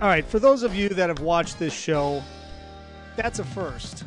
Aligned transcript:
All 0.00 0.08
right, 0.08 0.24
for 0.24 0.38
those 0.38 0.62
of 0.62 0.74
you 0.74 0.88
that 0.88 1.10
have 1.10 1.20
watched 1.20 1.58
this 1.58 1.74
show, 1.74 2.22
that's 3.16 3.38
a 3.38 3.44
first. 3.44 4.04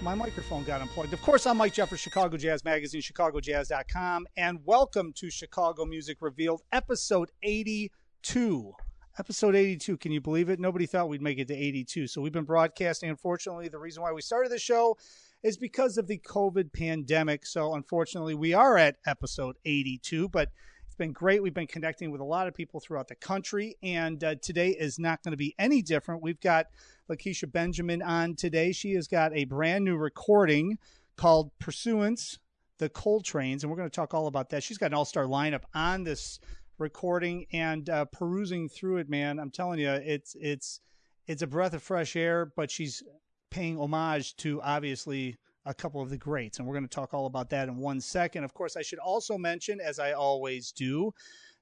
My 0.00 0.14
microphone 0.14 0.62
got 0.62 0.82
unplugged. 0.82 1.12
Of 1.12 1.20
course, 1.20 1.48
I'm 1.48 1.56
Mike 1.56 1.72
Jeffers, 1.72 1.98
Chicago 1.98 2.36
Jazz 2.36 2.64
Magazine, 2.64 3.02
ChicagoJazz.com, 3.02 4.28
and 4.36 4.60
welcome 4.64 5.12
to 5.14 5.30
Chicago 5.30 5.84
Music 5.84 6.18
Revealed, 6.20 6.62
episode 6.70 7.32
82. 7.42 8.72
Episode 9.18 9.56
82. 9.56 9.96
Can 9.96 10.12
you 10.12 10.20
believe 10.20 10.48
it? 10.48 10.60
Nobody 10.60 10.86
thought 10.86 11.08
we'd 11.08 11.20
make 11.20 11.40
it 11.40 11.48
to 11.48 11.54
82. 11.54 12.06
So 12.06 12.20
we've 12.20 12.32
been 12.32 12.44
broadcasting. 12.44 13.10
Unfortunately, 13.10 13.66
the 13.66 13.78
reason 13.78 14.00
why 14.00 14.12
we 14.12 14.22
started 14.22 14.52
the 14.52 14.60
show 14.60 14.96
is 15.42 15.56
because 15.56 15.98
of 15.98 16.06
the 16.06 16.18
COVID 16.18 16.72
pandemic. 16.72 17.46
So 17.46 17.74
unfortunately, 17.74 18.36
we 18.36 18.54
are 18.54 18.78
at 18.78 18.98
episode 19.04 19.56
82, 19.64 20.28
but 20.28 20.50
it's 20.94 20.98
been 20.98 21.12
great. 21.12 21.42
We've 21.42 21.52
been 21.52 21.66
connecting 21.66 22.12
with 22.12 22.20
a 22.20 22.24
lot 22.24 22.46
of 22.46 22.54
people 22.54 22.78
throughout 22.78 23.08
the 23.08 23.16
country, 23.16 23.76
and 23.82 24.22
uh, 24.22 24.36
today 24.40 24.68
is 24.68 24.96
not 24.96 25.24
going 25.24 25.32
to 25.32 25.36
be 25.36 25.52
any 25.58 25.82
different. 25.82 26.22
We've 26.22 26.40
got 26.40 26.66
Lakecia 27.10 27.50
Benjamin 27.50 28.00
on 28.00 28.36
today. 28.36 28.70
She 28.70 28.92
has 28.92 29.08
got 29.08 29.34
a 29.34 29.42
brand 29.42 29.84
new 29.84 29.96
recording 29.96 30.78
called 31.16 31.50
Pursuance, 31.58 32.38
the 32.78 32.88
Coltrane's, 32.88 33.64
and 33.64 33.72
we're 33.72 33.76
going 33.76 33.90
to 33.90 33.94
talk 33.94 34.14
all 34.14 34.28
about 34.28 34.50
that. 34.50 34.62
She's 34.62 34.78
got 34.78 34.86
an 34.86 34.94
all 34.94 35.04
star 35.04 35.24
lineup 35.24 35.62
on 35.74 36.04
this 36.04 36.38
recording 36.78 37.46
and 37.52 37.90
uh, 37.90 38.04
perusing 38.04 38.68
through 38.68 38.98
it, 38.98 39.08
man. 39.08 39.40
I'm 39.40 39.50
telling 39.50 39.80
you, 39.80 39.90
it's 39.90 40.36
it's 40.38 40.78
it's 41.26 41.42
a 41.42 41.48
breath 41.48 41.74
of 41.74 41.82
fresh 41.82 42.14
air, 42.14 42.52
but 42.54 42.70
she's 42.70 43.02
paying 43.50 43.80
homage 43.80 44.36
to 44.36 44.62
obviously 44.62 45.38
a 45.66 45.74
couple 45.74 46.00
of 46.00 46.10
the 46.10 46.18
greats. 46.18 46.58
And 46.58 46.66
we're 46.66 46.74
going 46.74 46.88
to 46.88 46.94
talk 46.94 47.14
all 47.14 47.26
about 47.26 47.50
that 47.50 47.68
in 47.68 47.76
one 47.76 48.00
second. 48.00 48.44
Of 48.44 48.54
course, 48.54 48.76
I 48.76 48.82
should 48.82 48.98
also 48.98 49.38
mention, 49.38 49.80
as 49.80 49.98
I 49.98 50.12
always 50.12 50.72
do, 50.72 51.12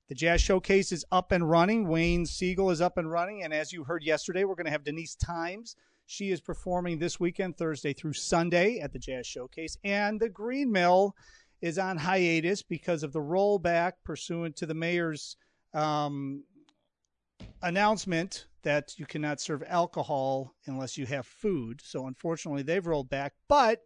the 0.08 0.14
Jazz 0.14 0.40
Showcase 0.40 0.92
is 0.92 1.04
up 1.12 1.32
and 1.32 1.48
running. 1.48 1.88
Wayne 1.88 2.24
Segal 2.24 2.72
is 2.72 2.80
up 2.80 2.98
and 2.98 3.10
running. 3.10 3.44
And 3.44 3.54
as 3.54 3.72
you 3.72 3.84
heard 3.84 4.02
yesterday, 4.02 4.44
we're 4.44 4.56
going 4.56 4.66
to 4.66 4.72
have 4.72 4.84
Denise 4.84 5.16
Thimes. 5.16 5.76
She 6.06 6.30
is 6.30 6.40
performing 6.40 6.98
this 6.98 7.20
weekend, 7.20 7.56
Thursday 7.56 7.92
through 7.92 8.12
Sunday, 8.14 8.80
at 8.80 8.92
the 8.92 8.98
Jazz 8.98 9.26
Showcase. 9.26 9.78
And 9.84 10.20
the 10.20 10.28
Green 10.28 10.70
Mill 10.70 11.14
is 11.60 11.78
on 11.78 11.96
hiatus 11.96 12.62
because 12.62 13.04
of 13.04 13.12
the 13.12 13.20
rollback 13.20 13.92
pursuant 14.04 14.56
to 14.56 14.66
the 14.66 14.74
mayor's 14.74 15.36
um, 15.72 16.42
announcement 17.62 18.46
that 18.62 18.98
you 18.98 19.06
cannot 19.06 19.40
serve 19.40 19.62
alcohol 19.66 20.54
unless 20.66 20.96
you 20.96 21.06
have 21.06 21.26
food. 21.26 21.80
So 21.82 22.06
unfortunately, 22.06 22.62
they've 22.62 22.86
rolled 22.86 23.08
back. 23.08 23.34
But 23.48 23.82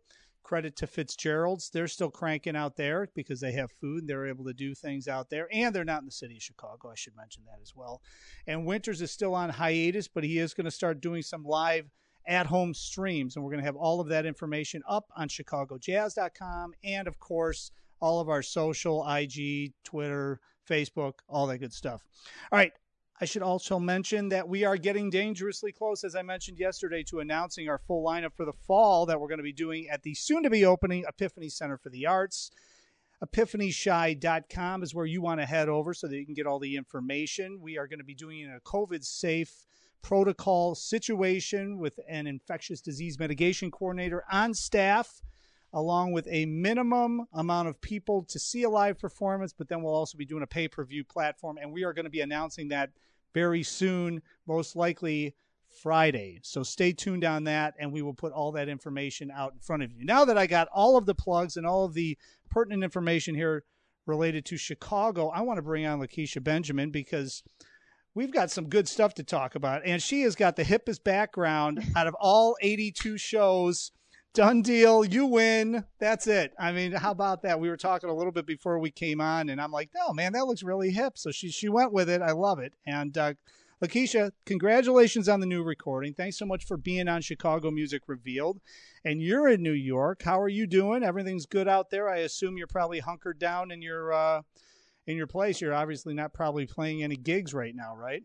credit 0.46 0.76
to 0.76 0.86
Fitzgerald's. 0.86 1.70
They're 1.70 1.88
still 1.88 2.08
cranking 2.08 2.54
out 2.54 2.76
there 2.76 3.08
because 3.16 3.40
they 3.40 3.50
have 3.52 3.72
food 3.80 4.02
and 4.02 4.08
they're 4.08 4.28
able 4.28 4.44
to 4.44 4.52
do 4.52 4.76
things 4.76 5.08
out 5.08 5.28
there. 5.28 5.48
And 5.52 5.74
they're 5.74 5.84
not 5.84 6.02
in 6.02 6.06
the 6.06 6.12
city 6.12 6.36
of 6.36 6.42
Chicago. 6.42 6.88
I 6.88 6.94
should 6.94 7.16
mention 7.16 7.42
that 7.46 7.60
as 7.60 7.74
well. 7.74 8.00
And 8.46 8.64
Winters 8.64 9.02
is 9.02 9.10
still 9.10 9.34
on 9.34 9.50
hiatus, 9.50 10.06
but 10.06 10.22
he 10.22 10.38
is 10.38 10.54
going 10.54 10.66
to 10.66 10.70
start 10.70 11.00
doing 11.00 11.22
some 11.22 11.42
live 11.42 11.90
at 12.28 12.46
home 12.46 12.74
streams. 12.74 13.34
And 13.34 13.44
we're 13.44 13.50
going 13.50 13.60
to 13.60 13.66
have 13.66 13.74
all 13.74 14.00
of 14.00 14.06
that 14.08 14.24
information 14.24 14.82
up 14.88 15.10
on 15.16 15.28
ChicagoJazz.com. 15.28 16.74
And 16.84 17.08
of 17.08 17.18
course, 17.18 17.72
all 17.98 18.20
of 18.20 18.28
our 18.28 18.42
social, 18.42 19.04
IG, 19.08 19.72
Twitter, 19.82 20.38
Facebook, 20.68 21.14
all 21.28 21.48
that 21.48 21.58
good 21.58 21.72
stuff. 21.72 22.06
All 22.52 22.58
right. 22.58 22.72
I 23.18 23.24
should 23.24 23.42
also 23.42 23.78
mention 23.78 24.28
that 24.28 24.46
we 24.46 24.64
are 24.64 24.76
getting 24.76 25.08
dangerously 25.08 25.72
close, 25.72 26.04
as 26.04 26.14
I 26.14 26.20
mentioned 26.20 26.58
yesterday, 26.58 27.02
to 27.04 27.20
announcing 27.20 27.66
our 27.68 27.78
full 27.78 28.04
lineup 28.04 28.34
for 28.36 28.44
the 28.44 28.52
fall 28.52 29.06
that 29.06 29.18
we're 29.18 29.28
going 29.28 29.38
to 29.38 29.44
be 29.44 29.54
doing 29.54 29.88
at 29.90 30.02
the 30.02 30.14
soon 30.14 30.42
to 30.42 30.50
be 30.50 30.66
opening 30.66 31.04
Epiphany 31.08 31.48
Center 31.48 31.78
for 31.78 31.88
the 31.88 32.06
Arts. 32.06 32.50
EpiphanyChi.com 33.24 34.82
is 34.82 34.94
where 34.94 35.06
you 35.06 35.22
want 35.22 35.40
to 35.40 35.46
head 35.46 35.70
over 35.70 35.94
so 35.94 36.06
that 36.06 36.16
you 36.16 36.26
can 36.26 36.34
get 36.34 36.46
all 36.46 36.58
the 36.58 36.76
information. 36.76 37.58
We 37.62 37.78
are 37.78 37.86
going 37.86 38.00
to 38.00 38.04
be 38.04 38.14
doing 38.14 38.44
a 38.44 38.60
COVID 38.68 39.02
safe 39.02 39.64
protocol 40.02 40.74
situation 40.74 41.78
with 41.78 41.98
an 42.08 42.26
infectious 42.26 42.82
disease 42.82 43.18
mitigation 43.18 43.70
coordinator 43.70 44.24
on 44.30 44.52
staff 44.52 45.22
along 45.76 46.10
with 46.10 46.26
a 46.30 46.46
minimum 46.46 47.26
amount 47.34 47.68
of 47.68 47.78
people 47.82 48.24
to 48.24 48.38
see 48.38 48.62
a 48.62 48.70
live 48.70 48.98
performance, 48.98 49.52
but 49.52 49.68
then 49.68 49.82
we'll 49.82 49.94
also 49.94 50.16
be 50.16 50.24
doing 50.24 50.42
a 50.42 50.46
pay 50.46 50.66
per 50.66 50.82
view 50.82 51.04
platform. 51.04 51.58
And 51.60 51.70
we 51.70 51.84
are 51.84 51.92
going 51.92 52.06
to 52.06 52.10
be 52.10 52.22
announcing 52.22 52.68
that 52.68 52.90
very 53.34 53.62
soon, 53.62 54.22
most 54.46 54.74
likely 54.74 55.34
Friday. 55.82 56.40
So 56.42 56.62
stay 56.62 56.92
tuned 56.92 57.24
on 57.24 57.44
that, 57.44 57.74
and 57.78 57.92
we 57.92 58.00
will 58.00 58.14
put 58.14 58.32
all 58.32 58.52
that 58.52 58.70
information 58.70 59.30
out 59.30 59.52
in 59.52 59.58
front 59.58 59.82
of 59.82 59.92
you. 59.92 60.02
Now 60.02 60.24
that 60.24 60.38
I 60.38 60.46
got 60.46 60.68
all 60.72 60.96
of 60.96 61.04
the 61.04 61.14
plugs 61.14 61.58
and 61.58 61.66
all 61.66 61.84
of 61.84 61.92
the 61.92 62.16
pertinent 62.50 62.82
information 62.82 63.34
here 63.34 63.62
related 64.06 64.46
to 64.46 64.56
Chicago, 64.56 65.28
I 65.28 65.42
want 65.42 65.58
to 65.58 65.62
bring 65.62 65.84
on 65.84 66.00
Lakecia 66.00 66.42
Benjamin 66.42 66.90
because 66.90 67.42
we've 68.14 68.32
got 68.32 68.50
some 68.50 68.70
good 68.70 68.88
stuff 68.88 69.12
to 69.16 69.22
talk 69.22 69.56
about. 69.56 69.82
And 69.84 70.02
she 70.02 70.22
has 70.22 70.36
got 70.36 70.56
the 70.56 70.64
hippest 70.64 71.04
background 71.04 71.84
out 71.94 72.06
of 72.06 72.14
all 72.18 72.56
82 72.62 73.18
shows 73.18 73.92
done 74.36 74.60
deal. 74.60 75.02
You 75.02 75.24
win. 75.24 75.82
That's 75.98 76.26
it. 76.26 76.52
I 76.58 76.70
mean, 76.70 76.92
how 76.92 77.10
about 77.10 77.42
that? 77.42 77.58
We 77.58 77.70
were 77.70 77.76
talking 77.78 78.10
a 78.10 78.14
little 78.14 78.30
bit 78.30 78.46
before 78.46 78.78
we 78.78 78.90
came 78.90 79.18
on, 79.18 79.48
and 79.48 79.58
I'm 79.60 79.72
like, 79.72 79.88
no, 79.96 80.12
man, 80.12 80.34
that 80.34 80.46
looks 80.46 80.62
really 80.62 80.90
hip. 80.90 81.16
So 81.16 81.30
she 81.30 81.50
she 81.50 81.70
went 81.70 81.92
with 81.92 82.10
it. 82.10 82.20
I 82.20 82.32
love 82.32 82.58
it. 82.58 82.74
And 82.86 83.16
uh, 83.16 83.34
Lakecia, 83.82 84.32
congratulations 84.44 85.26
on 85.26 85.40
the 85.40 85.46
new 85.46 85.62
recording. 85.62 86.12
Thanks 86.12 86.38
so 86.38 86.44
much 86.44 86.66
for 86.66 86.76
being 86.76 87.08
on 87.08 87.22
Chicago 87.22 87.70
Music 87.70 88.02
Revealed. 88.06 88.60
And 89.06 89.22
you're 89.22 89.48
in 89.48 89.62
New 89.62 89.72
York. 89.72 90.22
How 90.22 90.38
are 90.38 90.48
you 90.48 90.66
doing? 90.66 91.02
Everything's 91.02 91.46
good 91.46 91.66
out 91.66 91.88
there. 91.88 92.08
I 92.08 92.18
assume 92.18 92.58
you're 92.58 92.66
probably 92.66 93.00
hunkered 93.00 93.38
down 93.38 93.70
in 93.70 93.80
your 93.80 94.12
uh, 94.12 94.42
in 95.06 95.16
your 95.16 95.26
place. 95.26 95.62
You're 95.62 95.74
obviously 95.74 96.12
not 96.12 96.34
probably 96.34 96.66
playing 96.66 97.02
any 97.02 97.16
gigs 97.16 97.54
right 97.54 97.74
now, 97.74 97.96
right? 97.96 98.22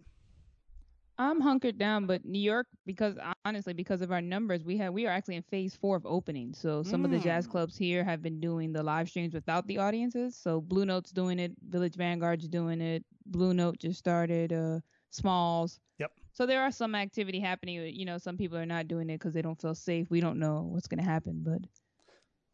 I'm 1.22 1.40
hunkered 1.40 1.78
down, 1.78 2.08
but 2.08 2.26
New 2.26 2.42
York, 2.42 2.66
because 2.88 3.16
honestly, 3.46 3.74
because 3.74 4.02
of 4.02 4.12
our 4.12 4.22
numbers, 4.22 4.64
we 4.64 4.76
have 4.78 4.92
we 4.92 5.06
are 5.06 5.12
actually 5.12 5.36
in 5.36 5.44
phase 5.44 5.76
four 5.76 5.96
of 5.96 6.04
opening. 6.06 6.52
So 6.54 6.82
some 6.82 7.04
mm. 7.04 7.06
of 7.06 7.12
the 7.12 7.20
jazz 7.20 7.48
mm. 7.48 7.52
clubs 7.52 7.78
here 7.78 8.04
have 8.04 8.24
been 8.24 8.40
doing 8.40 8.74
the 8.74 8.82
live 8.82 9.08
streams 9.08 9.36
without 9.36 9.68
the 9.68 9.78
audiences. 9.78 10.36
So 10.36 10.62
Blue 10.62 10.84
Note's 10.84 11.12
doing 11.12 11.38
it, 11.38 11.52
Village 11.70 11.96
Vanguard's 11.96 12.48
doing 12.48 12.82
it, 12.82 13.06
Blue 13.28 13.54
Note 13.54 13.78
just 13.78 14.00
started, 14.00 14.52
uh, 14.52 14.80
Smalls. 15.12 15.80
Yep. 16.00 16.12
So 16.34 16.48
there 16.48 16.64
are 16.64 16.72
some 16.72 16.96
activity 16.96 17.40
happening. 17.40 17.76
You 17.94 18.06
know, 18.06 18.18
some 18.18 18.36
people 18.36 18.58
are 18.58 18.66
not 18.66 18.88
doing 18.88 19.08
it 19.12 19.20
because 19.20 19.36
they 19.36 19.44
don't 19.44 19.62
feel 19.62 19.76
safe. 19.76 20.10
We 20.10 20.22
don't 20.22 20.40
know 20.40 20.70
what's 20.72 20.88
going 20.88 21.04
to 21.04 21.10
happen, 21.10 21.44
but 21.46 21.62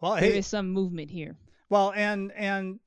well, 0.02 0.16
there 0.16 0.32
hey, 0.32 0.40
is 0.40 0.48
some 0.48 0.72
movement 0.72 1.10
here. 1.10 1.38
Well, 1.70 1.94
and 1.96 2.34
and 2.34 2.80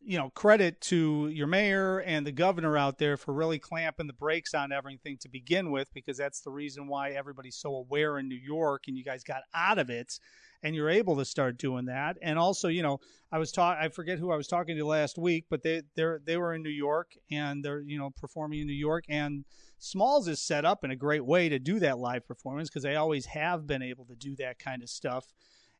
you 0.00 0.16
know, 0.16 0.30
credit 0.30 0.80
to 0.80 1.28
your 1.28 1.46
mayor 1.46 1.98
and 1.98 2.26
the 2.26 2.32
governor 2.32 2.76
out 2.76 2.98
there 2.98 3.16
for 3.16 3.32
really 3.32 3.58
clamping 3.58 4.06
the 4.06 4.12
brakes 4.12 4.54
on 4.54 4.72
everything 4.72 5.18
to 5.18 5.28
begin 5.28 5.70
with, 5.70 5.92
because 5.92 6.16
that's 6.16 6.40
the 6.40 6.50
reason 6.50 6.86
why 6.88 7.10
everybody's 7.10 7.56
so 7.56 7.74
aware 7.74 8.18
in 8.18 8.28
New 8.28 8.34
York 8.34 8.84
and 8.88 8.96
you 8.96 9.04
guys 9.04 9.24
got 9.24 9.42
out 9.54 9.78
of 9.78 9.90
it 9.90 10.18
and 10.62 10.74
you're 10.74 10.90
able 10.90 11.16
to 11.16 11.24
start 11.24 11.58
doing 11.58 11.86
that. 11.86 12.16
And 12.22 12.38
also, 12.38 12.68
you 12.68 12.82
know, 12.82 12.98
I 13.30 13.38
was 13.38 13.52
talking, 13.52 13.84
I 13.84 13.88
forget 13.88 14.18
who 14.18 14.32
I 14.32 14.36
was 14.36 14.48
talking 14.48 14.76
to 14.76 14.86
last 14.86 15.18
week, 15.18 15.44
but 15.50 15.62
they, 15.62 15.82
they're, 15.94 16.20
they 16.24 16.36
were 16.36 16.54
in 16.54 16.62
New 16.62 16.70
York 16.70 17.12
and 17.30 17.64
they're, 17.64 17.80
you 17.80 17.98
know, 17.98 18.10
performing 18.10 18.60
in 18.60 18.66
New 18.66 18.72
York 18.72 19.04
and 19.08 19.44
Smalls 19.78 20.26
is 20.26 20.42
set 20.42 20.64
up 20.64 20.82
in 20.82 20.90
a 20.90 20.96
great 20.96 21.24
way 21.24 21.48
to 21.48 21.58
do 21.58 21.78
that 21.80 21.98
live 21.98 22.26
performance 22.26 22.68
because 22.68 22.82
they 22.82 22.96
always 22.96 23.26
have 23.26 23.66
been 23.66 23.82
able 23.82 24.04
to 24.06 24.16
do 24.16 24.34
that 24.36 24.58
kind 24.58 24.82
of 24.82 24.88
stuff 24.88 25.26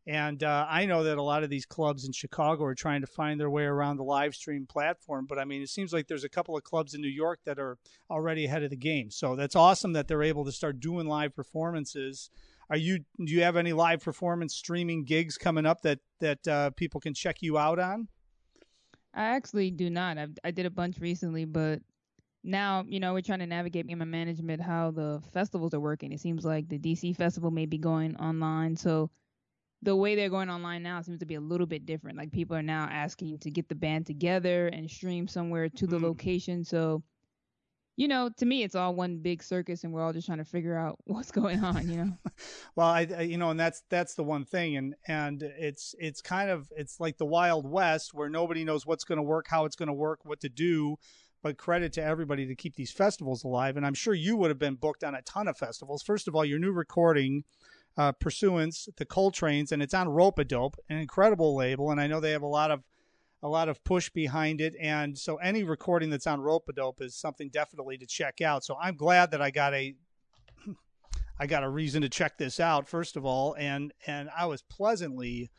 and 0.09 0.43
uh, 0.43 0.67
I 0.67 0.87
know 0.87 1.05
that 1.05 1.19
a 1.19 1.23
lot 1.23 1.45
of 1.45 1.51
these 1.51 1.67
clubs 1.67 2.07
in 2.07 2.13
Chicago 2.13 2.65
are 2.65 2.75
trying 2.75 3.03
to 3.03 3.07
find 3.07 3.39
their 3.39 3.51
way 3.51 3.65
around 3.65 3.99
the 3.99 4.05
live 4.05 4.35
stream 4.35 4.65
platform. 4.67 5.27
But 5.29 5.39
I 5.39 5.45
mean, 5.45 5.61
it 5.61 5.69
seems 5.69 5.93
like 5.93 6.09
there's 6.09 6.25
a 6.25 6.31
couple 6.31 6.57
of 6.57 6.65
clubs 6.65 6.95
in 6.95 7.03
New 7.03 7.09
York 7.09 7.41
that 7.45 7.59
are 7.59 7.77
already 8.11 8.47
ahead 8.47 8.63
of 8.63 8.71
the 8.71 8.77
game. 8.77 9.11
So 9.11 9.37
that's 9.37 9.55
awesome 9.55 9.93
that 9.93 10.09
they're 10.09 10.23
able 10.23 10.47
to 10.47 10.53
start 10.53 10.81
doing 10.81 11.07
live 11.07 11.37
performances. 11.37 12.31
Are 12.71 12.77
you? 12.79 13.01
Do 13.23 13.31
you 13.31 13.43
have 13.43 13.57
any 13.57 13.75
live 13.75 14.03
performance 14.03 14.55
streaming 14.55 15.05
gigs 15.05 15.37
coming 15.37 15.67
up 15.67 15.83
that 15.83 15.99
that 16.21 16.49
uh, 16.49 16.71
people 16.71 17.03
can 17.03 17.13
check 17.13 17.43
you 17.43 17.59
out 17.59 17.79
on? 17.79 18.09
I 19.13 19.25
actually 19.25 19.71
do 19.71 19.91
not. 19.91 20.17
I've, 20.17 20.39
I 20.43 20.53
did 20.53 20.65
a 20.65 20.71
bunch 20.71 21.01
recently, 21.01 21.45
but 21.45 21.83
now 22.43 22.83
you 22.89 22.99
know 22.99 23.13
we're 23.13 23.21
trying 23.21 23.41
to 23.41 23.47
navigate 23.47 23.85
me 23.85 23.93
and 23.93 23.99
my 23.99 24.07
management 24.07 24.63
how 24.63 24.91
the 24.91 25.23
festivals 25.35 25.75
are 25.75 25.81
working. 25.81 26.13
It 26.13 26.21
seems 26.21 26.47
like 26.47 26.67
the 26.71 26.79
DC 26.79 27.15
festival 27.15 27.51
may 27.51 27.67
be 27.67 27.77
going 27.77 28.17
online, 28.17 28.75
so 28.75 29.11
the 29.83 29.95
way 29.95 30.15
they're 30.15 30.29
going 30.29 30.51
online 30.51 30.83
now 30.83 31.01
seems 31.03 31.21
to 31.21 31.27
be 31.27 31.37
a 31.37 31.41
little 31.41 31.67
bit 31.67 31.87
different. 31.87 32.19
Like 32.19 32.33
people 32.33 32.57
are 32.57 32.63
now 32.63 32.89
asking 32.91 33.39
to 33.41 33.51
get 33.51 33.69
the 33.69 33.75
band 33.75 34.07
together 34.07 34.69
and 34.69 34.91
stream 34.91 35.29
somewhere 35.29 35.69
to 35.69 35.87
the 35.87 35.99
mm. 35.99 36.03
location. 36.03 36.65
So 36.65 37.03
you 37.99 38.07
know, 38.07 38.31
to 38.37 38.47
me, 38.47 38.63
it's 38.63 38.77
all 38.77 38.95
one 38.95 39.19
big 39.19 39.43
circus, 39.43 39.83
and 39.83 39.93
we're 39.93 40.05
all 40.05 40.13
just 40.13 40.27
trying 40.27 40.39
to 40.39 40.45
figure 40.45 40.79
out 40.79 40.99
what's 41.05 41.33
going 41.33 41.65
on. 41.65 41.91
You 41.91 41.97
know. 41.97 42.13
well, 42.77 42.87
I, 42.87 43.09
I, 43.19 43.21
you 43.23 43.37
know, 43.37 43.51
and 43.51 43.59
that's 43.59 43.83
that's 43.91 44.15
the 44.15 44.23
one 44.23 44.45
thing, 44.45 44.77
and 44.77 44.95
and 45.09 45.43
it's 45.43 45.97
it's 45.99 46.23
kind 46.23 46.49
of 46.49 46.69
it's 46.77 47.01
like 47.01 47.19
the 47.19 47.27
Wild 47.27 47.69
West 47.69 48.15
where 48.15 48.31
nobody 48.31 48.63
knows 48.65 48.87
what's 48.87 49.03
going 49.03 49.17
to 49.17 49.23
work, 49.25 49.47
how 49.49 49.65
it's 49.65 49.75
going 49.75 49.89
to 49.89 49.93
work, 49.93 50.21
what 50.23 50.41
to 50.41 50.49
do. 50.49 50.97
But 51.43 51.59
credit 51.59 51.93
to 51.95 52.03
everybody 52.03 52.47
to 52.47 52.55
keep 52.55 52.77
these 52.77 52.93
festivals 52.93 53.43
alive, 53.43 53.77
and 53.77 53.85
I'm 53.85 53.95
sure 53.95 54.15
you 54.15 54.37
would 54.37 54.51
have 54.51 54.59
been 54.61 54.77
booked 54.77 55.03
on 55.03 55.17
a 55.17 55.23
ton 55.23 55.49
of 55.49 55.59
festivals. 55.59 56.03
First 56.05 56.29
of 56.29 56.37
all, 56.37 56.45
your 56.45 56.59
new 56.61 56.73
recording. 56.73 57.43
Uh, 57.99 58.13
Pursuance, 58.13 58.89
the 58.97 59.05
Coltrane's, 59.05 59.73
and 59.73 59.83
it's 59.83 59.93
on 59.93 60.07
Ropeadope, 60.07 60.75
an 60.89 60.99
incredible 60.99 61.57
label, 61.57 61.91
and 61.91 62.01
I 62.01 62.07
know 62.07 62.21
they 62.21 62.31
have 62.31 62.43
a 62.43 62.47
lot 62.47 62.71
of 62.71 62.85
a 63.43 63.49
lot 63.49 63.69
of 63.69 63.83
push 63.85 64.09
behind 64.11 64.61
it. 64.61 64.75
And 64.81 65.17
so 65.17 65.37
any 65.37 65.63
recording 65.63 66.11
that's 66.11 66.27
on 66.27 66.41
Ropeadope 66.41 67.01
is 67.01 67.15
something 67.15 67.51
definitely 67.51 67.99
to 67.99 68.07
check 68.07 68.41
out. 68.41 68.65
So 68.65 68.77
I'm 68.81 68.97
glad 68.97 69.31
that 69.31 69.43
I 69.43 69.51
got 69.51 69.75
a 69.75 69.95
I 71.41 71.47
got 71.47 71.65
a 71.65 71.69
reason 71.69 72.03
to 72.03 72.09
check 72.09 72.39
this 72.39 72.61
out 72.61 72.89
first 72.89 73.17
of 73.17 73.25
all, 73.25 73.55
and 73.59 73.93
and 74.07 74.31
I 74.37 74.47
was 74.47 74.63
pleasantly 74.63 75.51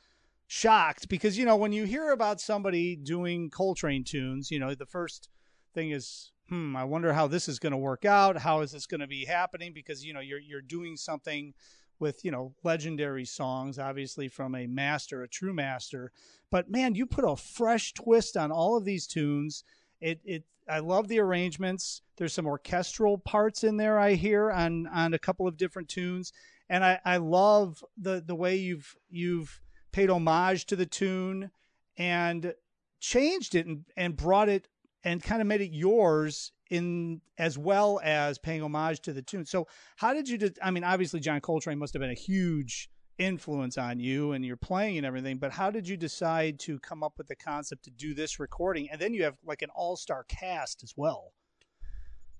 shocked 0.48 1.10
because 1.10 1.38
you 1.38 1.46
know 1.46 1.56
when 1.56 1.72
you 1.72 1.84
hear 1.84 2.12
about 2.12 2.42
somebody 2.42 2.96
doing 2.96 3.50
Coltrane 3.50 4.04
tunes, 4.04 4.50
you 4.50 4.60
know 4.60 4.76
the 4.76 4.86
first 4.86 5.30
thing 5.74 5.92
is, 5.92 6.32
hmm, 6.50 6.76
I 6.76 6.84
wonder 6.84 7.14
how 7.14 7.28
this 7.28 7.48
is 7.48 7.60
going 7.60 7.72
to 7.72 7.78
work 7.78 8.06
out. 8.06 8.38
How 8.38 8.62
is 8.62 8.72
this 8.72 8.88
going 8.88 9.02
to 9.02 9.08
be 9.08 9.26
happening? 9.26 9.74
Because 9.74 10.04
you 10.04 10.14
know 10.14 10.20
you're 10.20 10.40
you're 10.40 10.62
doing 10.62 10.98
something 10.98 11.54
with 12.00 12.24
you 12.24 12.32
know 12.32 12.54
legendary 12.64 13.26
songs 13.26 13.78
obviously 13.78 14.28
from 14.28 14.56
a 14.56 14.68
master 14.68 15.24
a 15.24 15.28
true 15.28 15.54
master. 15.54 16.12
But 16.52 16.70
man 16.70 16.96
you 16.96 17.06
put 17.06 17.30
a 17.30 17.36
fresh 17.36 17.94
twist 17.94 18.38
on 18.38 18.52
all 18.52 18.78
of 18.78 18.86
these 18.86 19.08
tunes. 19.08 19.64
It 20.02 20.20
it 20.24 20.44
i 20.70 20.80
love 20.80 21.08
the 21.08 21.20
arrangements. 21.20 22.02
There's 22.18 22.34
some 22.34 22.48
orchestral 22.48 23.18
parts 23.18 23.64
in 23.64 23.78
there 23.78 24.00
i 24.00 24.14
hear 24.14 24.52
on 24.52 24.88
on 24.88 25.14
a 25.14 25.20
couple 25.20 25.48
of 25.48 25.58
different 25.58 25.90
tunes. 25.90 26.34
And 26.70 26.84
i 26.84 27.00
i 27.06 27.18
love 27.18 27.84
the 27.98 28.24
the 28.26 28.36
way 28.36 28.56
you've 28.56 28.96
you've 29.10 29.62
paid 29.92 30.10
homage 30.10 30.66
to 30.68 30.76
the 30.76 30.86
tune 30.86 31.52
and 31.98 32.54
changed 33.00 33.56
it 33.56 33.66
and, 33.66 33.86
and 33.98 34.16
brought 34.16 34.50
it 34.50 34.68
and 35.04 35.24
kind 35.24 35.42
of 35.42 35.48
made 35.48 35.62
it 35.62 35.72
yours 35.72 36.52
in 36.70 37.22
as 37.38 37.58
well 37.58 38.00
as 38.04 38.38
paying 38.38 38.62
homage 38.62 39.02
to 39.02 39.14
the 39.14 39.22
tune. 39.22 39.46
So 39.46 39.68
how 39.98 40.14
did 40.14 40.30
you? 40.30 40.38
De- 40.38 40.54
I 40.62 40.72
mean, 40.72 40.84
obviously 40.84 41.20
John 41.20 41.42
Coltrane 41.42 41.80
must 41.80 41.94
have 41.94 42.02
been 42.02 42.12
a 42.12 42.16
huge 42.16 42.90
influence 43.18 43.78
on 43.78 44.00
you 44.00 44.32
and 44.32 44.46
your 44.46 44.58
playing 44.58 44.98
and 44.98 45.06
everything. 45.06 45.38
But 45.38 45.52
how 45.52 45.70
did 45.70 45.88
you 45.88 45.98
decide 45.98 46.60
to 46.62 46.80
come 46.80 47.04
up 47.04 47.14
with 47.18 47.28
the 47.28 47.36
concept 47.36 47.84
to 47.84 47.92
do 47.92 48.14
this 48.14 48.40
recording? 48.40 48.90
And 48.90 49.00
then 49.00 49.14
you 49.14 49.24
have 49.24 49.36
like 49.46 49.62
an 49.62 49.70
all 49.76 49.96
star 49.96 50.26
cast 50.30 50.84
as 50.84 50.94
well. 50.96 51.34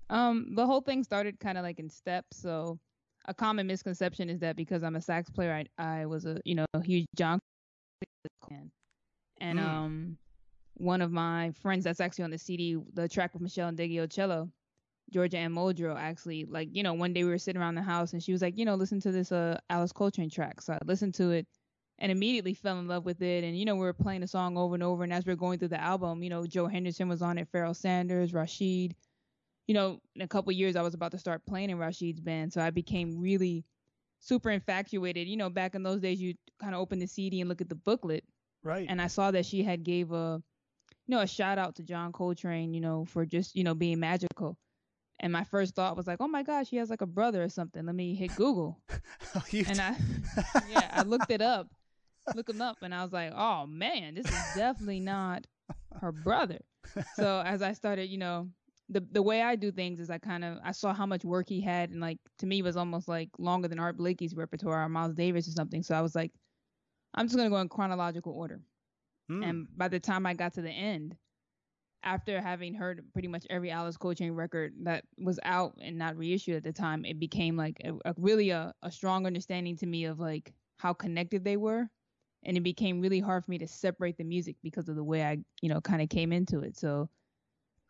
Um, 0.08 0.54
the 0.56 0.66
whole 0.66 0.80
thing 0.80 1.04
started 1.04 1.38
kind 1.38 1.56
of 1.56 1.62
like 1.62 1.78
in 1.78 1.88
steps. 1.88 2.38
So 2.40 2.78
a 3.26 3.34
common 3.34 3.66
misconception 3.66 4.28
is 4.28 4.40
that 4.40 4.56
because 4.56 4.82
I'm 4.82 4.96
a 4.96 5.00
sax 5.00 5.30
player, 5.30 5.64
I 5.78 6.00
I 6.00 6.06
was 6.06 6.24
a 6.24 6.40
you 6.44 6.54
know 6.54 6.66
a 6.74 6.82
huge 6.82 7.06
John 7.14 7.38
and 9.40 9.58
mm. 9.58 9.64
um 9.64 10.18
one 10.80 11.02
of 11.02 11.12
my 11.12 11.52
friends 11.60 11.84
that's 11.84 12.00
actually 12.00 12.24
on 12.24 12.30
the 12.30 12.38
CD, 12.38 12.76
the 12.94 13.06
track 13.06 13.34
with 13.34 13.42
Meshell 13.42 13.68
and 13.68 13.78
Diggy 13.78 13.96
Ndegeocello, 13.96 14.50
Georgia 15.12 15.38
Anne 15.38 15.52
Muldrow, 15.52 15.96
actually, 15.96 16.46
like, 16.46 16.68
you 16.72 16.82
know, 16.82 16.94
one 16.94 17.12
day 17.12 17.22
we 17.22 17.30
were 17.30 17.38
sitting 17.38 17.60
around 17.60 17.74
the 17.74 17.82
house 17.82 18.12
and 18.12 18.22
she 18.22 18.32
was 18.32 18.40
like, 18.40 18.56
you 18.56 18.64
know, 18.64 18.76
listen 18.76 19.00
to 19.00 19.12
this 19.12 19.30
uh 19.30 19.58
Alice 19.68 19.92
Coltrane 19.92 20.30
track. 20.30 20.62
So 20.62 20.72
I 20.72 20.78
listened 20.84 21.14
to 21.14 21.30
it 21.32 21.46
and 21.98 22.10
immediately 22.10 22.54
fell 22.54 22.78
in 22.78 22.88
love 22.88 23.04
with 23.04 23.20
it. 23.20 23.44
And, 23.44 23.58
you 23.58 23.66
know, 23.66 23.74
we 23.74 23.82
were 23.82 23.92
playing 23.92 24.22
the 24.22 24.26
song 24.26 24.56
over 24.56 24.74
and 24.74 24.82
over. 24.82 25.04
And 25.04 25.12
as 25.12 25.26
we 25.26 25.32
are 25.32 25.36
going 25.36 25.58
through 25.58 25.68
the 25.68 25.80
album, 25.80 26.22
you 26.22 26.30
know, 26.30 26.46
Joe 26.46 26.66
Henderson 26.66 27.08
was 27.08 27.20
on 27.20 27.36
it, 27.36 27.48
Pharoah 27.52 27.74
Sanders, 27.74 28.32
Rashied. 28.32 28.92
You 29.66 29.74
know, 29.74 30.00
in 30.16 30.22
a 30.22 30.28
couple 30.28 30.50
years, 30.52 30.76
I 30.76 30.82
was 30.82 30.94
about 30.94 31.12
to 31.12 31.18
start 31.18 31.44
playing 31.46 31.70
in 31.70 31.76
Rashied's 31.76 32.20
band. 32.20 32.54
So 32.54 32.62
I 32.62 32.70
became 32.70 33.20
really 33.20 33.64
super 34.20 34.50
infatuated. 34.50 35.28
You 35.28 35.36
know, 35.36 35.50
back 35.50 35.74
in 35.74 35.82
those 35.82 36.00
days, 36.00 36.20
you 36.20 36.34
kind 36.60 36.74
of 36.74 36.80
open 36.80 36.98
the 36.98 37.06
CD 37.06 37.40
and 37.40 37.48
look 37.50 37.60
at 37.60 37.68
the 37.68 37.74
booklet. 37.74 38.24
Right. 38.64 38.86
And 38.88 39.00
I 39.00 39.08
saw 39.08 39.30
that 39.30 39.44
she 39.44 39.62
had 39.62 39.84
gave 39.84 40.10
a 40.12 40.42
you 41.10 41.16
know, 41.16 41.22
a 41.22 41.26
shout 41.26 41.58
out 41.58 41.74
to 41.74 41.82
John 41.82 42.12
Coltrane, 42.12 42.72
you 42.72 42.80
know, 42.80 43.04
for 43.04 43.26
just, 43.26 43.56
you 43.56 43.64
know, 43.64 43.74
being 43.74 43.98
magical. 43.98 44.56
And 45.18 45.32
my 45.32 45.42
first 45.42 45.74
thought 45.74 45.96
was 45.96 46.06
like, 46.06 46.18
oh 46.20 46.28
my 46.28 46.44
gosh, 46.44 46.68
he 46.68 46.76
has 46.76 46.88
like 46.88 47.00
a 47.00 47.06
brother 47.06 47.42
or 47.42 47.48
something. 47.48 47.84
Let 47.84 47.96
me 47.96 48.14
hit 48.14 48.36
Google. 48.36 48.80
oh, 49.34 49.42
and 49.52 49.80
I, 49.80 49.96
yeah, 50.70 50.88
I 50.92 51.02
looked 51.02 51.32
it 51.32 51.42
up, 51.42 51.66
looked 52.36 52.48
him 52.48 52.62
up, 52.62 52.76
and 52.82 52.94
I 52.94 53.02
was 53.02 53.12
like, 53.12 53.32
oh 53.34 53.66
man, 53.66 54.14
this 54.14 54.26
is 54.26 54.54
definitely 54.54 55.00
not 55.00 55.48
her 56.00 56.12
brother. 56.12 56.60
So 57.16 57.42
as 57.44 57.60
I 57.60 57.72
started, 57.72 58.04
you 58.08 58.18
know, 58.18 58.48
the 58.88 59.04
the 59.10 59.22
way 59.22 59.42
I 59.42 59.56
do 59.56 59.72
things 59.72 59.98
is 59.98 60.10
I 60.10 60.18
kind 60.18 60.44
of 60.44 60.58
I 60.64 60.70
saw 60.70 60.94
how 60.94 61.06
much 61.06 61.24
work 61.24 61.48
he 61.48 61.60
had, 61.60 61.90
and 61.90 62.00
like 62.00 62.18
to 62.38 62.46
me 62.46 62.60
it 62.60 62.64
was 62.64 62.76
almost 62.76 63.08
like 63.08 63.30
longer 63.36 63.66
than 63.66 63.80
Art 63.80 63.96
Blakey's 63.96 64.36
repertoire 64.36 64.84
or 64.84 64.88
Miles 64.88 65.14
Davis 65.16 65.48
or 65.48 65.52
something. 65.52 65.82
So 65.82 65.96
I 65.96 66.02
was 66.02 66.14
like, 66.14 66.30
I'm 67.14 67.26
just 67.26 67.36
gonna 67.36 67.50
go 67.50 67.56
in 67.56 67.68
chronological 67.68 68.32
order. 68.32 68.60
Mm. 69.30 69.48
And 69.48 69.68
by 69.76 69.88
the 69.88 70.00
time 70.00 70.26
I 70.26 70.34
got 70.34 70.54
to 70.54 70.62
the 70.62 70.70
end, 70.70 71.16
after 72.02 72.40
having 72.40 72.74
heard 72.74 73.04
pretty 73.12 73.28
much 73.28 73.46
every 73.50 73.70
Alice 73.70 73.96
Coltrane 73.96 74.32
record 74.32 74.72
that 74.82 75.04
was 75.18 75.38
out 75.44 75.74
and 75.80 75.98
not 75.98 76.16
reissued 76.16 76.56
at 76.56 76.64
the 76.64 76.72
time, 76.72 77.04
it 77.04 77.20
became 77.20 77.56
like 77.56 77.76
a, 77.84 77.92
a 78.10 78.14
really 78.16 78.50
a, 78.50 78.74
a 78.82 78.90
strong 78.90 79.26
understanding 79.26 79.76
to 79.76 79.86
me 79.86 80.04
of 80.04 80.18
like 80.18 80.52
how 80.78 80.92
connected 80.92 81.44
they 81.44 81.56
were. 81.56 81.88
And 82.42 82.56
it 82.56 82.62
became 82.62 83.02
really 83.02 83.20
hard 83.20 83.44
for 83.44 83.50
me 83.50 83.58
to 83.58 83.68
separate 83.68 84.16
the 84.16 84.24
music 84.24 84.56
because 84.62 84.88
of 84.88 84.96
the 84.96 85.04
way 85.04 85.22
I, 85.22 85.38
you 85.60 85.68
know, 85.68 85.80
kind 85.82 86.00
of 86.00 86.08
came 86.08 86.32
into 86.32 86.60
it. 86.60 86.78
So 86.78 87.10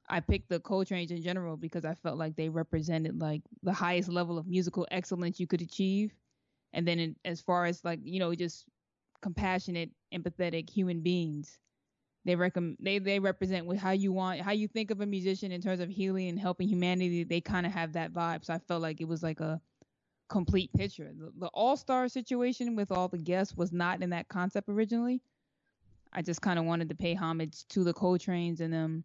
I 0.09 0.19
picked 0.19 0.49
the 0.49 0.59
Coltrane's 0.59 1.13
in 1.13 1.23
general 1.23 1.57
because 1.57 1.85
I 1.85 1.95
felt 1.95 2.19
like 2.19 2.35
they 2.35 2.49
represented 2.49 3.21
like 3.21 3.43
the 3.63 3.73
highest 3.73 4.09
level 4.09 4.39
of 4.39 4.49
musical 4.49 4.89
excellence 4.91 5.39
you 5.39 5.47
could 5.47 5.63
achieve. 5.63 6.13
And 6.73 6.87
then 6.87 6.99
in, 6.99 7.17
as 7.25 7.41
far 7.41 7.65
as 7.67 7.85
like, 7.85 8.01
you 8.03 8.19
know, 8.19 8.35
just 8.35 8.65
compassionate, 9.23 9.91
empathetic 10.15 10.71
human 10.71 11.01
beings. 11.01 11.59
They 12.25 12.37
recommend 12.37 12.77
they 12.81 12.99
they 12.99 13.19
represent 13.19 13.67
with 13.67 13.79
how 13.79 13.93
you 13.93 14.13
want 14.13 14.41
how 14.41 14.53
you 14.53 14.69
think 14.69 14.91
of 14.91 15.01
a 15.01 15.07
musician 15.07 15.53
in 15.53 15.63
terms 15.63 15.81
of 15.81 15.89
healing 15.89 16.29
and 16.29 16.39
helping 16.39 16.69
humanity. 16.69 17.25
They 17.25 17.41
kind 17.41 17.65
of 17.67 17.73
have 17.73 17.95
that 17.95 18.13
vibe. 18.13 18.45
So 18.45 18.53
I 18.53 18.59
felt 18.59 18.83
like 18.83 19.01
it 19.01 19.09
was 19.09 19.23
like 19.23 19.41
a 19.41 19.61
complete 20.29 20.73
picture. 20.75 21.11
The, 21.19 21.33
the 21.39 21.47
all 21.49 21.77
star 21.77 22.09
situation 22.09 22.77
with 22.77 22.93
all 22.93 23.09
the 23.09 23.19
guests 23.19 23.57
was 23.57 23.73
not 23.73 24.03
in 24.03 24.11
that 24.11 24.29
concept 24.29 24.69
originally. 24.69 25.23
I 26.13 26.23
just 26.23 26.43
kind 26.43 26.59
of 26.59 26.65
wanted 26.65 26.89
to 26.91 26.95
pay 26.95 27.15
homage 27.15 27.67
to 27.69 27.85
the 27.85 27.95
Coltrane's 27.95 28.61
and 28.61 28.73
them. 28.73 29.05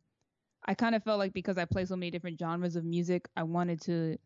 I 0.66 0.74
kind 0.74 0.96
of 0.96 1.04
felt 1.04 1.20
like 1.20 1.34
because 1.34 1.58
I 1.58 1.66
play 1.66 1.86
so 1.86 1.96
many 1.96 2.10
different 2.10 2.40
genres 2.40 2.76
of 2.76 2.84
music, 2.84 3.30
I 3.38 3.44
wanted 3.44 3.80
to, 3.82 4.18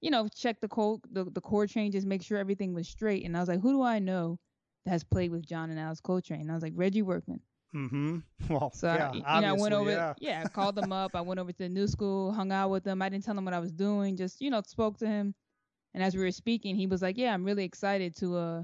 you 0.00 0.10
know, 0.10 0.28
check 0.34 0.60
the 0.60 0.68
chord 0.68 1.00
the, 1.12 1.24
the 1.24 1.40
chord 1.40 1.68
changes, 1.68 2.06
make 2.06 2.22
sure 2.22 2.38
everything 2.38 2.74
was 2.74 2.88
straight. 2.88 3.24
And 3.24 3.36
I 3.36 3.40
was 3.40 3.48
like, 3.48 3.60
who 3.60 3.72
do 3.72 3.82
I 3.82 3.98
know 3.98 4.38
has 4.86 5.04
played 5.04 5.30
with 5.30 5.46
John 5.46 5.70
and 5.70 5.78
Alice 5.78 6.00
Coltrane. 6.00 6.42
And 6.42 6.50
I 6.50 6.54
was 6.54 6.62
like, 6.62 6.72
Reggie 6.76 7.02
Workman. 7.02 7.40
Mm-hmm. 7.74 8.18
Well, 8.48 8.70
so 8.72 8.92
yeah, 8.92 9.10
I, 9.26 9.36
you 9.36 9.42
know, 9.42 9.48
I 9.48 9.52
went 9.52 9.74
over, 9.74 9.90
yeah. 9.90 10.14
yeah, 10.18 10.42
I 10.44 10.48
called 10.48 10.74
them 10.74 10.92
up. 10.92 11.12
I 11.14 11.22
went 11.22 11.40
over 11.40 11.50
to 11.50 11.58
the 11.58 11.68
new 11.68 11.86
school, 11.86 12.30
hung 12.32 12.52
out 12.52 12.70
with 12.70 12.84
them. 12.84 13.00
I 13.00 13.08
didn't 13.08 13.24
tell 13.24 13.34
them 13.34 13.44
what 13.44 13.54
I 13.54 13.58
was 13.58 13.72
doing, 13.72 14.16
just 14.16 14.40
you 14.40 14.50
know, 14.50 14.62
spoke 14.66 14.98
to 14.98 15.06
him. 15.06 15.34
And 15.94 16.02
as 16.02 16.14
we 16.14 16.22
were 16.22 16.30
speaking, 16.30 16.76
he 16.76 16.86
was 16.86 17.02
like, 17.02 17.16
"Yeah, 17.16 17.32
I'm 17.32 17.44
really 17.44 17.64
excited 17.64 18.14
to, 18.16 18.36
uh, 18.36 18.62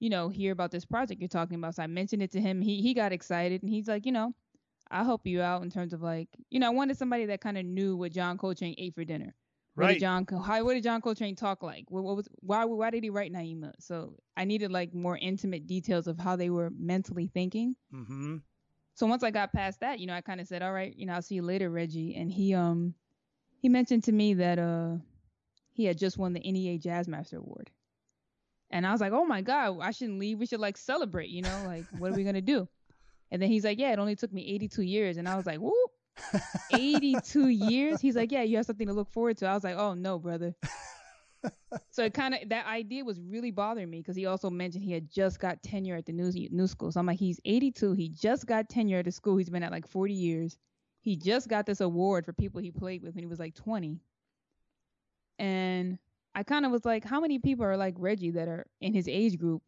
you 0.00 0.10
know, 0.10 0.28
hear 0.28 0.52
about 0.52 0.70
this 0.70 0.84
project 0.84 1.20
you're 1.20 1.28
talking 1.28 1.54
about." 1.56 1.76
So 1.76 1.82
I 1.82 1.86
mentioned 1.86 2.22
it 2.22 2.32
to 2.32 2.40
him. 2.40 2.60
He 2.60 2.82
he 2.82 2.94
got 2.94 3.12
excited, 3.12 3.62
and 3.62 3.70
he's 3.70 3.86
like, 3.86 4.04
"You 4.06 4.12
know, 4.12 4.34
I'll 4.90 5.04
help 5.04 5.26
you 5.26 5.40
out 5.40 5.62
in 5.62 5.70
terms 5.70 5.92
of 5.92 6.02
like, 6.02 6.28
you 6.50 6.58
know, 6.58 6.66
I 6.66 6.70
wanted 6.70 6.98
somebody 6.98 7.26
that 7.26 7.40
kind 7.40 7.56
of 7.56 7.64
knew 7.64 7.96
what 7.96 8.12
John 8.12 8.36
Coltrane 8.38 8.74
ate 8.76 8.94
for 8.94 9.04
dinner. 9.04 9.34
What 9.74 9.84
right. 9.84 9.92
did 9.94 10.00
John 10.00 10.26
how, 10.44 10.64
what 10.64 10.74
did 10.74 10.82
John 10.82 11.00
Coltrane 11.00 11.36
talk 11.36 11.62
like? 11.62 11.84
What, 11.88 12.02
what 12.02 12.16
was 12.16 12.28
why 12.40 12.64
why 12.64 12.90
did 12.90 13.04
he 13.04 13.10
write 13.10 13.32
Naima? 13.32 13.72
So 13.78 14.16
I 14.36 14.44
needed 14.44 14.72
like 14.72 14.92
more 14.94 15.16
intimate 15.16 15.66
details 15.66 16.06
of 16.06 16.18
how 16.18 16.36
they 16.36 16.50
were 16.50 16.70
mentally 16.76 17.30
thinking. 17.32 17.76
Mm-hmm. 17.94 18.38
So 18.94 19.06
once 19.06 19.22
I 19.22 19.30
got 19.30 19.52
past 19.52 19.80
that, 19.80 20.00
you 20.00 20.06
know, 20.06 20.14
I 20.14 20.20
kind 20.20 20.40
of 20.40 20.48
said, 20.48 20.62
"All 20.62 20.72
right, 20.72 20.94
you 20.96 21.06
know, 21.06 21.14
I'll 21.14 21.22
see 21.22 21.36
you 21.36 21.42
later, 21.42 21.70
Reggie." 21.70 22.16
And 22.16 22.30
he 22.30 22.52
um 22.52 22.94
he 23.60 23.68
mentioned 23.68 24.04
to 24.04 24.12
me 24.12 24.34
that 24.34 24.58
uh 24.58 24.96
he 25.72 25.84
had 25.84 25.98
just 25.98 26.18
won 26.18 26.32
the 26.32 26.40
NEA 26.40 26.78
Jazz 26.78 27.06
Master 27.08 27.38
Award. 27.38 27.70
And 28.70 28.86
I 28.86 28.92
was 28.92 29.00
like, 29.00 29.12
"Oh 29.12 29.24
my 29.24 29.40
god, 29.40 29.78
I 29.80 29.92
shouldn't 29.92 30.18
leave. 30.18 30.38
We 30.38 30.46
should 30.46 30.60
like 30.60 30.76
celebrate, 30.76 31.30
you 31.30 31.42
know? 31.42 31.62
Like 31.64 31.86
what 31.90 32.10
are 32.10 32.14
we 32.14 32.24
going 32.24 32.34
to 32.34 32.40
do?" 32.40 32.68
And 33.30 33.40
then 33.40 33.48
he's 33.48 33.64
like, 33.64 33.78
"Yeah, 33.78 33.92
it 33.92 33.98
only 34.00 34.16
took 34.16 34.32
me 34.32 34.46
82 34.54 34.82
years." 34.82 35.16
And 35.16 35.28
I 35.28 35.36
was 35.36 35.46
like, 35.46 35.60
"Whoop." 35.60 35.92
82 36.72 37.48
years. 37.48 38.00
He's 38.00 38.16
like, 38.16 38.32
yeah, 38.32 38.42
you 38.42 38.56
have 38.56 38.66
something 38.66 38.86
to 38.86 38.92
look 38.92 39.10
forward 39.10 39.38
to. 39.38 39.46
I 39.46 39.54
was 39.54 39.64
like, 39.64 39.76
oh 39.76 39.94
no, 39.94 40.18
brother. 40.18 40.54
so 41.90 42.04
it 42.04 42.14
kind 42.14 42.34
of 42.34 42.48
that 42.48 42.66
idea 42.66 43.04
was 43.04 43.20
really 43.20 43.50
bothering 43.50 43.90
me 43.90 43.98
because 43.98 44.16
he 44.16 44.26
also 44.26 44.50
mentioned 44.50 44.84
he 44.84 44.92
had 44.92 45.10
just 45.10 45.40
got 45.40 45.62
tenure 45.62 45.96
at 45.96 46.06
the 46.06 46.12
new 46.12 46.30
new 46.50 46.66
school. 46.66 46.92
So 46.92 47.00
I'm 47.00 47.06
like, 47.06 47.18
he's 47.18 47.40
82. 47.44 47.92
He 47.92 48.08
just 48.08 48.46
got 48.46 48.68
tenure 48.68 48.98
at 48.98 49.04
the 49.04 49.12
school. 49.12 49.36
He's 49.36 49.50
been 49.50 49.62
at 49.62 49.72
like 49.72 49.86
40 49.86 50.12
years. 50.12 50.58
He 51.00 51.16
just 51.16 51.48
got 51.48 51.66
this 51.66 51.80
award 51.80 52.26
for 52.26 52.32
people 52.32 52.60
he 52.60 52.70
played 52.70 53.02
with 53.02 53.14
when 53.14 53.24
he 53.24 53.28
was 53.28 53.38
like 53.38 53.54
20. 53.54 54.00
And 55.38 55.98
I 56.34 56.42
kind 56.42 56.66
of 56.66 56.72
was 56.72 56.84
like, 56.84 57.04
how 57.04 57.20
many 57.20 57.38
people 57.38 57.64
are 57.64 57.76
like 57.76 57.94
Reggie 57.98 58.32
that 58.32 58.48
are 58.48 58.66
in 58.80 58.92
his 58.92 59.08
age 59.08 59.38
group 59.38 59.62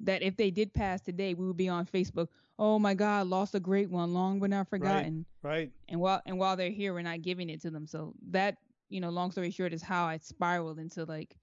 that 0.00 0.22
if 0.22 0.36
they 0.36 0.50
did 0.50 0.72
pass 0.72 1.00
today, 1.00 1.34
we 1.34 1.46
would 1.46 1.56
be 1.56 1.68
on 1.68 1.86
Facebook. 1.86 2.28
Oh 2.58 2.78
my 2.78 2.94
God, 2.94 3.26
lost 3.26 3.54
a 3.54 3.60
great 3.60 3.90
one, 3.90 4.12
long 4.12 4.38
but 4.40 4.50
not 4.50 4.68
forgotten. 4.68 5.24
Right. 5.42 5.50
right. 5.50 5.70
And 5.88 6.00
while 6.00 6.22
and 6.26 6.38
while 6.38 6.56
they're 6.56 6.70
here, 6.70 6.92
we're 6.92 7.02
not 7.02 7.22
giving 7.22 7.50
it 7.50 7.62
to 7.62 7.70
them. 7.70 7.86
So 7.86 8.14
that 8.30 8.56
you 8.88 9.00
know, 9.00 9.10
long 9.10 9.30
story 9.30 9.50
short, 9.50 9.72
is 9.72 9.82
how 9.82 10.04
I 10.04 10.18
spiraled 10.18 10.78
into 10.78 11.04
like 11.04 11.36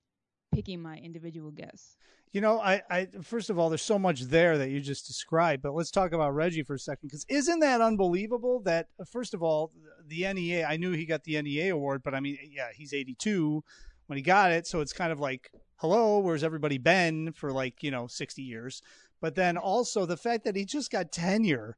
picking 0.54 0.82
my 0.82 0.98
individual 0.98 1.52
guests. 1.52 1.98
You 2.32 2.42
know, 2.42 2.60
I, 2.60 2.82
I 2.92 3.08
first 3.24 3.50
of 3.50 3.58
all, 3.58 3.70
there's 3.70 3.82
so 3.82 3.98
much 3.98 4.22
there 4.22 4.60
that 4.60 4.70
you 4.70 4.82
just 4.82 5.08
described, 5.08 5.64
but 5.64 5.74
let's 5.74 5.90
talk 5.90 6.14
about 6.14 6.36
Reggie 6.36 6.62
for 6.62 6.76
a 6.76 6.80
second, 6.80 7.08
because 7.08 7.26
isn't 7.28 7.60
that 7.62 7.82
unbelievable? 7.82 8.62
That 8.62 8.88
uh, 9.00 9.06
first 9.06 9.34
of 9.34 9.42
all, 9.42 9.72
the 10.08 10.32
NEA, 10.32 10.66
I 10.66 10.78
knew 10.78 10.92
he 10.92 11.06
got 11.06 11.24
the 11.24 11.42
NEA 11.42 11.74
award, 11.74 12.02
but 12.04 12.14
I 12.14 12.20
mean, 12.20 12.38
yeah, 12.52 12.68
he's 12.76 12.94
82 12.94 13.64
when 14.10 14.18
he 14.18 14.24
got 14.24 14.52
it, 14.52 14.66
so 14.68 14.82
it's 14.82 14.94
kind 14.94 15.12
of 15.12 15.20
like, 15.20 15.52
hello, 15.78 16.20
where's 16.20 16.44
everybody 16.44 16.78
been 16.78 17.32
for 17.32 17.52
like 17.52 17.84
you 17.84 17.92
know 17.92 18.08
60 18.08 18.42
years? 18.42 18.82
But 19.22 19.36
then 19.36 19.58
also 19.58 20.06
the 20.06 20.18
fact 20.18 20.46
that 20.46 20.56
he 20.56 20.66
just 20.66 20.92
got 20.92 21.12
tenure 21.12 21.78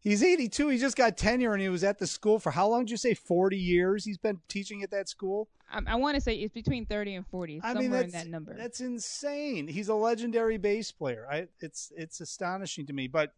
He's 0.00 0.22
82. 0.22 0.68
He 0.68 0.78
just 0.78 0.96
got 0.96 1.16
tenure 1.16 1.52
and 1.52 1.60
he 1.60 1.68
was 1.68 1.82
at 1.82 1.98
the 1.98 2.06
school 2.06 2.38
for 2.38 2.52
how 2.52 2.68
long 2.68 2.84
did 2.84 2.92
you 2.92 2.96
say? 2.96 3.14
40 3.14 3.56
years 3.56 4.04
he's 4.04 4.18
been 4.18 4.40
teaching 4.48 4.82
at 4.82 4.90
that 4.90 5.08
school? 5.08 5.48
I, 5.70 5.80
I 5.86 5.94
want 5.96 6.14
to 6.14 6.20
say 6.20 6.34
it's 6.36 6.54
between 6.54 6.86
30 6.86 7.16
and 7.16 7.26
40, 7.26 7.60
I 7.62 7.72
somewhere 7.72 7.90
mean, 7.90 8.02
in 8.04 8.10
that 8.12 8.28
number. 8.28 8.54
That's 8.56 8.80
insane. 8.80 9.66
He's 9.66 9.88
a 9.88 9.94
legendary 9.94 10.56
bass 10.56 10.92
player. 10.92 11.26
I, 11.30 11.48
it's 11.60 11.92
it's 11.96 12.20
astonishing 12.20 12.86
to 12.86 12.92
me. 12.92 13.08
But, 13.08 13.32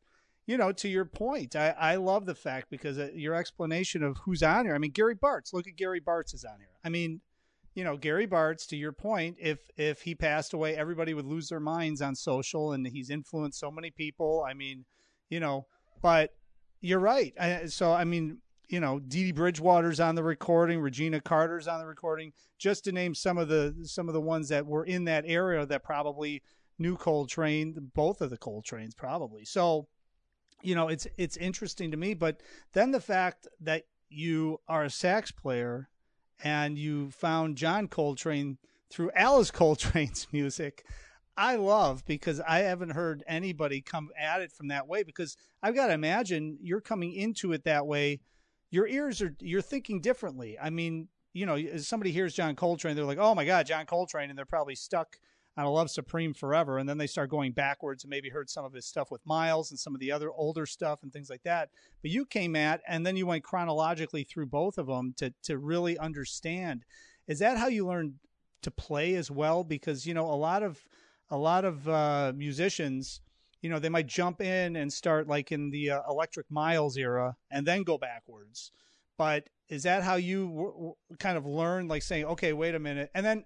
you 0.47 0.59
know, 0.59 0.71
to 0.73 0.89
your 0.89 1.07
point, 1.07 1.57
I, 1.57 1.71
I 1.71 1.97
love 1.97 2.27
the 2.27 2.35
fact 2.35 2.69
because 2.71 2.99
uh, 2.99 3.09
your 3.15 3.35
explanation 3.35 4.03
of 4.03 4.19
who's 4.19 4.43
on 4.43 4.67
here. 4.67 4.75
I 4.75 4.79
mean, 4.79 4.93
Gary 4.93 5.17
Bartz. 5.17 5.55
Look 5.55 5.67
at 5.67 5.77
Gary 5.77 6.01
Bartz 6.01 6.35
is 6.35 6.45
on 6.45 6.59
here. 6.59 6.69
I 6.85 6.91
mean, 6.91 7.23
you 7.75 7.85
know, 7.85 7.97
Gary 7.97 8.27
Bartz, 8.27 8.67
to 8.69 8.77
your 8.77 8.93
point, 8.93 9.37
if 9.39 9.59
if 9.77 10.03
he 10.03 10.15
passed 10.15 10.53
away, 10.53 10.77
everybody 10.77 11.15
would 11.15 11.27
lose 11.27 11.49
their 11.49 11.61
minds 11.61 12.03
on 12.03 12.15
social 12.15 12.73
and 12.73 12.87
he's 12.87 13.11
influenced 13.11 13.61
so 13.61 13.71
many 13.71 13.91
people. 13.91 14.45
I 14.49 14.55
mean, 14.55 14.85
you 15.29 15.41
know, 15.41 15.67
but 16.03 16.31
you're 16.81 17.01
right. 17.01 17.33
I, 17.39 17.67
so 17.67 17.93
I 17.93 18.05
mean, 18.05 18.39
you 18.69 18.81
know, 18.81 18.99
Dee 18.99 19.25
Dee 19.25 19.33
Bridgewater's 19.33 20.01
on 20.01 20.15
the 20.15 20.23
recording, 20.23 20.81
Regina 20.81 21.21
Carter's 21.21 21.69
on 21.69 21.81
the 21.81 21.87
recording, 21.87 22.33
just 22.59 22.85
to 22.85 22.93
name 22.93 23.15
some 23.15 23.39
of 23.39 23.49
the 23.49 23.75
some 23.85 24.09
of 24.09 24.15
the 24.15 24.21
ones 24.21 24.49
that 24.49 24.67
were 24.67 24.85
in 24.85 25.05
that 25.05 25.25
area 25.27 25.65
that 25.67 25.85
probably 25.85 26.43
knew 26.79 26.97
Coltrane, 26.97 27.91
both 27.95 28.21
of 28.21 28.31
the 28.31 28.39
Coltranes 28.39 28.97
probably. 28.97 29.45
So, 29.45 29.87
you 30.63 30.75
know, 30.75 30.89
it's 30.89 31.07
it's 31.19 31.37
interesting 31.37 31.91
to 31.91 31.97
me. 31.97 32.15
But 32.15 32.41
then 32.73 32.91
the 32.91 33.01
fact 33.01 33.47
that 33.61 33.85
you 34.09 34.61
are 34.67 34.85
a 34.85 34.91
sax 34.91 35.31
player 35.31 35.90
and 36.43 36.79
you 36.79 37.11
found 37.11 37.57
John 37.57 37.89
Coltrane 37.89 38.59
through 38.91 39.11
Alice 39.15 39.51
Coltrane's 39.53 40.27
music. 40.33 40.85
I 41.37 41.57
love 41.57 42.05
because 42.05 42.41
I 42.41 42.59
haven't 42.61 42.91
heard 42.91 43.25
anybody 43.27 43.81
come 43.81 44.11
at 44.19 44.43
it 44.43 44.53
from 44.53 44.69
that 44.69 44.87
way 44.87 45.03
because 45.03 45.37
I've 45.63 45.75
got 45.75 45.87
to 45.87 45.95
imagine 45.95 46.59
you're 46.61 46.81
coming 46.81 47.15
into 47.15 47.53
it 47.53 47.65
that 47.65 47.87
way. 47.87 48.21
Your 48.71 48.87
ears 48.87 49.23
are 49.23 49.35
you're 49.41 49.63
thinking 49.63 50.01
differently. 50.01 50.59
I 50.61 50.71
mean, 50.71 51.09
you 51.33 51.47
know, 51.47 51.77
somebody 51.79 52.13
hears 52.13 52.35
John 52.35 52.57
Coltrane, 52.57 52.95
they're 52.95 53.05
like, 53.05 53.19
"Oh 53.19 53.35
my 53.35 53.45
God, 53.45 53.67
John 53.67 53.87
Coltrane," 53.87 54.31
and 54.31 54.39
they're 54.39 54.45
probably 54.45 54.75
stuck 54.75 55.17
on 55.57 55.67
a 55.67 55.71
Love 55.71 55.91
Supreme 55.91 56.33
forever, 56.33 56.79
and 56.79 56.89
then 56.89 56.99
they 56.99 57.07
start 57.07 57.31
going 57.31 57.53
backwards 57.53 58.05
and 58.05 58.11
maybe 58.11 58.31
heard 58.31 58.49
some 58.49 58.65
of 58.65 58.73
his 58.73 58.87
stuff 58.87 59.11
with 59.11 59.25
Miles 59.27 59.71
and 59.71 59.79
some 59.79 59.95
of 59.95 60.01
the 60.01 60.13
other 60.13 60.31
older 60.31 60.65
stuff 60.65 61.03
and 61.03 61.13
things 61.13 61.29
like 61.29 61.43
that. 61.43 61.71
But 62.03 62.11
you 62.11 62.25
came 62.25 62.57
at 62.57 62.81
and 62.87 63.05
then 63.05 63.17
you 63.17 63.27
went 63.27 63.45
chronologically 63.45 64.25
through 64.25 64.47
both 64.47 64.79
of 64.79 64.87
them 64.87 65.15
to 65.19 65.33
to 65.45 65.59
really 65.59 65.99
understand. 65.99 66.85
Is 67.27 67.41
that 67.41 67.59
how 67.59 67.67
you 67.67 67.87
learned 67.87 68.15
to 68.63 68.71
play 68.71 69.15
as 69.15 69.31
well? 69.31 69.65
Because 69.65 70.07
you 70.07 70.15
know, 70.15 70.27
a 70.27 70.35
lot 70.37 70.63
of 70.63 70.83
a 71.31 71.37
lot 71.37 71.65
of 71.65 71.89
uh, 71.89 72.33
musicians, 72.35 73.21
you 73.61 73.71
know, 73.71 73.79
they 73.79 73.89
might 73.89 74.07
jump 74.07 74.41
in 74.41 74.77
and 74.77 74.93
start 74.93 75.29
like 75.29 75.53
in 75.53 75.71
the 75.71 75.91
uh, 75.91 76.01
Electric 76.09 76.51
Miles 76.51 76.97
era 76.97 77.37
and 77.51 77.67
then 77.67 77.83
go 77.83 77.99
backwards. 77.99 78.73
But 79.17 79.49
is 79.69 79.83
that 79.83 80.03
how 80.03 80.17
you 80.17 80.47
w- 80.49 80.73
w- 80.73 80.95
kind 81.19 81.37
of 81.37 81.45
learn, 81.45 81.87
like 81.87 82.03
saying, 82.03 82.25
okay, 82.25 82.53
wait 82.53 82.75
a 82.75 82.79
minute, 82.79 83.11
and 83.15 83.25
then 83.25 83.45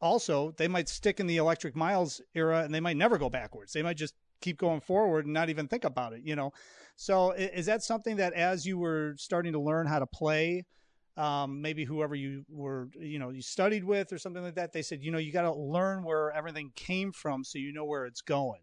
also 0.00 0.52
they 0.56 0.68
might 0.68 0.88
stick 0.88 1.20
in 1.20 1.26
the 1.26 1.36
Electric 1.36 1.76
Miles 1.76 2.20
era 2.34 2.62
and 2.62 2.74
they 2.74 2.80
might 2.80 2.96
never 2.96 3.18
go 3.18 3.28
backwards. 3.30 3.72
They 3.72 3.82
might 3.82 3.96
just 3.96 4.14
keep 4.40 4.58
going 4.58 4.80
forward 4.80 5.26
and 5.26 5.34
not 5.34 5.50
even 5.50 5.68
think 5.68 5.84
about 5.84 6.12
it, 6.12 6.22
you 6.24 6.36
know. 6.36 6.52
So 6.96 7.32
is 7.32 7.66
that 7.66 7.82
something 7.82 8.16
that 8.16 8.32
as 8.32 8.66
you 8.66 8.78
were 8.78 9.14
starting 9.18 9.52
to 9.52 9.60
learn 9.60 9.86
how 9.86 9.98
to 9.98 10.06
play? 10.06 10.64
um, 11.16 11.60
maybe 11.60 11.84
whoever 11.84 12.14
you 12.14 12.44
were, 12.48 12.88
you 12.98 13.18
know, 13.18 13.30
you 13.30 13.42
studied 13.42 13.84
with 13.84 14.12
or 14.12 14.18
something 14.18 14.42
like 14.42 14.54
that. 14.54 14.72
They 14.72 14.82
said, 14.82 15.02
you 15.02 15.10
know, 15.10 15.18
you 15.18 15.32
got 15.32 15.42
to 15.42 15.52
learn 15.52 16.02
where 16.02 16.30
everything 16.30 16.72
came 16.74 17.12
from 17.12 17.44
so 17.44 17.58
you 17.58 17.72
know 17.72 17.84
where 17.84 18.06
it's 18.06 18.22
going. 18.22 18.60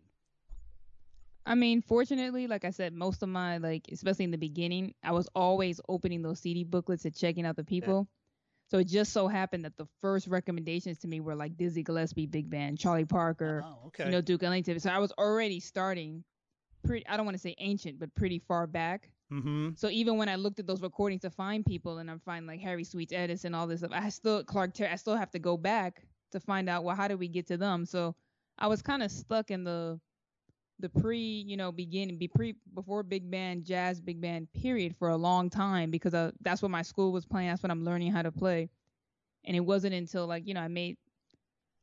I 1.46 1.56
mean, 1.56 1.82
fortunately, 1.82 2.48
like 2.48 2.66
I 2.66 2.72
said, 2.72 2.94
most 2.94 3.24
of 3.24 3.30
my 3.30 3.58
like, 3.58 3.88
especially 3.92 4.26
in 4.26 4.32
the 4.32 4.38
beginning, 4.38 4.96
I 5.04 5.12
was 5.12 5.30
always 5.36 5.80
opening 5.88 6.22
those 6.22 6.40
CD 6.40 6.64
booklets 6.64 7.06
and 7.06 7.16
checking 7.16 7.46
out 7.46 7.56
the 7.56 7.64
people. 7.64 8.08
So 8.70 8.80
it 8.80 8.88
just 8.88 9.14
so 9.14 9.28
happened 9.28 9.64
that 9.66 9.78
the 9.78 9.88
first 10.02 10.28
recommendations 10.28 10.98
to 11.00 11.08
me 11.08 11.22
were 11.22 11.36
like 11.36 11.56
Dizzy 11.58 11.84
Gillespie, 11.84 12.26
Big 12.26 12.50
Band, 12.50 12.78
Charlie 12.78 13.06
Parker, 13.06 13.64
oh, 13.66 13.88
okay. 13.88 14.06
you 14.06 14.12
know, 14.12 14.22
Duke 14.22 14.44
Ellington. 14.44 14.80
So 14.80 14.90
I 14.90 15.00
was 15.00 15.14
already 15.18 15.60
starting 15.60 16.24
pretty. 16.84 17.08
I 17.08 17.16
don't 17.16 17.26
want 17.26 17.36
to 17.36 17.42
say 17.42 17.56
ancient, 17.60 18.00
but 18.00 18.14
pretty 18.16 18.40
far 18.40 18.68
back. 18.68 19.10
Mm-hmm. 19.32 19.70
So 19.76 19.90
even 19.90 20.18
when 20.18 20.30
I 20.30 20.36
looked 20.36 20.60
at 20.60 20.68
those 20.68 20.82
recordings 20.82 21.22
to 21.22 21.30
find 21.30 21.66
people, 21.66 22.00
and 22.00 22.12
I'm 22.12 22.20
finding 22.20 22.48
like 22.48 22.62
Harry 22.62 22.84
Sweets 22.84 23.14
Edison, 23.14 23.54
all 23.54 23.68
this 23.68 23.80
stuff, 23.80 23.92
I 23.94 24.10
still 24.10 24.44
Clark 24.44 24.74
Terry, 24.74 24.92
I 24.92 24.96
still 24.96 25.16
have 25.16 25.32
to 25.32 25.40
go 25.40 25.56
back 25.58 26.04
to 26.32 26.40
find 26.40 26.68
out 26.70 26.84
well 26.84 26.96
how 26.96 27.08
did 27.08 27.20
we 27.20 27.30
get 27.30 27.48
to 27.48 27.58
them. 27.58 27.86
So 27.86 28.16
I 28.60 28.68
was 28.68 28.82
kind 28.82 29.02
of 29.02 29.12
stuck 29.12 29.50
in 29.50 29.64
the 29.64 30.00
the 30.80 30.90
pre, 30.90 31.20
you 31.20 31.58
know, 31.58 31.72
beginning, 31.72 32.18
be 32.18 32.28
pre 32.28 32.56
before 32.74 33.04
big 33.04 33.30
band, 33.30 33.66
jazz 33.66 34.00
big 34.00 34.22
band 34.22 34.48
period 34.54 34.96
for 34.98 35.10
a 35.10 35.18
long 35.18 35.50
time 35.50 35.90
because 35.92 36.14
uh, 36.14 36.32
that's 36.42 36.62
what 36.62 36.72
my 36.72 36.82
school 36.82 37.12
was 37.12 37.26
playing. 37.26 37.50
That's 37.50 37.64
what 37.64 37.72
I'm 37.72 37.84
learning 37.84 38.12
how 38.12 38.22
to 38.22 38.32
play. 38.32 38.70
And 39.46 39.56
it 39.56 39.62
wasn't 39.62 39.94
until 39.94 40.28
like 40.28 40.48
you 40.48 40.54
know 40.54 40.62
I 40.62 40.68
made 40.68 40.98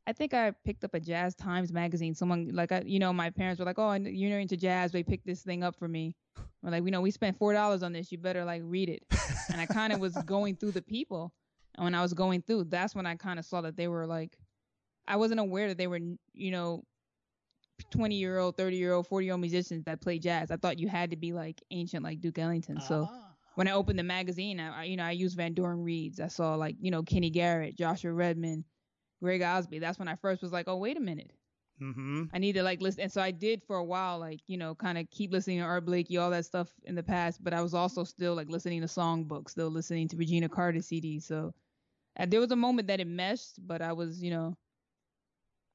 I 0.07 0.13
think 0.13 0.35
I 0.35 0.51
picked 0.65 0.85
up 0.85 0.95
a 0.95 1.01
Jazz 1.01 1.35
Times 1.35 1.73
magazine. 1.73 2.15
Someone 2.15 2.51
like 2.53 2.73
I, 2.73 2.83
you 2.85 2.99
know, 2.99 3.13
my 3.13 3.31
parents 3.31 3.59
were 3.59 3.65
like, 3.65 3.79
"Oh, 3.79 3.93
you're 3.95 4.39
into 4.39 4.57
jazz." 4.57 4.93
They 4.93 5.03
picked 5.03 5.27
this 5.27 5.43
thing 5.43 5.63
up 5.65 5.77
for 5.77 5.89
me. 5.89 6.15
We're 6.63 6.71
like, 6.71 6.83
"We 6.83 6.91
know 6.91 7.01
we 7.01 7.11
spent 7.11 7.39
four 7.39 7.53
dollars 7.53 7.83
on 7.83 7.93
this. 7.93 8.13
You 8.13 8.19
better 8.19 8.45
like 8.45 8.63
read 8.65 8.91
it." 8.91 9.03
and 9.51 9.61
I 9.61 9.67
kind 9.67 9.93
of 9.93 10.01
was 10.01 10.13
going 10.27 10.57
through 10.57 10.73
the 10.73 10.83
people, 10.83 11.33
and 11.77 11.85
when 11.85 11.95
I 11.95 12.03
was 12.03 12.13
going 12.13 12.43
through, 12.43 12.65
that's 12.65 12.95
when 12.95 13.07
I 13.07 13.15
kind 13.17 13.39
of 13.39 13.45
saw 13.45 13.63
that 13.63 13.77
they 13.77 13.89
were 13.89 14.07
like, 14.07 14.37
I 15.07 15.17
wasn't 15.17 15.41
aware 15.41 15.69
that 15.69 15.79
they 15.79 15.87
were, 15.87 16.01
you 16.33 16.51
know, 16.51 16.85
20 17.91 18.15
year 18.15 18.39
old, 18.39 18.57
30 18.57 18.77
year 18.77 18.93
old, 18.93 19.07
40 19.07 19.27
year 19.27 19.35
old 19.35 19.41
musicians 19.41 19.85
that 19.85 20.01
play 20.01 20.19
jazz. 20.19 20.51
I 20.51 20.57
thought 20.57 20.79
you 20.79 20.89
had 20.89 21.11
to 21.11 21.17
be 21.17 21.33
like 21.33 21.63
ancient, 21.71 22.05
like 22.05 22.21
Duke 22.21 22.39
Ellington. 22.39 22.81
So 22.81 23.03
uh-huh. 23.03 23.19
when 23.55 23.69
I 23.69 23.73
opened 23.73 23.99
the 23.99 24.05
magazine, 24.05 24.61
I, 24.61 24.85
you 24.85 24.97
know, 24.97 25.05
I 25.05 25.13
used 25.13 25.39
Vandoren 25.39 25.85
Reeds. 25.85 26.21
I 26.21 26.29
saw 26.29 26.55
like, 26.55 26.77
you 26.81 26.91
know, 26.91 27.03
Kenny 27.03 27.31
Garrett, 27.31 27.77
Joshua 27.77 28.13
Redman, 28.13 28.65
Greg 29.23 29.43
Osby. 29.43 29.79
That's 29.79 29.99
when 29.99 30.09
I 30.09 30.17
first 30.17 30.43
was 30.43 30.53
like, 30.53 30.69
oh, 30.69 30.77
wait 30.77 30.97
a 30.97 31.01
minute. 31.01 31.31
Mm-hmm. 31.83 32.25
I 32.33 32.39
need 32.39 32.53
to 32.55 32.63
like 32.63 32.81
listen. 32.81 33.03
And 33.03 33.13
so 33.13 33.21
I 33.21 33.31
did 33.31 33.63
for 33.67 33.77
a 33.77 33.85
while, 33.85 34.19
like, 34.19 34.41
you 34.47 34.57
know, 34.57 34.75
kind 34.75 34.97
of 34.97 35.11
keep 35.11 35.33
listening 35.33 35.59
to 35.59 35.65
Art 35.65 35.85
Blakey, 35.85 36.17
all 36.17 36.31
that 36.31 36.45
stuff 36.45 36.69
in 36.85 36.95
the 36.95 37.03
past. 37.03 37.43
But 37.43 37.53
I 37.53 37.63
was 37.63 37.75
also 37.75 38.05
still 38.05 38.35
like 38.35 38.49
listening 38.49 38.81
to 38.83 38.87
songbooks, 38.87 39.51
still 39.51 39.71
listening 39.71 40.09
to 40.09 40.17
Regina 40.17 40.49
Carter 40.49 40.79
CDs. 40.79 41.25
So 41.25 41.53
uh, 42.19 42.27
there 42.27 42.41
was 42.41 42.53
a 42.53 42.57
moment 42.57 42.89
that 42.89 43.01
it 43.01 43.09
meshed, 43.09 43.59
but 43.67 43.83
I 43.83 43.93
was, 43.93 44.23
you 44.23 44.31
know, 44.31 44.57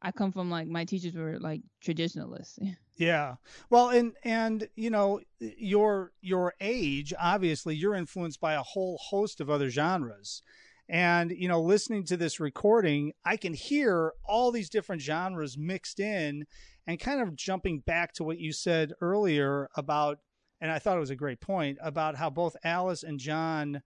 I 0.02 0.12
come 0.12 0.32
from 0.32 0.50
like 0.50 0.68
my 0.68 0.86
teachers 0.86 1.16
were 1.16 1.40
like 1.40 1.62
traditionalists. 1.82 2.60
Yeah. 3.00 3.36
Well, 3.70 3.92
and 3.92 4.12
and 4.26 4.68
you 4.76 4.90
know, 4.90 5.22
your 5.40 6.12
your 6.20 6.54
age, 6.60 7.14
obviously, 7.18 7.74
you're 7.74 7.96
influenced 7.96 8.42
by 8.42 8.56
a 8.56 8.62
whole 8.62 8.98
host 8.98 9.40
of 9.40 9.50
other 9.50 9.70
genres. 9.70 10.42
And, 10.90 11.30
you 11.32 11.48
know, 11.48 11.62
listening 11.62 12.04
to 12.06 12.18
this 12.18 12.40
recording, 12.40 13.14
I 13.24 13.38
can 13.38 13.54
hear 13.54 14.14
all 14.26 14.52
these 14.52 14.72
different 14.72 15.04
genres 15.04 15.56
mixed 15.56 16.00
in 16.00 16.46
and 16.88 17.00
kind 17.00 17.22
of 17.22 17.36
jumping 17.36 17.82
back 17.82 18.14
to 18.14 18.24
what 18.24 18.40
you 18.40 18.52
said 18.52 18.94
earlier 19.00 19.70
about, 19.76 20.18
and 20.60 20.72
I 20.72 20.80
thought 20.80 20.98
it 20.98 21.02
was 21.02 21.12
a 21.12 21.16
great 21.16 21.40
point 21.40 21.78
about 21.80 22.16
how 22.16 22.32
both 22.32 22.58
Alice 22.64 23.04
and 23.04 23.20
John 23.20 23.84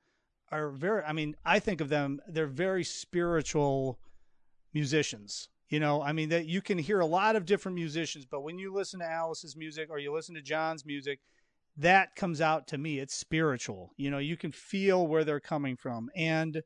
are 0.50 0.70
very, 0.70 1.04
I 1.04 1.12
mean, 1.12 1.36
I 1.44 1.60
think 1.60 1.82
of 1.82 1.90
them, 1.90 2.22
they're 2.26 2.48
very 2.48 2.86
spiritual 2.86 4.00
musicians. 4.74 5.50
You 5.74 5.80
know, 5.80 6.04
I 6.04 6.14
mean, 6.14 6.30
that 6.30 6.46
you 6.46 6.62
can 6.62 6.78
hear 6.78 7.00
a 7.00 7.06
lot 7.06 7.36
of 7.36 7.48
different 7.48 7.74
musicians, 7.74 8.28
but 8.30 8.42
when 8.42 8.60
you 8.60 8.72
listen 8.72 9.00
to 9.00 9.10
Alice's 9.10 9.56
music 9.58 9.90
or 9.90 9.98
you 9.98 10.14
listen 10.14 10.36
to 10.36 10.42
John's 10.44 10.86
music, 10.86 11.20
that 11.78 12.16
comes 12.16 12.42
out 12.42 12.68
to 12.68 12.78
me. 12.78 13.00
It's 13.00 13.16
spiritual. 13.16 13.92
You 13.98 14.12
know, 14.12 14.20
you 14.20 14.38
can 14.38 14.52
feel 14.52 15.08
where 15.08 15.24
they're 15.24 15.40
coming 15.40 15.76
from. 15.76 16.12
And, 16.16 16.62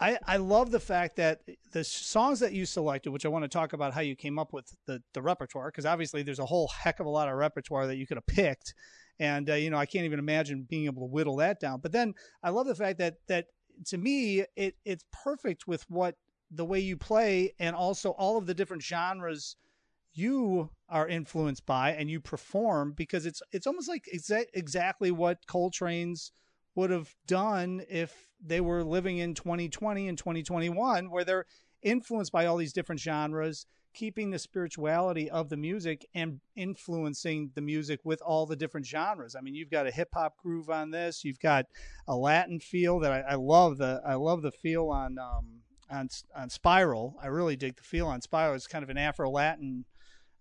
I, 0.00 0.18
I 0.26 0.38
love 0.38 0.72
the 0.72 0.80
fact 0.80 1.16
that 1.16 1.42
the 1.70 1.84
songs 1.84 2.40
that 2.40 2.52
you 2.52 2.66
selected, 2.66 3.10
which 3.10 3.26
I 3.26 3.28
want 3.28 3.44
to 3.44 3.48
talk 3.48 3.74
about 3.74 3.92
how 3.92 4.00
you 4.00 4.16
came 4.16 4.40
up 4.40 4.52
with 4.52 4.74
the, 4.86 5.00
the 5.14 5.22
repertoire, 5.22 5.68
because 5.68 5.86
obviously 5.86 6.24
there's 6.24 6.38
a 6.40 6.46
whole 6.46 6.68
heck 6.68 6.98
of 6.98 7.06
a 7.06 7.10
lot 7.10 7.28
of 7.28 7.36
repertoire 7.36 7.86
that 7.86 7.96
you 7.96 8.08
could 8.08 8.16
have 8.16 8.26
picked. 8.26 8.74
And, 9.20 9.48
uh, 9.50 9.54
you 9.54 9.70
know, 9.70 9.76
I 9.76 9.86
can't 9.86 10.06
even 10.06 10.18
imagine 10.18 10.66
being 10.68 10.86
able 10.86 11.02
to 11.02 11.12
whittle 11.12 11.36
that 11.36 11.60
down. 11.60 11.78
But 11.80 11.92
then 11.92 12.14
I 12.42 12.50
love 12.50 12.66
the 12.66 12.74
fact 12.74 12.98
that, 12.98 13.18
that 13.28 13.44
to 13.86 13.98
me, 13.98 14.44
it, 14.56 14.74
it's 14.84 15.04
perfect 15.12 15.68
with 15.68 15.84
what 15.88 16.16
the 16.50 16.64
way 16.64 16.80
you 16.80 16.96
play 16.96 17.52
and 17.58 17.76
also 17.76 18.10
all 18.10 18.36
of 18.36 18.46
the 18.46 18.54
different 18.54 18.82
genres 18.82 19.56
you 20.12 20.70
are 20.88 21.06
influenced 21.06 21.64
by 21.66 21.92
and 21.92 22.10
you 22.10 22.20
perform 22.20 22.92
because 22.96 23.26
it's 23.26 23.42
it's 23.52 23.66
almost 23.66 23.88
like 23.88 24.08
exa- 24.12 24.46
exactly 24.54 25.10
what 25.10 25.46
Coltrane's 25.46 26.32
would 26.74 26.90
have 26.90 27.14
done 27.26 27.82
if 27.88 28.28
they 28.44 28.60
were 28.60 28.82
living 28.82 29.18
in 29.18 29.34
2020 29.34 30.08
and 30.08 30.18
2021 30.18 31.10
where 31.10 31.24
they're 31.24 31.46
influenced 31.82 32.32
by 32.32 32.46
all 32.46 32.56
these 32.56 32.72
different 32.72 33.00
genres 33.00 33.66
keeping 33.92 34.30
the 34.30 34.38
spirituality 34.38 35.28
of 35.30 35.48
the 35.48 35.56
music 35.56 36.06
and 36.14 36.40
influencing 36.54 37.50
the 37.54 37.60
music 37.60 38.00
with 38.04 38.22
all 38.22 38.46
the 38.46 38.56
different 38.56 38.86
genres. 38.86 39.34
I 39.34 39.40
mean, 39.40 39.54
you've 39.54 39.70
got 39.70 39.86
a 39.86 39.90
hip 39.90 40.10
hop 40.14 40.36
groove 40.36 40.70
on 40.70 40.90
this. 40.90 41.24
You've 41.24 41.40
got 41.40 41.66
a 42.06 42.14
Latin 42.14 42.60
feel 42.60 43.00
that 43.00 43.12
I, 43.12 43.32
I 43.32 43.34
love. 43.34 43.78
The 43.78 44.00
I 44.06 44.14
love 44.14 44.42
the 44.42 44.52
feel 44.52 44.88
on 44.90 45.18
um, 45.18 45.62
on 45.90 46.08
on 46.34 46.50
Spiral. 46.50 47.16
I 47.22 47.26
really 47.26 47.56
dig 47.56 47.76
the 47.76 47.82
feel 47.82 48.06
on 48.06 48.20
Spiral. 48.20 48.54
It's 48.54 48.66
kind 48.66 48.82
of 48.82 48.90
an 48.90 48.98
Afro 48.98 49.30
Latin, 49.30 49.84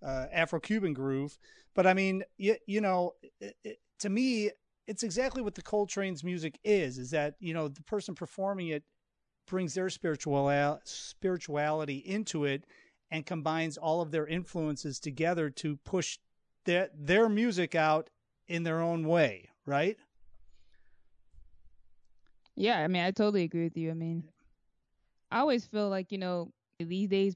uh, 0.06 0.26
Afro 0.32 0.60
Cuban 0.60 0.94
groove. 0.94 1.38
But 1.76 1.88
I 1.88 1.94
mean, 1.94 2.24
you, 2.38 2.56
you 2.68 2.82
know, 2.82 3.14
it, 3.40 3.56
it, 3.64 3.78
to 4.00 4.10
me, 4.10 4.52
it's 4.88 5.04
exactly 5.04 5.42
what 5.42 5.56
the 5.56 5.62
Coltrane's 5.62 6.24
music 6.24 6.60
is. 6.64 6.98
Is 6.98 7.12
that 7.12 7.36
you 7.40 7.54
know 7.54 7.68
the 7.68 7.84
person 7.84 8.16
performing 8.16 8.70
it 8.70 8.84
brings 9.48 9.74
their 9.74 9.90
spiritual 9.90 10.80
spirituality 10.84 11.98
into 11.98 12.46
it 12.46 12.66
and 13.12 13.26
combines 13.26 13.78
all 13.78 14.02
of 14.02 14.12
their 14.12 14.28
influences 14.28 15.00
together 15.00 15.50
to 15.50 15.78
push 15.78 16.20
their 16.66 16.90
their 16.96 17.28
music 17.30 17.76
out 17.76 18.10
in 18.48 18.64
their 18.64 18.82
own 18.82 19.08
way, 19.08 19.50
right? 19.66 19.98
Yeah, 22.56 22.80
I 22.80 22.88
mean, 22.88 23.04
I 23.04 23.12
totally 23.12 23.44
agree 23.44 23.64
with 23.64 23.78
you. 23.78 23.90
I 23.90 23.94
mean, 23.94 24.26
I 25.32 25.40
always 25.40 25.66
feel 25.66 25.90
like, 25.90 26.12
you 26.12 26.18
know, 26.18 26.50
these 26.80 27.10
days 27.10 27.36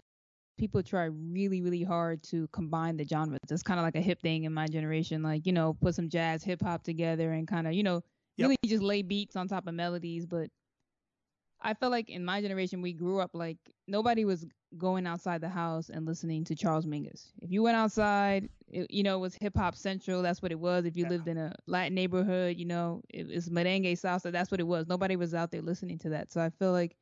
people 0.58 0.84
try 0.84 1.06
really, 1.06 1.62
really 1.62 1.84
hard 1.84 2.24
to 2.24 2.48
combine 2.54 2.98
the 2.98 3.06
genres. 3.06 3.40
It's 3.50 3.64
kind 3.64 3.80
of 3.80 3.84
like 3.84 3.96
a 3.96 4.02
hip 4.02 4.22
thing 4.22 4.44
in 4.44 4.54
my 4.54 4.68
generation, 4.68 5.24
like, 5.24 5.46
you 5.46 5.52
know, 5.52 5.74
put 5.74 5.96
some 5.96 6.10
jazz, 6.10 6.44
hip 6.44 6.62
hop 6.62 6.84
together 6.84 7.32
and 7.32 7.48
kind 7.48 7.68
of, 7.68 7.74
you 7.74 7.84
know, 7.84 8.02
yep. 8.38 8.50
really 8.50 8.58
just 8.66 8.84
lay 8.84 9.02
beats 9.02 9.36
on 9.36 9.48
top 9.48 9.68
of 9.68 9.74
melodies. 9.74 10.26
But 10.26 10.50
I 11.62 11.74
feel 11.74 11.90
like 11.90 12.10
in 12.10 12.24
my 12.24 12.42
generation, 12.42 12.82
we 12.82 12.94
grew 12.94 13.20
up 13.20 13.32
like 13.34 13.58
nobody 13.88 14.26
was 14.26 14.46
going 14.78 15.08
outside 15.08 15.42
the 15.42 15.50
house 15.50 15.90
and 15.90 16.06
listening 16.06 16.44
to 16.46 16.56
Charles 16.56 16.86
Mingus. 16.86 17.32
If 17.42 17.52
you 17.52 17.64
went 17.64 17.78
outside, 17.78 18.50
it, 18.68 18.90
you 18.92 19.04
know, 19.04 19.18
it 19.18 19.22
was 19.22 19.36
hip 19.36 19.56
hop 19.56 19.76
central. 19.76 20.22
That's 20.22 20.42
what 20.42 20.52
it 20.52 20.60
was. 20.60 20.86
If 20.86 20.96
you 20.96 21.04
yeah. 21.04 21.10
lived 21.10 21.28
in 21.28 21.38
a 21.38 21.54
Latin 21.68 21.96
neighborhood, 21.96 22.58
you 22.58 22.66
know, 22.66 23.02
it 23.10 23.28
was 23.28 23.50
merengue 23.50 23.94
salsa. 23.94 24.32
That's 24.32 24.52
what 24.52 24.60
it 24.60 24.68
was. 24.68 24.88
Nobody 24.88 25.16
was 25.16 25.34
out 25.34 25.52
there 25.52 25.62
listening 25.62 26.00
to 26.00 26.10
that. 26.10 26.32
So 26.32 26.42
I 26.42 26.50
feel 26.50 26.72
like 26.72 26.96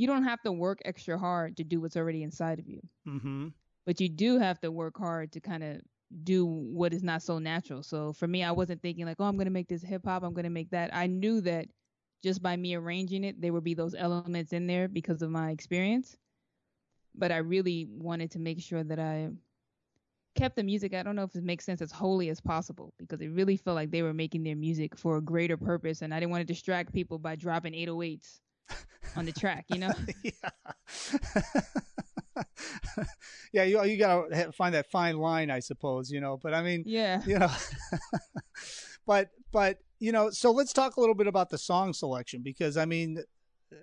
you 0.00 0.06
don't 0.06 0.24
have 0.24 0.40
to 0.42 0.52
work 0.52 0.80
extra 0.84 1.18
hard 1.18 1.56
to 1.58 1.64
do 1.64 1.80
what's 1.80 1.96
already 1.96 2.22
inside 2.22 2.58
of 2.58 2.68
you. 2.68 2.80
Mm-hmm. 3.06 3.48
But 3.86 4.00
you 4.00 4.08
do 4.08 4.38
have 4.38 4.60
to 4.60 4.70
work 4.70 4.96
hard 4.98 5.32
to 5.32 5.40
kind 5.40 5.62
of 5.62 5.80
do 6.24 6.44
what 6.46 6.92
is 6.92 7.02
not 7.02 7.22
so 7.22 7.38
natural. 7.38 7.82
So 7.82 8.12
for 8.12 8.26
me, 8.26 8.42
I 8.42 8.52
wasn't 8.52 8.82
thinking 8.82 9.06
like, 9.06 9.16
oh, 9.18 9.24
I'm 9.24 9.36
gonna 9.36 9.50
make 9.50 9.68
this 9.68 9.82
hip 9.82 10.02
hop. 10.04 10.22
I'm 10.22 10.34
gonna 10.34 10.50
make 10.50 10.70
that. 10.70 10.90
I 10.94 11.06
knew 11.06 11.40
that 11.42 11.66
just 12.22 12.42
by 12.42 12.56
me 12.56 12.74
arranging 12.74 13.24
it, 13.24 13.40
there 13.40 13.52
would 13.52 13.64
be 13.64 13.74
those 13.74 13.94
elements 13.94 14.52
in 14.52 14.66
there 14.66 14.88
because 14.88 15.22
of 15.22 15.30
my 15.30 15.50
experience 15.50 16.16
but 17.14 17.32
I 17.32 17.38
really 17.38 17.86
wanted 17.90 18.30
to 18.32 18.38
make 18.38 18.60
sure 18.60 18.84
that 18.84 18.98
I 18.98 19.28
kept 20.34 20.56
the 20.56 20.62
music. 20.62 20.94
I 20.94 21.02
don't 21.02 21.16
know 21.16 21.24
if 21.24 21.34
it 21.34 21.44
makes 21.44 21.64
sense 21.64 21.82
as 21.82 21.92
wholly 21.92 22.28
as 22.28 22.40
possible 22.40 22.94
because 22.98 23.20
it 23.20 23.28
really 23.28 23.56
felt 23.56 23.74
like 23.74 23.90
they 23.90 24.02
were 24.02 24.14
making 24.14 24.44
their 24.44 24.56
music 24.56 24.96
for 24.96 25.16
a 25.16 25.22
greater 25.22 25.56
purpose, 25.56 26.02
and 26.02 26.14
I 26.14 26.20
didn't 26.20 26.30
want 26.30 26.42
to 26.42 26.52
distract 26.52 26.92
people 26.92 27.18
by 27.18 27.36
dropping 27.36 27.72
808s 27.72 28.40
on 29.16 29.26
the 29.26 29.32
track. 29.32 29.66
You 29.68 29.78
know? 29.78 29.92
yeah. 30.22 30.32
yeah, 33.52 33.64
you 33.64 33.82
you 33.84 33.98
gotta 33.98 34.52
find 34.52 34.74
that 34.74 34.90
fine 34.90 35.18
line, 35.18 35.50
I 35.50 35.60
suppose. 35.60 36.10
You 36.10 36.20
know, 36.20 36.38
but 36.42 36.54
I 36.54 36.62
mean, 36.62 36.84
yeah, 36.86 37.22
you 37.26 37.38
know, 37.38 37.50
but 39.06 39.30
but 39.52 39.78
you 39.98 40.12
know, 40.12 40.30
so 40.30 40.50
let's 40.52 40.72
talk 40.72 40.96
a 40.96 41.00
little 41.00 41.14
bit 41.14 41.26
about 41.26 41.50
the 41.50 41.58
song 41.58 41.92
selection 41.92 42.42
because 42.42 42.76
I 42.76 42.84
mean, 42.84 43.22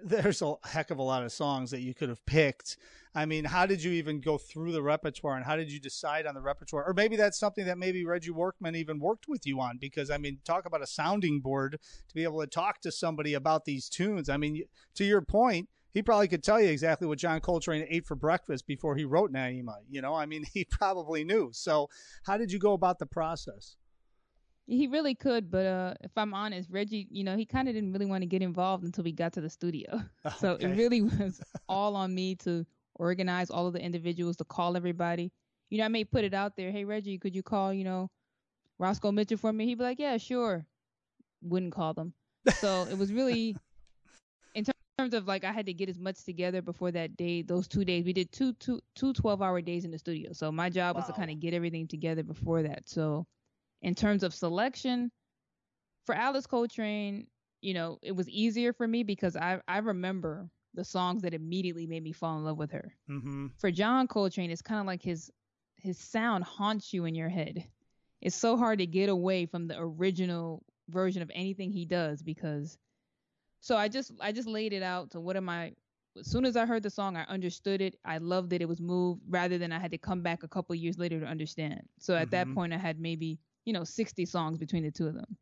there's 0.04 0.42
a 0.42 0.56
heck 0.64 0.92
of 0.92 0.98
a 0.98 1.04
lot 1.04 1.24
of 1.24 1.32
songs 1.32 1.72
that 1.72 1.82
you 1.82 1.94
could 1.94 2.10
have 2.10 2.26
picked. 2.26 2.78
I 3.16 3.26
mean, 3.26 3.46
how 3.46 3.66
did 3.66 3.82
you 3.82 3.92
even 3.94 4.20
go 4.20 4.38
through 4.38 4.72
the 4.72 4.82
repertoire 4.82 5.36
and 5.38 5.46
how 5.46 5.56
did 5.56 5.72
you 5.72 5.80
decide 5.80 6.28
on 6.28 6.36
the 6.36 6.42
repertoire? 6.42 6.86
Or 6.86 6.94
maybe 6.94 7.16
that's 7.16 7.40
something 7.40 7.66
that 7.66 7.78
maybe 7.78 8.06
Reggie 8.06 8.32
Workman 8.32 8.76
even 8.76 9.00
worked 9.00 9.28
with 9.28 9.48
you 9.48 9.60
on 9.60 9.78
because 9.80 10.12
I 10.12 10.18
mean, 10.18 10.40
talk 10.44 10.66
about 10.66 10.84
a 10.84 10.88
sounding 10.88 11.40
board 11.40 11.80
to 12.10 12.16
be 12.16 12.24
able 12.24 12.42
to 12.42 12.48
talk 12.48 12.82
to 12.82 12.92
somebody 12.92 13.34
about 13.34 13.66
these 13.66 13.90
tunes. 13.90 14.30
I 14.30 14.38
mean, 14.38 14.64
to 14.96 15.04
your 15.04 15.22
point, 15.22 15.70
he 15.94 16.04
probably 16.04 16.28
could 16.28 16.44
tell 16.44 16.62
you 16.62 16.70
exactly 16.70 17.08
what 17.08 17.18
John 17.18 17.40
Coltrane 17.40 17.88
ate 17.90 18.06
for 18.06 18.16
breakfast 18.16 18.68
before 18.68 18.96
he 18.96 19.06
wrote 19.06 19.34
Naima. 19.34 19.78
You 19.90 20.02
know, 20.02 20.14
I 20.14 20.28
mean, 20.28 20.44
he 20.54 20.64
probably 20.66 21.24
knew. 21.24 21.50
So, 21.54 21.90
how 22.24 22.38
did 22.38 22.52
you 22.52 22.60
go 22.60 22.74
about 22.74 23.00
the 23.00 23.08
process? 23.08 23.78
He 24.70 24.88
really 24.88 25.16
could, 25.16 25.50
but 25.50 25.66
uh, 25.66 25.94
if 26.02 26.12
I'm 26.18 26.34
honest, 26.34 26.70
Reggie, 26.70 27.08
you 27.10 27.24
know, 27.24 27.38
he 27.38 27.46
kind 27.46 27.70
of 27.70 27.74
didn't 27.74 27.94
really 27.94 28.06
want 28.06 28.22
to 28.24 28.28
get 28.28 28.42
involved 28.42 28.84
until 28.84 29.06
we 29.06 29.14
got 29.14 29.32
to 29.34 29.42
the 29.42 29.50
studio. 29.50 30.02
Okay. 30.26 30.36
So 30.40 30.58
it 30.60 30.68
really 30.68 31.02
was 31.02 31.42
all 31.70 31.96
on 31.96 32.14
me 32.14 32.36
to 32.36 32.66
organize 32.96 33.50
all 33.50 33.68
of 33.68 33.74
the 33.74 33.82
individuals, 33.82 34.36
to 34.38 34.44
call 34.44 34.76
everybody. 34.76 35.32
You 35.70 35.78
know, 35.78 35.86
I 35.86 35.88
may 35.88 36.04
put 36.04 36.26
it 36.26 36.34
out 36.34 36.58
there, 36.58 36.72
hey 36.72 36.84
Reggie, 36.84 37.18
could 37.18 37.34
you 37.34 37.44
call, 37.44 37.74
you 37.74 37.86
know, 37.86 38.10
Roscoe 38.78 39.12
Mitchell 39.12 39.38
for 39.38 39.54
me? 39.54 39.66
He'd 39.66 39.78
be 39.78 39.84
like, 39.84 40.00
yeah, 40.00 40.18
sure. 40.18 40.66
Wouldn't 41.42 41.74
call 41.74 41.94
them. 41.94 42.14
So 42.60 42.88
it 42.90 42.98
was 42.98 43.12
really, 43.12 43.56
in 44.54 44.66
terms 44.98 45.14
of 45.14 45.28
like, 45.28 45.44
I 45.44 45.52
had 45.52 45.66
to 45.68 45.74
get 45.74 45.88
as 45.90 46.00
much 46.00 46.24
together 46.26 46.62
before 46.62 46.92
that 46.92 47.16
day. 47.16 47.42
Those 47.42 47.68
two 47.68 47.86
days, 47.86 48.04
we 48.06 48.14
did 48.14 48.32
two 48.32 48.54
two 48.54 48.82
two 48.96 49.14
12 49.14 49.42
hour 49.42 49.62
days 49.62 49.86
in 49.86 49.92
the 49.92 50.00
studio. 50.00 50.34
So 50.34 50.52
my 50.52 50.70
job 50.70 50.96
wow. 50.96 51.02
was 51.02 51.08
to 51.08 51.14
kind 51.14 51.32
of 51.32 51.40
get 51.40 51.54
everything 51.54 51.88
together 51.88 52.24
before 52.24 52.64
that. 52.64 52.90
So 52.90 53.26
in 53.82 53.96
terms 53.96 54.24
of 54.24 54.34
selection 54.34 55.12
for 56.06 56.16
Alice 56.16 56.48
Coltrane, 56.48 57.28
you 57.62 57.74
know, 57.74 58.00
it 58.02 58.14
was 58.14 58.30
easier 58.30 58.74
for 58.74 58.88
me 58.88 59.04
because 59.04 59.36
I 59.36 59.60
I 59.68 59.80
remember 59.80 60.50
the 60.74 60.84
songs 60.84 61.24
that 61.24 61.34
immediately 61.34 61.88
made 61.88 62.04
me 62.04 62.12
fall 62.12 62.38
in 62.38 62.46
love 62.46 62.58
with 62.58 62.72
her. 62.72 62.94
Mm-hmm. 63.10 63.48
For 63.58 63.72
John 63.72 64.08
Coltrane, 64.08 64.52
it's 64.52 64.62
kind 64.62 64.80
of 64.80 64.86
like 64.86 65.02
his 65.02 65.32
his 65.76 65.98
sound 65.98 66.44
haunts 66.44 66.94
you 66.94 67.06
in 67.06 67.16
your 67.16 67.30
head. 67.30 67.66
It's 68.22 68.36
so 68.36 68.58
hard 68.58 68.80
to 68.80 68.88
get 68.88 69.10
away 69.10 69.46
from 69.46 69.68
the 69.68 69.78
original 69.80 70.64
version 70.90 71.22
of 71.22 71.32
anything 71.34 71.72
he 71.72 71.86
does 71.86 72.22
because 72.22 72.78
so 73.60 73.76
I 73.76 73.88
just 73.88 74.12
I 74.22 74.32
just 74.32 74.48
laid 74.48 74.74
it 74.74 74.84
out 74.84 75.12
to 75.12 75.20
what 75.20 75.36
am 75.36 75.50
I 75.50 75.74
as 76.18 76.28
soon 76.28 76.46
as 76.46 76.56
I 76.56 76.66
heard 76.66 76.84
the 76.84 76.90
song 76.90 77.18
I 77.18 77.24
understood 77.24 77.82
it 77.82 77.96
I 78.06 78.20
loved 78.20 78.54
it 78.54 78.62
it 78.62 78.70
was 78.70 78.80
moved 78.80 79.22
rather 79.28 79.58
than 79.58 79.72
I 79.72 79.80
had 79.80 79.92
to 79.92 79.98
come 79.98 80.22
back 80.22 80.44
a 80.44 80.48
couple 80.48 80.76
years 80.76 80.98
later 80.98 81.20
to 81.20 81.26
understand 81.26 81.82
so 82.00 82.16
at 82.16 82.28
mm-hmm. 82.28 82.32
that 82.32 82.56
point 82.56 82.74
I 82.74 82.78
had 82.78 83.00
maybe 83.00 83.40
you 83.68 83.74
know, 83.74 83.84
60 83.84 84.26
songs 84.26 84.58
between 84.58 84.84
the 84.84 84.92
two 84.92 85.08
of 85.08 85.14
them. 85.14 85.38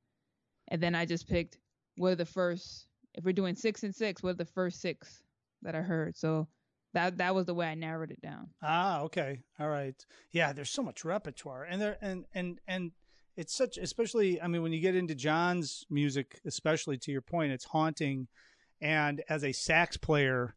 And 0.70 0.82
then 0.82 0.96
I 0.96 1.06
just 1.06 1.30
picked 1.30 1.60
what 1.96 2.14
are 2.14 2.16
the 2.16 2.26
first, 2.26 2.88
if 3.14 3.24
we're 3.24 3.34
doing 3.34 3.56
six 3.56 3.84
and 3.84 3.94
six, 3.94 4.24
what 4.24 4.32
are 4.32 4.38
the 4.38 4.46
first 4.46 4.82
six 4.82 5.22
that 5.62 5.76
I 5.76 5.82
heard? 5.82 6.18
So 6.18 6.48
that 6.96 7.18
that 7.18 7.36
was 7.36 7.46
the 7.46 7.54
way 7.54 7.68
I 7.68 7.76
narrowed 7.76 8.10
it 8.10 8.20
down. 8.22 8.50
Ah, 8.64 9.02
okay. 9.02 9.44
All 9.60 9.70
right. 9.70 9.96
Yeah, 10.32 10.54
there's 10.54 10.72
so 10.72 10.82
much 10.82 11.06
repertoire. 11.06 11.66
And 11.66 11.80
there 11.80 11.98
and 12.02 12.26
and 12.34 12.60
and 12.68 12.92
it's 13.38 13.56
such 13.56 13.78
especially 13.78 14.42
I 14.42 14.48
mean 14.48 14.64
when 14.64 14.74
you 14.74 14.82
get 14.82 14.96
into 14.96 15.14
John's 15.14 15.86
music, 15.92 16.42
especially 16.48 16.98
to 16.98 17.12
your 17.12 17.22
point, 17.22 17.52
it's 17.52 17.66
haunting 17.66 18.28
and 18.82 19.24
as 19.30 19.44
a 19.44 19.52
sax 19.52 19.98
player, 19.98 20.56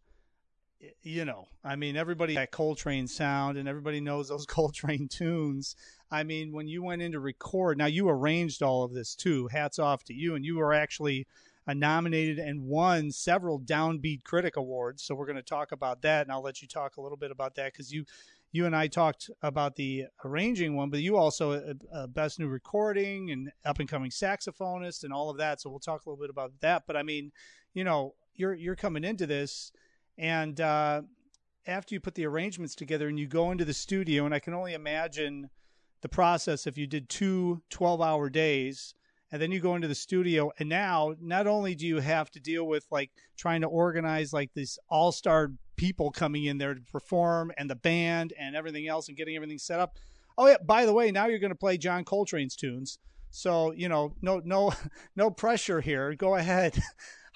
you 1.03 1.25
know, 1.25 1.49
I 1.65 1.77
mean, 1.77 1.97
everybody 1.97 2.35
that 2.35 2.53
Coltrane 2.53 3.09
sound 3.09 3.59
and 3.59 3.69
everybody 3.69 4.01
knows 4.01 4.29
those 4.29 4.47
Coltrane 4.49 5.09
tunes. 5.09 5.77
I 6.11 6.23
mean, 6.23 6.53
when 6.53 6.69
you 6.69 6.83
went 6.83 7.03
in 7.03 7.13
to 7.13 7.21
record, 7.21 7.79
now 7.79 7.87
you 7.87 8.09
arranged 8.09 8.63
all 8.63 8.85
of 8.85 8.93
this 8.93 9.15
too. 9.15 9.49
Hats 9.49 9.79
off 9.79 10.05
to 10.05 10.15
you. 10.15 10.35
And 10.35 10.45
you 10.45 10.57
were 10.57 10.73
actually 10.73 11.27
nominated 11.67 12.39
and 12.39 12.63
won 12.63 13.11
several 13.11 13.61
Downbeat 13.61 14.25
Critic 14.25 14.57
Awards. 14.57 15.03
So 15.03 15.15
we're 15.15 15.27
going 15.27 15.37
to 15.37 15.43
talk 15.43 15.73
about 15.73 16.03
that. 16.03 16.23
And 16.23 16.33
I'll 16.33 16.43
let 16.43 16.63
you 16.63 16.69
talk 16.69 16.97
a 16.97 17.01
little 17.01 17.19
bit 17.19 17.31
about 17.31 17.55
that 17.57 17.73
because 17.73 17.93
you. 17.93 18.05
You 18.51 18.65
and 18.65 18.75
I 18.75 18.87
talked 18.87 19.29
about 19.43 19.77
the 19.77 20.07
arranging 20.25 20.75
one, 20.75 20.89
but 20.89 21.01
you 21.01 21.19
also 21.19 21.53
uh, 21.53 21.75
uh, 21.93 22.07
best 22.07 22.39
new 22.39 22.49
recording 22.49 23.31
and 23.31 23.53
up 23.67 23.79
and 23.79 23.87
coming 23.87 24.11
saxophonist 24.11 25.05
and 25.05 25.13
all 25.13 25.29
of 25.29 25.37
that. 25.37 25.61
So 25.61 25.69
we'll 25.69 25.81
talk 25.81 26.07
a 26.07 26.09
little 26.09 26.19
bit 26.19 26.31
about 26.31 26.53
that. 26.61 26.85
But 26.87 26.97
I 26.97 27.03
mean, 27.03 27.31
you 27.75 27.85
know, 27.85 28.15
you're 28.35 28.55
you're 28.55 28.75
coming 28.75 29.05
into 29.05 29.27
this 29.27 29.71
and 30.19 30.61
uh, 30.61 31.03
after 31.67 31.95
you 31.95 32.01
put 32.01 32.15
the 32.15 32.27
arrangements 32.27 32.75
together 32.75 33.09
and 33.09 33.19
you 33.19 33.27
go 33.27 33.51
into 33.51 33.65
the 33.65 33.75
studio, 33.75 34.25
and 34.25 34.35
I 34.35 34.41
can 34.41 34.55
only 34.55 34.75
imagine 34.75 35.51
the 36.01 36.09
process 36.09 36.67
if 36.67 36.79
you 36.79 36.87
did 36.87 37.09
two 37.09 37.63
12 37.71 38.01
hour 38.01 38.29
days 38.29 38.95
and 39.31 39.43
then 39.43 39.53
you 39.53 39.61
go 39.61 39.75
into 39.75 39.89
the 39.89 39.95
studio 39.95 40.51
and 40.59 40.69
now 40.69 41.15
not 41.21 41.47
only 41.47 41.75
do 41.75 41.87
you 41.87 41.99
have 41.99 42.31
to 42.31 42.41
deal 42.41 42.65
with 42.67 42.87
like 42.91 43.11
trying 43.37 43.61
to 43.61 43.67
organize 43.67 44.33
like 44.33 44.51
these 44.55 44.79
all-star 44.89 45.51
people 45.77 46.11
coming 46.11 46.45
in 46.45 46.59
there 46.59 46.75
to 46.75 46.81
perform 46.93 47.53
and 47.59 47.69
the 47.69 47.77
band 47.77 48.33
and 48.39 48.57
everything 48.57 48.89
else 48.89 49.09
and 49.09 49.17
getting 49.17 49.37
everything 49.37 49.59
set 49.59 49.81
up. 49.81 49.97
Oh 50.37 50.47
yeah 50.47 50.57
by 50.65 50.87
the 50.87 50.93
way 50.93 51.11
now 51.11 51.27
you're 51.27 51.39
going 51.39 51.51
to 51.51 51.57
play 51.57 51.77
john 51.79 52.05
coltrane's 52.05 52.57
tunes. 52.57 52.99
So 53.31 53.73
you 53.73 53.89
know 53.89 54.15
no 54.23 54.41
no 54.45 54.73
no 55.17 55.31
pressure 55.31 55.81
here. 55.81 56.15
Go 56.15 56.37
ahead 56.37 56.81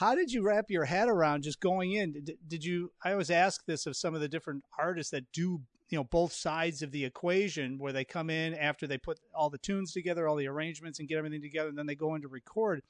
how 0.03 0.17
did 0.17 0.33
you 0.33 0.43
wrap 0.43 0.69
your 0.69 0.85
head 0.85 1.09
around 1.09 1.45
just 1.45 1.61
going 1.61 1.93
in? 1.93 2.13
Did, 2.13 2.37
did 2.49 2.65
you? 2.65 2.91
I 3.05 3.13
always 3.13 3.31
ask 3.31 3.65
this 3.67 3.87
of 3.87 3.97
some 3.97 4.17
of 4.17 4.21
the 4.21 4.27
different 4.29 4.65
artists 4.77 5.13
that 5.13 5.31
do 5.33 5.61
you 5.91 5.99
know 5.99 6.03
both 6.03 6.33
sides 6.33 6.83
of 6.83 6.91
the 6.91 7.05
equation 7.05 7.79
where 7.79 7.93
they 7.93 8.05
come 8.05 8.29
in 8.29 8.53
after 8.55 8.89
they 8.89 8.99
put 8.99 9.21
all 9.33 9.49
the 9.49 9.59
tunes 9.59 9.93
together 9.93 10.27
all 10.27 10.35
the 10.35 10.49
arrangements 10.49 10.99
and 10.99 11.09
get 11.09 11.19
everything 11.19 11.41
together 11.41 11.69
and 11.69 11.79
then 11.79 11.87
they 11.87 11.95
go 11.95 12.15
in 12.15 12.23
to 12.23 12.29
record 12.29 12.83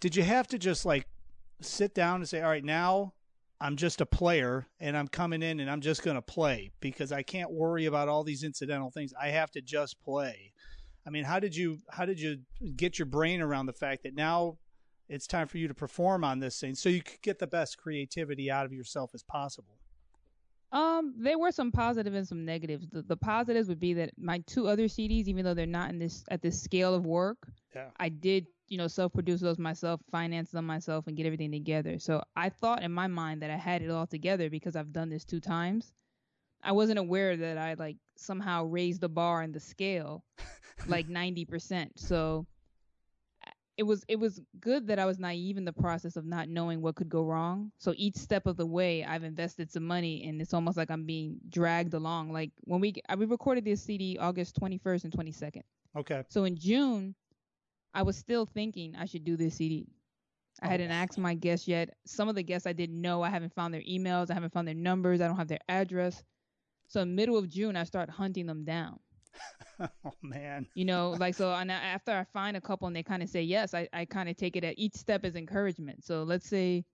did 0.00 0.14
you 0.14 0.22
have 0.22 0.46
to 0.46 0.56
just 0.56 0.86
like 0.86 1.08
sit 1.60 1.92
down 1.92 2.16
and 2.16 2.28
say 2.28 2.40
all 2.40 2.50
right 2.50 2.64
now 2.64 3.12
i'm 3.60 3.74
just 3.74 4.00
a 4.00 4.06
player 4.06 4.68
and 4.78 4.96
i'm 4.96 5.08
coming 5.08 5.42
in 5.42 5.58
and 5.58 5.68
i'm 5.68 5.80
just 5.80 6.04
going 6.04 6.14
to 6.14 6.22
play 6.22 6.70
because 6.78 7.10
i 7.10 7.20
can't 7.20 7.50
worry 7.50 7.86
about 7.86 8.08
all 8.08 8.22
these 8.22 8.44
incidental 8.44 8.92
things 8.92 9.12
i 9.20 9.26
have 9.26 9.50
to 9.50 9.60
just 9.60 10.00
play 10.00 10.52
i 11.08 11.10
mean 11.10 11.24
how 11.24 11.40
did 11.40 11.56
you 11.56 11.78
how 11.90 12.04
did 12.04 12.20
you 12.20 12.38
get 12.76 12.96
your 12.96 13.06
brain 13.06 13.40
around 13.40 13.66
the 13.66 13.72
fact 13.72 14.04
that 14.04 14.14
now 14.14 14.56
it's 15.08 15.26
time 15.26 15.46
for 15.46 15.58
you 15.58 15.68
to 15.68 15.74
perform 15.74 16.24
on 16.24 16.40
this 16.40 16.58
thing 16.58 16.74
so 16.74 16.88
you 16.88 17.02
could 17.02 17.20
get 17.22 17.38
the 17.38 17.46
best 17.46 17.78
creativity 17.78 18.50
out 18.50 18.64
of 18.64 18.72
yourself 18.72 19.10
as 19.14 19.22
possible 19.22 19.78
um, 20.74 21.14
there 21.16 21.38
were 21.38 21.52
some 21.52 21.70
positives 21.70 21.94
positive 21.94 22.14
and 22.14 22.26
some 22.26 22.44
negatives. 22.44 22.88
The, 22.88 23.02
the 23.02 23.16
positives 23.16 23.68
would 23.68 23.78
be 23.78 23.94
that 23.94 24.10
my 24.18 24.38
two 24.46 24.66
other 24.66 24.86
CDs, 24.86 25.28
even 25.28 25.44
though 25.44 25.54
they're 25.54 25.66
not 25.66 25.90
in 25.90 26.00
this 26.00 26.24
at 26.28 26.42
this 26.42 26.60
scale 26.60 26.94
of 26.94 27.06
work, 27.06 27.38
yeah. 27.74 27.90
I 27.98 28.08
did 28.08 28.46
you 28.66 28.78
know 28.78 28.88
self-produce 28.88 29.40
those 29.40 29.58
myself, 29.58 30.00
finance 30.10 30.50
them 30.50 30.66
myself, 30.66 31.06
and 31.06 31.16
get 31.16 31.26
everything 31.26 31.52
together. 31.52 32.00
So 32.00 32.22
I 32.34 32.48
thought 32.48 32.82
in 32.82 32.90
my 32.90 33.06
mind 33.06 33.42
that 33.42 33.50
I 33.50 33.56
had 33.56 33.82
it 33.82 33.90
all 33.90 34.08
together 34.08 34.50
because 34.50 34.74
I've 34.74 34.92
done 34.92 35.10
this 35.10 35.24
two 35.24 35.40
times. 35.40 35.92
I 36.64 36.72
wasn't 36.72 36.98
aware 36.98 37.36
that 37.36 37.56
I 37.56 37.74
like 37.74 37.98
somehow 38.16 38.64
raised 38.64 39.00
the 39.00 39.08
bar 39.08 39.42
and 39.42 39.54
the 39.54 39.60
scale 39.60 40.24
like 40.88 41.06
90%. 41.08 41.90
So 41.96 42.46
it 43.76 43.82
was 43.82 44.04
it 44.08 44.18
was 44.18 44.40
good 44.60 44.86
that 44.86 44.98
I 44.98 45.04
was 45.04 45.18
naive 45.18 45.56
in 45.56 45.64
the 45.64 45.72
process 45.72 46.16
of 46.16 46.24
not 46.24 46.48
knowing 46.48 46.80
what 46.80 46.94
could 46.94 47.08
go 47.08 47.24
wrong. 47.24 47.72
So 47.78 47.92
each 47.96 48.16
step 48.16 48.46
of 48.46 48.56
the 48.56 48.66
way, 48.66 49.04
I've 49.04 49.24
invested 49.24 49.70
some 49.70 49.84
money, 49.84 50.28
and 50.28 50.40
it's 50.40 50.54
almost 50.54 50.76
like 50.76 50.90
I'm 50.90 51.04
being 51.04 51.38
dragged 51.48 51.94
along. 51.94 52.32
Like 52.32 52.50
when 52.62 52.80
we 52.80 52.94
we 53.16 53.26
recorded 53.26 53.64
this 53.64 53.82
CD 53.82 54.16
August 54.18 54.60
21st 54.60 55.04
and 55.04 55.12
22nd. 55.12 55.62
Okay. 55.96 56.22
So 56.28 56.44
in 56.44 56.56
June, 56.56 57.14
I 57.94 58.02
was 58.02 58.16
still 58.16 58.46
thinking 58.46 58.94
I 58.96 59.06
should 59.06 59.24
do 59.24 59.36
this 59.36 59.56
CD. 59.56 59.86
I 60.62 60.66
oh. 60.66 60.70
hadn't 60.70 60.90
asked 60.92 61.18
my 61.18 61.34
guests 61.34 61.66
yet. 61.66 61.90
Some 62.06 62.28
of 62.28 62.36
the 62.36 62.42
guests 62.42 62.66
I 62.66 62.72
didn't 62.72 63.00
know. 63.00 63.22
I 63.22 63.30
haven't 63.30 63.54
found 63.54 63.74
their 63.74 63.82
emails. 63.82 64.30
I 64.30 64.34
haven't 64.34 64.52
found 64.52 64.68
their 64.68 64.74
numbers. 64.74 65.20
I 65.20 65.26
don't 65.26 65.36
have 65.36 65.48
their 65.48 65.58
address. 65.68 66.22
So 66.86 67.04
middle 67.04 67.36
of 67.36 67.48
June, 67.48 67.76
I 67.76 67.84
start 67.84 68.08
hunting 68.08 68.46
them 68.46 68.64
down. 68.64 69.00
oh 69.80 70.12
man. 70.22 70.66
You 70.74 70.84
know, 70.84 71.16
like 71.18 71.34
so 71.34 71.52
and 71.52 71.70
after 71.70 72.12
I 72.12 72.24
find 72.32 72.56
a 72.56 72.60
couple 72.60 72.86
and 72.86 72.96
they 72.96 73.02
kind 73.02 73.22
of 73.22 73.28
say 73.28 73.42
yes, 73.42 73.74
I, 73.74 73.88
I 73.92 74.04
kind 74.04 74.28
of 74.28 74.36
take 74.36 74.56
it 74.56 74.64
at 74.64 74.74
each 74.78 74.94
step 74.94 75.24
as 75.24 75.36
encouragement. 75.36 76.04
So 76.04 76.22
let's 76.22 76.48
say 76.48 76.84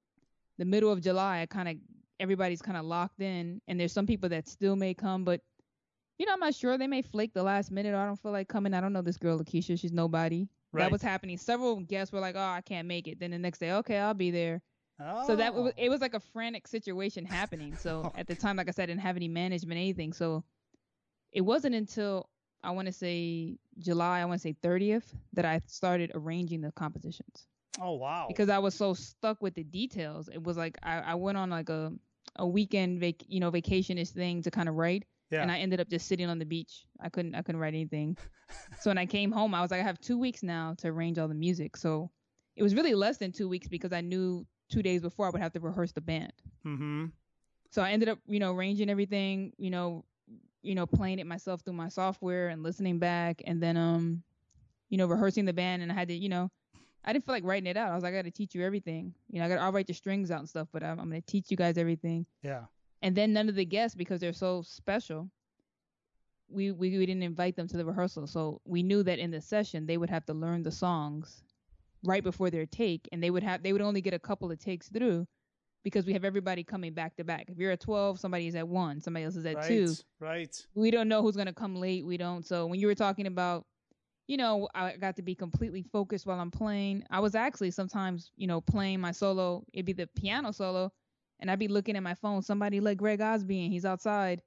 the 0.59 0.65
middle 0.65 0.91
of 0.91 1.01
July, 1.01 1.41
I 1.41 1.47
kind 1.47 1.69
of 1.69 1.77
everybody's 2.19 2.63
kind 2.63 2.77
of 2.77 2.85
locked 2.85 3.21
in 3.21 3.61
and 3.67 3.81
there's 3.81 3.93
some 3.93 4.07
people 4.07 4.29
that 4.29 4.49
still 4.49 4.77
may 4.77 4.95
come, 4.95 5.25
but 5.25 5.41
you 6.19 6.27
know, 6.27 6.35
I'm 6.35 6.41
not 6.41 6.55
sure. 6.55 6.77
They 6.77 6.87
may 6.87 7.01
flake 7.01 7.33
the 7.33 7.43
last 7.43 7.71
minute 7.71 7.95
or 7.95 7.97
I 7.97 8.05
don't 8.05 8.21
feel 8.21 8.33
like 8.33 8.47
coming. 8.47 8.75
I 8.75 8.83
don't 8.83 8.93
know 8.93 9.01
this 9.01 9.17
girl 9.17 9.39
Lakecia. 9.39 9.81
She's 9.81 9.93
nobody. 9.93 10.49
Right. 10.71 10.85
That 10.85 10.93
was 10.93 11.01
happening. 11.01 11.39
Several 11.39 11.81
guests 11.81 12.13
were 12.13 12.21
like, 12.21 12.37
"Oh, 12.37 12.41
I 12.41 12.61
can't 12.61 12.87
make 12.87 13.09
it." 13.09 13.19
Then 13.19 13.31
the 13.31 13.39
next 13.39 13.59
day, 13.59 13.73
"Okay, 13.73 13.99
I'll 13.99 14.15
be 14.15 14.31
there." 14.31 14.61
Oh. 15.01 15.27
So 15.27 15.37
that 15.37 15.55
was, 15.55 15.73
oh. 15.73 15.83
it 15.83 15.89
was 15.89 16.01
like 16.01 16.15
a 16.15 16.21
frantic 16.21 16.69
situation 16.69 17.25
happening. 17.25 17.75
So 17.75 18.13
at 18.17 18.27
the 18.27 18.35
time, 18.35 18.57
like 18.57 18.69
I 18.69 18.73
said, 18.73 18.85
I 18.85 18.87
didn't 18.87 19.01
have 19.01 19.17
any 19.17 19.29
management, 19.29 19.79
anything. 19.79 20.13
So 20.13 20.45
it 21.33 21.43
wasn't 21.43 21.75
until 21.75 22.29
I 22.63 22.71
want 22.73 22.87
to 22.87 22.93
say 22.93 23.59
July, 23.79 24.21
I 24.21 24.25
want 24.25 24.41
to 24.41 24.49
say 24.49 24.57
30th, 24.63 25.15
that 25.33 25.45
I 25.45 25.61
started 25.67 26.13
arranging 26.15 26.61
the 26.61 26.73
compositions. 26.73 27.47
Oh 27.81 27.95
wow! 27.95 28.27
Because 28.29 28.49
I 28.49 28.59
was 28.59 28.75
so 28.75 28.95
stuck 28.95 29.41
with 29.41 29.55
the 29.55 29.65
details. 29.65 30.29
It 30.29 30.43
was 30.43 30.57
like 30.57 30.77
I, 30.83 30.99
I 30.99 31.15
went 31.15 31.39
on 31.39 31.51
like 31.51 31.69
a 31.69 31.93
a 32.37 32.47
weekend 32.47 33.01
vac 33.01 33.15
you 33.27 33.41
know 33.41 33.51
vacationish 33.51 34.11
thing 34.11 34.43
to 34.43 34.51
kind 34.51 34.69
of 34.69 34.75
write. 34.75 35.05
Yeah. 35.31 35.43
And 35.43 35.51
I 35.51 35.59
ended 35.59 35.81
up 35.81 35.89
just 35.89 36.09
sitting 36.09 36.29
on 36.29 36.39
the 36.39 36.45
beach. 36.45 36.85
I 37.01 37.09
couldn't 37.09 37.35
I 37.35 37.43
couldn't 37.43 37.61
write 37.61 37.75
anything. 37.75 38.17
so 38.81 38.91
when 38.91 38.99
I 38.99 39.07
came 39.07 39.31
home, 39.31 39.55
I 39.55 39.63
was 39.63 39.71
like, 39.71 39.81
I 39.81 39.85
have 39.85 40.01
two 40.01 40.19
weeks 40.19 40.43
now 40.43 40.75
to 40.79 40.89
arrange 40.89 41.19
all 41.19 41.29
the 41.29 41.35
music. 41.35 41.77
So 41.77 42.11
it 42.57 42.63
was 42.63 42.75
really 42.75 42.95
less 42.95 43.19
than 43.19 43.33
two 43.33 43.49
weeks 43.49 43.69
because 43.69 43.93
I 43.93 44.01
knew 44.01 44.45
two 44.71 44.83
days 44.83 45.01
before 45.01 45.27
I 45.27 45.31
would 45.31 45.41
have 45.41 45.53
to 45.53 45.61
rehearse 45.61 45.93
the 45.93 46.01
band. 46.01 46.33
Mm-hmm. 46.67 47.07
So 47.71 47.83
I 47.83 47.93
ended 47.93 48.09
up, 48.09 48.19
you 48.27 48.41
know, 48.41 48.53
arranging 48.53 48.91
everything, 48.91 49.53
you 49.57 49.71
know, 49.71 50.05
you 50.63 50.75
know, 50.75 50.87
playing 50.87 51.19
it 51.19 51.27
myself 51.27 51.63
through 51.63 51.75
my 51.75 51.89
software 51.89 52.49
and 52.49 52.63
listening 52.63 52.99
back 52.99 53.43
and 53.47 53.63
then 53.63 53.77
um, 53.77 54.23
you 54.89 54.99
know, 54.99 55.07
rehearsing 55.07 55.45
the 55.45 55.53
band 55.53 55.83
and 55.83 55.91
I 55.91 55.95
had 55.95 56.09
to, 56.09 56.15
you 56.15 56.29
know, 56.29 56.51
I 57.05 57.13
didn't 57.13 57.25
feel 57.25 57.35
like 57.35 57.45
writing 57.45 57.67
it 57.67 57.77
out. 57.77 57.91
I 57.91 57.95
was 57.95 58.03
like, 58.03 58.13
I 58.13 58.17
gotta 58.17 58.31
teach 58.31 58.55
you 58.55 58.63
everything. 58.63 59.15
You 59.31 59.39
know, 59.39 59.47
I 59.47 59.49
gotta 59.49 59.63
I'll 59.63 59.73
write 59.73 59.87
the 59.87 59.95
strings 59.95 60.31
out 60.31 60.41
and 60.41 60.49
stuff, 60.49 60.69
but 60.73 60.83
I'm, 60.83 60.99
I'm 60.99 61.09
gonna 61.09 61.23
teach 61.23 61.51
you 61.51 61.57
guys 61.57 61.79
everything. 61.79 62.27
Yeah. 62.43 62.65
And 63.03 63.17
then 63.17 63.33
none 63.33 63.49
of 63.49 63.55
the 63.55 63.65
guests, 63.65 63.95
because 63.95 64.21
they're 64.21 64.35
so 64.35 64.61
special, 64.61 65.31
we, 66.51 66.73
we 66.73 66.99
we 66.99 67.07
didn't 67.07 67.23
invite 67.23 67.57
them 67.57 67.69
to 67.69 67.77
the 67.77 67.85
rehearsal. 67.85 68.27
So 68.27 68.61
we 68.67 68.83
knew 68.83 69.03
that 69.05 69.19
in 69.19 69.31
the 69.31 69.41
session 69.41 69.87
they 69.87 69.97
would 69.97 70.11
have 70.11 70.27
to 70.27 70.35
learn 70.35 70.63
the 70.63 70.73
songs 70.73 71.43
right 72.03 72.25
before 72.25 72.51
their 72.51 72.67
take 72.67 73.09
and 73.13 73.23
they 73.23 73.31
would 73.31 73.43
have 73.43 73.63
they 73.63 73.73
would 73.73 73.83
only 73.83 74.01
get 74.01 74.15
a 74.15 74.19
couple 74.19 74.51
of 74.51 74.59
takes 74.59 74.89
through 74.89 75.27
because 75.85 76.07
we 76.07 76.13
have 76.13 76.25
everybody 76.25 76.63
coming 76.63 76.93
back 76.93 77.17
to 77.17 77.25
back. 77.25 77.47
If 77.49 77.59
you're 77.59 77.73
at 77.73 77.81
12, 77.81 78.21
somebody 78.21 78.47
is 78.47 78.55
at 78.55 78.67
1, 78.67 79.01
somebody 79.01 79.25
else 79.25 79.37
is 79.37 79.47
at 79.47 79.57
right, 79.57 79.69
2. 79.69 79.95
Right. 80.21 80.67
We 80.75 80.91
don't 80.91 81.09
know 81.09 81.23
who's 81.23 81.37
going 81.37 81.47
to 81.47 81.55
come 81.55 81.77
late. 81.77 82.05
We 82.05 82.17
don't. 82.17 82.45
So 82.45 82.67
when 82.67 82.81
you 82.81 82.87
were 82.87 82.95
talking 82.95 83.27
about, 83.27 83.65
you 84.27 84.37
know, 84.37 84.69
I 84.75 84.97
got 84.97 85.17
to 85.17 85.23
be 85.23 85.35
completely 85.35 85.83
focused 85.83 86.27
while 86.27 86.39
I'm 86.39 86.51
playing. 86.51 87.05
I 87.11 87.21
was 87.21 87.35
actually 87.35 87.71
sometimes, 87.73 88.31
you 88.37 88.47
know, 88.47 88.61
playing 88.61 89.01
my 89.01 89.11
solo, 89.11 89.65
it'd 89.73 89.87
be 89.87 89.93
the 89.93 90.07
piano 90.07 90.53
solo, 90.53 90.93
and 91.41 91.51
I'd 91.51 91.59
be 91.59 91.69
looking 91.69 91.97
at 91.97 92.03
my 92.03 92.15
phone. 92.15 92.43
Somebody 92.43 92.81
let 92.81 92.97
Greg 92.97 93.21
Osby 93.21 93.65
in. 93.65 93.73
He's 93.73 93.85
outside. 93.85 94.43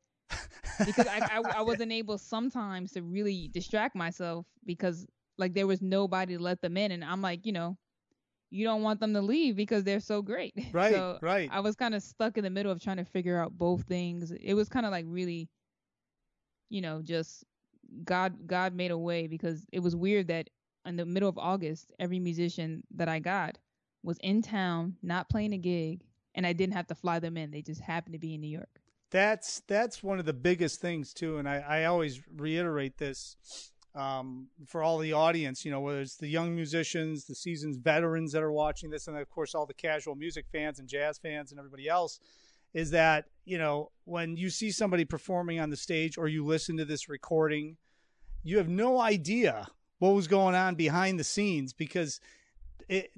because 0.86 1.08
I, 1.08 1.20
I, 1.20 1.42
I 1.58 1.62
wasn't 1.62 1.92
able 1.92 2.18
sometimes 2.18 2.94
to 2.94 3.02
really 3.02 3.50
distract 3.52 3.96
myself 3.96 4.46
because 4.66 5.06
like 5.38 5.54
there 5.54 5.68
was 5.68 5.82
nobody 5.82 6.38
to 6.38 6.42
let 6.42 6.62
them 6.62 6.78
in 6.78 6.92
and 6.92 7.04
I'm 7.04 7.22
like, 7.22 7.46
you 7.46 7.52
know, 7.52 7.78
you 8.54 8.64
don't 8.64 8.84
want 8.84 9.00
them 9.00 9.14
to 9.14 9.22
leave 9.22 9.56
because 9.56 9.84
they're 9.84 10.00
so 10.00 10.22
great. 10.22 10.54
Right, 10.74 10.94
so 10.94 11.18
right. 11.22 11.50
I 11.52 11.60
was 11.60 11.76
kind 11.76 11.96
of 11.96 12.04
stuck 12.04 12.38
in 12.38 12.44
the 12.44 12.50
middle 12.50 12.72
of 12.72 12.82
trying 12.82 12.98
to 12.98 13.06
figure 13.06 13.40
out 13.40 13.58
both 13.58 13.84
things. 13.84 14.32
It 14.32 14.54
was 14.54 14.70
kind 14.70 14.86
of 14.86 14.92
like 14.92 15.06
really, 15.08 15.50
you 16.70 16.82
know, 16.82 17.02
just 17.02 17.44
God 18.04 18.48
God 18.48 18.74
made 18.74 18.92
a 18.92 18.98
way 18.98 19.28
because 19.28 19.66
it 19.72 19.80
was 19.80 19.96
weird 19.96 20.28
that 20.28 20.50
in 20.86 20.96
the 20.96 21.06
middle 21.06 21.30
of 21.30 21.38
August, 21.38 21.92
every 22.00 22.20
musician 22.20 22.84
that 22.96 23.10
I 23.10 23.20
got 23.20 23.58
was 24.04 24.18
in 24.22 24.42
town, 24.42 24.98
not 25.02 25.30
playing 25.30 25.54
a 25.54 25.58
gig, 25.58 26.02
and 26.36 26.46
I 26.46 26.54
didn't 26.54 26.74
have 26.74 26.88
to 26.88 26.96
fly 26.96 27.20
them 27.20 27.38
in. 27.38 27.52
They 27.52 27.62
just 27.62 27.82
happened 27.82 28.14
to 28.14 28.20
be 28.20 28.36
in 28.36 28.42
New 28.42 28.48
York. 28.48 28.82
That's 29.10 29.62
that's 29.68 30.04
one 30.04 30.20
of 30.20 30.26
the 30.26 30.34
biggest 30.34 30.80
things 30.80 31.14
too, 31.14 31.38
and 31.38 31.50
I, 31.50 31.58
I 31.58 31.86
always 31.86 32.22
reiterate 32.36 32.98
this 32.98 33.36
um, 33.96 34.48
for 34.66 34.82
all 34.82 34.98
the 34.98 35.14
audience, 35.14 35.64
you 35.64 35.72
know, 35.72 35.80
whether 35.80 36.02
it's 36.02 36.16
the 36.16 36.28
young 36.28 36.56
musicians, 36.56 37.26
the 37.26 37.36
seasoned 37.36 37.78
veterans 37.78 38.32
that 38.32 38.42
are 38.42 38.52
watching 38.52 38.90
this, 38.90 39.08
and 39.08 39.18
of 39.18 39.30
course 39.30 39.54
all 39.54 39.66
the 39.66 39.74
casual 39.74 40.16
music 40.16 40.46
fans 40.52 40.80
and 40.80 40.88
jazz 40.88 41.18
fans 41.18 41.52
and 41.52 41.60
everybody 41.60 41.88
else, 41.88 42.20
is 42.74 42.92
that 42.92 43.26
you 43.46 43.58
know 43.58 43.92
when 44.06 44.36
you 44.36 44.50
see 44.50 44.72
somebody 44.72 45.06
performing 45.06 45.60
on 45.60 45.70
the 45.70 45.78
stage 45.78 46.18
or 46.18 46.28
you 46.28 46.44
listen 46.44 46.78
to 46.78 46.86
this 46.86 47.08
recording, 47.08 47.78
you 48.44 48.58
have 48.58 48.70
no 48.70 49.00
idea 49.00 49.68
what 50.00 50.16
was 50.16 50.28
going 50.28 50.56
on 50.56 50.76
behind 50.76 51.20
the 51.20 51.24
scenes 51.24 51.72
because 51.72 52.20
it 52.90 53.12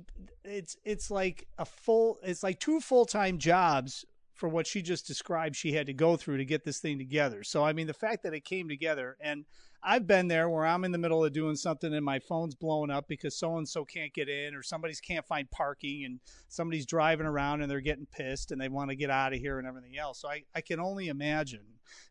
it's 0.43 0.77
it's 0.83 1.09
like 1.09 1.47
a 1.57 1.65
full 1.65 2.19
it's 2.21 2.43
like 2.43 2.59
two 2.59 2.79
full-time 2.79 3.38
jobs 3.38 4.05
for 4.33 4.49
what 4.49 4.67
she 4.67 4.81
just 4.81 5.07
described 5.07 5.55
she 5.55 5.71
had 5.71 5.88
to 5.88 5.93
go 5.93 6.17
through 6.17 6.38
to 6.38 6.45
get 6.45 6.65
this 6.65 6.79
thing 6.79 6.97
together. 6.97 7.41
So 7.43 7.63
I 7.63 7.73
mean 7.73 7.88
the 7.88 7.93
fact 7.93 8.23
that 8.23 8.33
it 8.33 8.43
came 8.43 8.67
together 8.67 9.15
and 9.21 9.45
I've 9.83 10.07
been 10.07 10.27
there 10.27 10.49
where 10.49 10.65
I'm 10.65 10.83
in 10.83 10.91
the 10.91 10.97
middle 10.97 11.23
of 11.23 11.33
doing 11.33 11.55
something 11.55 11.93
and 11.93 12.03
my 12.03 12.19
phone's 12.19 12.55
blowing 12.55 12.89
up 12.89 13.07
because 13.07 13.38
so 13.38 13.57
and 13.57 13.67
so 13.67 13.85
can't 13.85 14.13
get 14.13 14.29
in 14.29 14.55
or 14.55 14.63
somebody's 14.63 14.99
can't 14.99 15.25
find 15.25 15.49
parking 15.51 16.05
and 16.05 16.19
somebody's 16.47 16.85
driving 16.85 17.27
around 17.27 17.61
and 17.61 17.69
they're 17.69 17.81
getting 17.81 18.07
pissed 18.07 18.51
and 18.51 18.59
they 18.59 18.69
want 18.69 18.89
to 18.89 18.95
get 18.95 19.09
out 19.09 19.33
of 19.33 19.39
here 19.39 19.59
and 19.59 19.67
everything 19.67 19.97
else. 19.97 20.21
So 20.21 20.29
I, 20.29 20.43
I 20.55 20.61
can 20.61 20.79
only 20.79 21.07
imagine. 21.07 21.61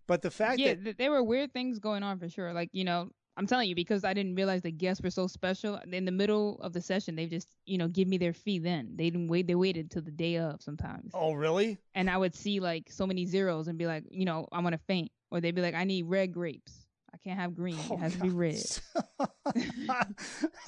But 0.06 0.22
the 0.22 0.30
fact 0.30 0.58
yeah, 0.58 0.74
that 0.84 0.98
there 0.98 1.10
were 1.10 1.22
weird 1.22 1.52
things 1.52 1.78
going 1.78 2.02
on 2.02 2.18
for 2.18 2.28
sure. 2.28 2.52
Like, 2.52 2.70
you 2.72 2.84
know, 2.84 3.10
I'm 3.36 3.46
telling 3.46 3.68
you 3.68 3.74
because 3.74 4.04
I 4.04 4.14
didn't 4.14 4.36
realize 4.36 4.62
the 4.62 4.70
guests 4.70 5.02
were 5.02 5.10
so 5.10 5.26
special. 5.26 5.80
In 5.90 6.04
the 6.04 6.12
middle 6.12 6.60
of 6.60 6.72
the 6.72 6.80
session, 6.80 7.16
they 7.16 7.26
just, 7.26 7.48
you 7.66 7.78
know, 7.78 7.88
give 7.88 8.06
me 8.06 8.16
their 8.16 8.32
fee. 8.32 8.60
Then 8.60 8.92
they 8.94 9.10
didn't 9.10 9.28
wait. 9.28 9.46
They 9.46 9.56
waited 9.56 9.90
till 9.90 10.02
the 10.02 10.12
day 10.12 10.38
of 10.38 10.62
sometimes. 10.62 11.10
Oh, 11.14 11.32
really? 11.32 11.78
And 11.94 12.08
I 12.08 12.16
would 12.16 12.34
see 12.34 12.60
like 12.60 12.90
so 12.90 13.06
many 13.06 13.26
zeros 13.26 13.66
and 13.66 13.76
be 13.76 13.86
like, 13.86 14.04
you 14.10 14.24
know, 14.24 14.46
I'm 14.52 14.62
gonna 14.62 14.78
faint, 14.78 15.10
or 15.30 15.40
they'd 15.40 15.54
be 15.54 15.62
like, 15.62 15.74
I 15.74 15.84
need 15.84 16.04
red 16.04 16.32
grapes. 16.32 16.83
I 17.14 17.16
can't 17.18 17.38
have 17.38 17.54
green. 17.54 17.78
Oh, 17.88 17.94
it 17.94 18.00
has 18.00 18.16
to 18.16 18.22
be 18.22 18.30
red. 18.30 18.56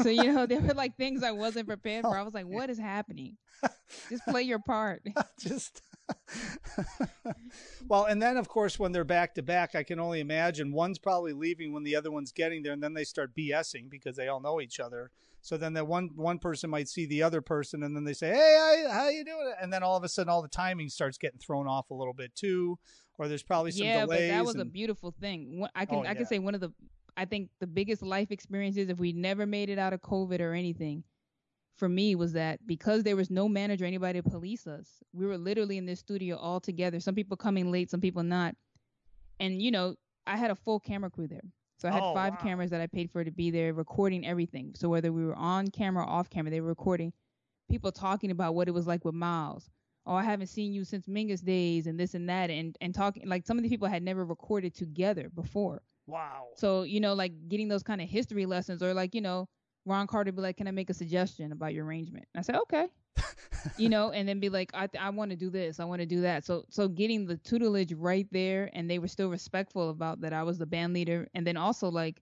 so 0.01 0.09
you 0.09 0.33
know, 0.33 0.47
there 0.47 0.61
were 0.61 0.75
like 0.75 0.97
things 0.97 1.25
I 1.25 1.33
wasn't 1.33 1.67
prepared 1.67 2.03
for. 2.03 2.17
I 2.17 2.23
was 2.23 2.35
like, 2.35 2.47
oh, 2.47 2.51
what 2.51 2.71
is 2.71 2.79
happening? 2.79 3.37
Just 4.09 4.23
play 4.29 4.43
your 4.43 4.61
part. 4.61 5.03
Just 5.41 5.83
Well, 7.89 8.05
and 8.05 8.23
then 8.23 8.37
of 8.37 8.49
course 8.49 8.79
when 8.79 8.93
they're 8.93 9.03
back 9.03 9.35
to 9.35 9.43
back, 9.43 9.75
I 9.75 9.83
can 9.83 9.99
only 9.99 10.21
imagine 10.21 10.71
one's 10.71 11.01
probably 11.01 11.33
leaving 11.33 11.73
when 11.73 11.83
the 11.83 11.97
other 11.97 12.13
one's 12.13 12.31
getting 12.31 12.63
there, 12.63 12.73
and 12.73 12.83
then 12.83 12.95
they 12.95 13.05
start 13.05 13.35
BSing 13.35 13.91
because 13.91 14.15
they 14.15 14.29
all 14.29 14.41
know 14.41 14.61
each 14.61 14.79
other. 14.79 15.11
So 15.43 15.57
then 15.57 15.73
that 15.73 15.89
one 15.89 16.11
one 16.15 16.39
person 16.39 16.71
might 16.71 16.89
see 16.89 17.07
the 17.07 17.25
other 17.25 17.41
person, 17.41 17.83
and 17.83 17.97
then 17.97 18.05
they 18.05 18.15
say, 18.15 18.29
"Hey, 18.29 18.85
how, 18.87 18.93
how 18.93 19.09
you 19.09 19.25
doing?" 19.25 19.53
And 19.61 19.73
then 19.73 19.83
all 19.83 19.97
of 19.97 20.05
a 20.05 20.09
sudden, 20.09 20.31
all 20.31 20.43
the 20.43 20.49
timing 20.49 20.91
starts 20.91 21.19
getting 21.19 21.41
thrown 21.41 21.67
off 21.67 21.91
a 21.91 21.95
little 21.95 22.15
bit 22.15 22.37
too, 22.37 22.79
or 23.19 23.29
there's 23.29 23.43
probably 23.43 23.71
some 23.71 23.87
yeah, 23.87 24.03
delays. 24.05 24.31
but 24.31 24.35
that 24.35 24.45
was 24.45 24.55
and... 24.55 24.63
a 24.63 24.67
beautiful 24.67 25.11
thing. 25.21 25.61
Oh, 25.65 25.69
I 25.75 25.87
can 25.87 25.99
Oh, 25.99 26.01
I 26.03 26.05
yeah. 26.07 26.15
can 26.15 26.27
say 26.27 26.39
one 26.39 26.55
of 26.55 26.61
the 26.61 26.73
I 27.17 27.25
think 27.25 27.49
the 27.61 27.67
biggest 27.67 28.03
life 28.03 28.31
experiences 28.31 28.91
if 28.91 28.99
we 28.99 29.13
never 29.13 29.47
made 29.47 29.71
it 29.71 29.79
out 29.79 29.93
of 29.95 30.03
COVID 30.03 30.41
or 30.41 30.53
anything, 30.53 31.03
for 31.77 31.89
me 31.89 32.15
was 32.15 32.33
that 32.35 32.67
because 32.67 33.03
there 33.05 33.17
was 33.17 33.31
no 33.31 33.49
manager, 33.49 33.85
anybody 33.87 34.21
to 34.21 34.29
police 34.29 34.67
us, 34.67 35.03
we 35.13 35.27
were 35.27 35.39
literally 35.39 35.79
in 35.79 35.87
this 35.87 36.01
studio 36.01 36.37
all 36.37 36.61
together. 36.61 37.01
Some 37.01 37.15
people 37.15 37.37
coming 37.37 37.71
late, 37.71 37.91
some 37.91 38.01
people 38.01 38.23
not, 38.23 38.55
and 39.41 39.61
you 39.63 39.71
know 39.71 39.95
I 40.27 40.37
had 40.37 40.51
a 40.51 40.55
full 40.55 40.81
camera 40.81 41.11
crew 41.11 41.27
there. 41.29 41.45
So 41.79 41.89
I 41.89 41.93
had 41.93 42.03
Oh, 42.03 42.15
five 42.15 42.35
wow. 42.35 42.39
cameras 42.43 42.71
that 42.71 42.81
I 42.81 42.87
paid 42.87 43.11
for 43.11 43.23
to 43.23 43.31
be 43.31 43.51
there 43.51 43.75
recording 43.75 44.27
everything. 44.27 44.73
So 44.75 44.89
whether 44.89 45.13
we 45.13 45.25
were 45.25 45.37
on 45.37 45.69
camera 45.69 46.05
or 46.05 46.09
off 46.09 46.31
camera, 46.31 46.51
they 46.51 46.61
were 46.63 46.69
recording 46.69 47.13
people 47.71 47.93
talking 47.93 48.31
about 48.31 48.55
what 48.55 48.69
it 48.69 48.73
was 48.73 48.87
like 48.87 49.05
with 49.05 49.15
Miles. 49.15 49.69
Oh, 50.07 50.15
I 50.15 50.23
haven't 50.23 50.47
seen 50.47 50.73
you 50.73 50.85
since 50.85 51.07
Mingus 51.07 51.45
days 51.45 51.87
and 51.87 51.99
this 51.99 52.15
and 52.15 52.29
that 52.29 52.51
and 52.51 52.77
and 52.81 52.95
talking 52.95 53.29
like 53.29 53.47
some 53.47 53.59
of 53.59 53.65
the 53.65 53.69
people 53.69 53.89
had 53.89 54.03
never 54.03 54.25
recorded 54.25 54.75
together 54.75 55.31
before. 55.35 55.83
Wow. 56.07 56.47
So, 56.55 56.85
you 56.85 57.01
know, 57.01 57.15
like 57.15 57.49
getting 57.49 57.69
those 57.69 57.83
kind 57.83 58.01
of 58.01 58.09
history 58.09 58.47
lessons 58.47 58.83
or 58.83 58.95
like, 58.95 59.15
you 59.15 59.21
know, 59.21 59.49
Ron 59.85 60.07
Carter 60.07 60.33
be 60.33 60.43
like, 60.43 60.57
"Can 60.57 60.69
I 60.69 60.73
make 60.73 60.91
a 60.91 60.95
suggestion 60.95 61.53
about 61.53 61.75
your 61.75 61.85
arrangement?" 61.85 62.27
And 62.35 62.41
I 62.41 62.43
said, 62.43 62.57
"Okay." 62.57 62.87
you 63.79 63.89
know, 63.89 64.11
and 64.11 64.29
then 64.29 64.41
be 64.41 64.49
like, 64.49 64.71
"I 64.75 64.89
I 64.99 65.11
want 65.11 65.31
to 65.31 65.37
do 65.37 65.51
this. 65.51 65.81
I 65.81 65.85
want 65.85 66.01
to 66.01 66.07
do 66.07 66.21
that." 66.23 66.45
So 66.45 66.65
so 66.71 66.89
getting 66.89 67.27
the 67.27 67.37
tutelage 67.37 67.93
right 67.93 68.27
there 68.31 68.71
and 68.73 68.91
they 68.91 68.99
were 68.99 69.09
still 69.09 69.29
respectful 69.29 69.91
about 69.91 70.21
that 70.21 70.33
I 70.33 70.43
was 70.43 70.59
the 70.59 70.67
band 70.67 70.93
leader 70.95 71.29
and 71.35 71.47
then 71.47 71.57
also 71.57 71.89
like 71.89 72.21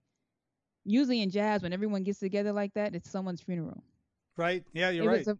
usually 0.85 1.21
in 1.21 1.31
jazz 1.31 1.63
when 1.63 1.73
everyone 1.73 2.03
gets 2.03 2.19
together 2.19 2.53
like 2.53 2.73
that, 2.75 2.95
it's 2.95 3.09
someone's 3.09 3.41
funeral. 3.41 3.83
Right? 4.37 4.63
Yeah, 4.73 4.91
you're 4.91 5.05
it 5.05 5.07
right. 5.07 5.27
a, 5.27 5.37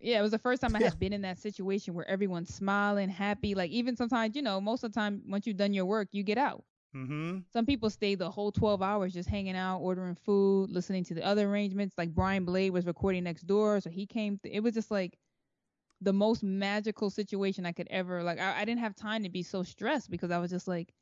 yeah, 0.00 0.18
it 0.18 0.22
was 0.22 0.30
the 0.30 0.38
first 0.38 0.62
time 0.62 0.76
I 0.76 0.80
Yeah. 0.80 0.86
had 0.90 0.98
been 0.98 1.12
in 1.12 1.22
that 1.22 1.38
situation 1.38 1.94
where 1.94 2.08
everyone's 2.08 2.54
smiling, 2.54 3.08
happy. 3.08 3.54
Like 3.54 3.70
even 3.70 3.96
sometimes, 3.96 4.36
you 4.36 4.42
know, 4.42 4.60
most 4.60 4.84
of 4.84 4.92
the 4.92 4.98
time 5.00 5.22
once 5.28 5.46
you've 5.46 5.56
done 5.56 5.72
your 5.74 5.86
work, 5.86 6.08
you 6.12 6.22
get 6.22 6.38
out. 6.38 6.64
mm-hmm. 6.94 7.38
Some 7.52 7.66
people 7.66 7.90
stay 7.90 8.14
the 8.14 8.30
whole 8.30 8.52
12 8.52 8.82
hours 8.82 9.12
just 9.12 9.28
hanging 9.28 9.56
out, 9.56 9.78
ordering 9.80 10.14
food, 10.14 10.70
listening 10.70 11.04
to 11.04 11.14
the 11.14 11.24
other 11.24 11.48
arrangements. 11.48 11.96
Like 11.98 12.14
Brian 12.14 12.44
Blade 12.44 12.70
was 12.70 12.86
recording 12.86 13.24
next 13.24 13.46
door, 13.46 13.80
so 13.80 13.90
he 13.90 14.06
came. 14.06 14.38
Th- 14.38 14.54
it 14.54 14.60
was 14.60 14.74
just 14.74 14.90
like 14.90 15.18
the 16.00 16.12
most 16.12 16.42
magical 16.42 17.10
situation 17.10 17.66
I 17.66 17.72
could 17.72 17.88
ever. 17.90 18.22
Like 18.22 18.38
I, 18.38 18.60
I 18.60 18.64
didn't 18.64 18.80
have 18.80 18.94
time 18.94 19.22
to 19.24 19.28
be 19.30 19.42
so 19.42 19.62
stressed 19.62 20.10
because 20.10 20.30
I 20.30 20.38
was 20.38 20.50
just 20.50 20.68
like, 20.68 20.92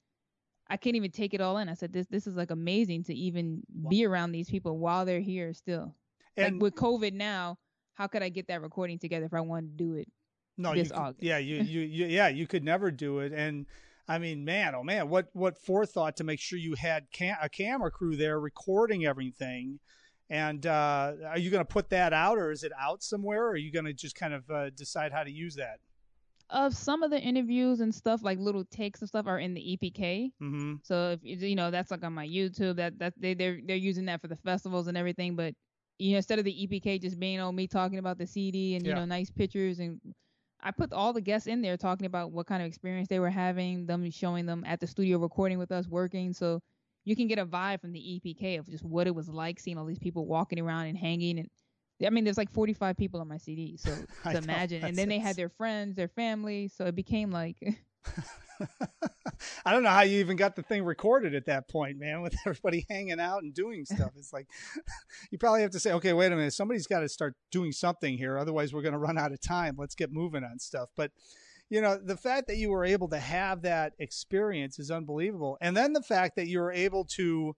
I 0.68 0.76
can't 0.76 0.96
even 0.96 1.10
take 1.10 1.34
it 1.34 1.40
all 1.40 1.58
in. 1.58 1.68
I 1.68 1.74
said 1.74 1.92
this 1.92 2.06
this 2.08 2.26
is 2.26 2.36
like 2.36 2.50
amazing 2.50 3.04
to 3.04 3.14
even 3.14 3.62
be 3.88 4.04
around 4.06 4.32
these 4.32 4.48
people 4.50 4.78
while 4.78 5.04
they're 5.04 5.20
here 5.20 5.52
still. 5.54 5.94
And 6.36 6.54
like 6.56 6.62
with 6.62 6.74
COVID 6.74 7.12
now, 7.12 7.58
how 7.96 8.06
could 8.06 8.22
I 8.22 8.28
get 8.28 8.48
that 8.48 8.62
recording 8.62 8.98
together 8.98 9.26
if 9.26 9.34
I 9.34 9.40
wanted 9.40 9.76
to 9.76 9.84
do 9.84 9.94
it? 9.94 10.08
no, 10.58 10.74
this 10.74 10.88
you 10.88 10.94
August. 10.94 11.22
yeah, 11.22 11.38
you, 11.38 11.56
you, 11.56 11.80
you, 11.80 12.06
yeah, 12.06 12.28
you 12.28 12.46
could 12.46 12.64
never 12.64 12.90
do 12.90 13.20
it. 13.20 13.32
And 13.32 13.66
I 14.08 14.18
mean, 14.18 14.44
man, 14.44 14.74
oh 14.74 14.82
man, 14.82 15.08
what, 15.08 15.28
what 15.32 15.58
forethought 15.58 16.16
to 16.16 16.24
make 16.24 16.40
sure 16.40 16.58
you 16.58 16.74
had 16.74 17.10
cam- 17.12 17.38
a 17.42 17.48
camera 17.48 17.90
crew 17.90 18.16
there 18.16 18.40
recording 18.40 19.04
everything. 19.04 19.78
And 20.28 20.66
uh, 20.66 21.12
are 21.28 21.38
you 21.38 21.50
going 21.50 21.64
to 21.64 21.72
put 21.72 21.90
that 21.90 22.12
out, 22.12 22.36
or 22.36 22.50
is 22.50 22.64
it 22.64 22.72
out 22.80 23.02
somewhere? 23.02 23.44
Or 23.44 23.50
are 23.50 23.56
you 23.56 23.70
going 23.70 23.84
to 23.84 23.92
just 23.92 24.16
kind 24.16 24.34
of 24.34 24.50
uh, 24.50 24.70
decide 24.70 25.12
how 25.12 25.22
to 25.22 25.30
use 25.30 25.54
that? 25.54 25.78
Of 26.50 26.74
some 26.74 27.04
of 27.04 27.12
the 27.12 27.20
interviews 27.20 27.78
and 27.78 27.94
stuff, 27.94 28.24
like 28.24 28.38
little 28.40 28.64
takes 28.64 29.00
and 29.00 29.08
stuff, 29.08 29.26
are 29.28 29.38
in 29.38 29.54
the 29.54 29.60
EPK. 29.60 30.32
Mm-hmm. 30.42 30.74
So 30.82 31.10
if 31.12 31.20
you 31.22 31.36
you 31.36 31.54
know 31.54 31.70
that's 31.70 31.92
like 31.92 32.02
on 32.02 32.12
my 32.12 32.26
YouTube, 32.26 32.76
that 32.76 32.98
that 32.98 33.14
they 33.16 33.34
they're 33.34 33.60
they're 33.64 33.76
using 33.76 34.06
that 34.06 34.20
for 34.20 34.26
the 34.26 34.36
festivals 34.36 34.88
and 34.88 34.96
everything. 34.96 35.36
But 35.36 35.54
you 35.98 36.12
know 36.12 36.16
instead 36.18 36.38
of 36.38 36.44
the 36.44 36.66
EPK 36.66 37.00
just 37.00 37.18
being 37.18 37.40
on 37.40 37.54
me 37.54 37.66
talking 37.66 37.98
about 37.98 38.18
the 38.18 38.26
CD 38.26 38.74
and 38.76 38.86
you 38.86 38.90
Yeah. 38.90 38.94
know 38.94 39.04
nice 39.04 39.30
pictures 39.30 39.78
and 39.78 40.00
I 40.60 40.70
put 40.72 40.92
all 40.92 41.12
the 41.12 41.20
guests 41.20 41.46
in 41.46 41.60
there 41.62 41.76
talking 41.76 42.06
about 42.06 42.32
what 42.32 42.46
kind 42.46 42.62
of 42.62 42.66
experience 42.66 43.08
they 43.08 43.18
were 43.20 43.30
having, 43.30 43.86
them 43.86 44.10
showing 44.10 44.46
them 44.46 44.64
at 44.66 44.80
the 44.80 44.86
studio 44.86 45.18
recording 45.18 45.58
with 45.58 45.70
us 45.70 45.86
working. 45.86 46.32
So 46.32 46.60
you 47.04 47.14
can 47.14 47.28
get 47.28 47.38
a 47.38 47.46
vibe 47.46 47.80
from 47.82 47.92
the 47.92 48.00
EPK 48.00 48.58
of 48.58 48.66
just 48.68 48.84
what 48.84 49.06
it 49.06 49.14
was 49.14 49.28
like 49.28 49.60
seeing 49.60 49.76
all 49.78 49.84
these 49.84 49.98
people 49.98 50.26
walking 50.26 50.58
around 50.60 50.86
and 50.86 50.96
hanging 50.98 51.38
and. 51.38 51.48
I 52.04 52.10
mean, 52.10 52.24
there's 52.24 52.36
like 52.36 52.52
45 52.52 52.96
people 52.96 53.20
on 53.20 53.28
my 53.28 53.38
CD, 53.38 53.78
so 53.78 54.04
to 54.28 54.36
imagine. 54.36 54.82
And 54.82 54.98
then 54.98 55.08
they 55.08 55.18
had 55.18 55.36
their 55.36 55.48
friends, 55.48 55.96
their 55.96 56.08
family, 56.08 56.68
so 56.68 56.84
it 56.84 56.94
became 56.94 57.30
like 57.30 57.56
I 59.66 59.72
don't 59.72 59.82
know 59.82 59.90
how 59.90 60.02
you 60.02 60.18
even 60.20 60.36
got 60.36 60.56
the 60.56 60.62
thing 60.62 60.84
recorded 60.84 61.34
at 61.34 61.46
that 61.46 61.68
point, 61.68 61.98
man, 61.98 62.22
with 62.22 62.34
everybody 62.46 62.86
hanging 62.88 63.20
out 63.20 63.42
and 63.42 63.52
doing 63.54 63.84
stuff. 63.84 64.12
It's 64.16 64.32
like 64.32 64.48
you 65.30 65.38
probably 65.38 65.62
have 65.62 65.72
to 65.72 65.80
say, 65.80 65.92
okay, 65.92 66.12
wait 66.12 66.32
a 66.32 66.36
minute, 66.36 66.52
somebody's 66.52 66.86
got 66.86 67.00
to 67.00 67.08
start 67.08 67.34
doing 67.50 67.72
something 67.72 68.16
here. 68.16 68.38
Otherwise, 68.38 68.72
we're 68.72 68.82
going 68.82 68.92
to 68.92 68.98
run 68.98 69.18
out 69.18 69.32
of 69.32 69.40
time. 69.40 69.76
Let's 69.78 69.94
get 69.94 70.12
moving 70.12 70.44
on 70.44 70.58
stuff. 70.58 70.88
But, 70.96 71.12
you 71.68 71.80
know, 71.80 71.96
the 71.96 72.16
fact 72.16 72.46
that 72.48 72.56
you 72.56 72.70
were 72.70 72.84
able 72.84 73.08
to 73.08 73.18
have 73.18 73.62
that 73.62 73.92
experience 73.98 74.78
is 74.78 74.90
unbelievable. 74.90 75.58
And 75.60 75.76
then 75.76 75.92
the 75.92 76.02
fact 76.02 76.36
that 76.36 76.46
you 76.46 76.60
were 76.60 76.72
able 76.72 77.04
to 77.16 77.54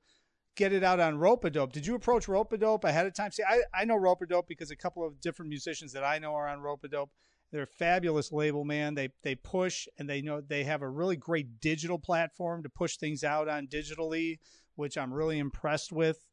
get 0.58 0.72
it 0.72 0.82
out 0.82 0.98
on 0.98 1.14
Ropeadope. 1.14 1.70
Did 1.70 1.86
you 1.86 1.94
approach 1.94 2.26
Ropeadope 2.26 2.82
ahead 2.82 3.06
of 3.06 3.14
time? 3.14 3.30
See, 3.30 3.44
I, 3.48 3.62
I 3.72 3.84
know 3.84 3.94
Ropeadope 3.94 4.48
because 4.48 4.72
a 4.72 4.76
couple 4.76 5.06
of 5.06 5.20
different 5.20 5.48
musicians 5.48 5.92
that 5.92 6.02
I 6.02 6.18
know 6.18 6.34
are 6.34 6.48
on 6.48 6.58
Ropeadope. 6.58 7.10
They're 7.50 7.62
a 7.62 7.66
fabulous 7.66 8.30
label, 8.30 8.64
man. 8.64 8.94
They 8.94 9.08
they 9.22 9.34
push 9.34 9.88
and 9.98 10.08
they 10.08 10.20
know 10.20 10.40
they 10.40 10.64
have 10.64 10.82
a 10.82 10.88
really 10.88 11.16
great 11.16 11.60
digital 11.60 11.98
platform 11.98 12.62
to 12.62 12.68
push 12.68 12.96
things 12.96 13.24
out 13.24 13.48
on 13.48 13.66
digitally, 13.66 14.38
which 14.76 14.98
I'm 14.98 15.12
really 15.12 15.38
impressed 15.38 15.90
with. 15.92 16.24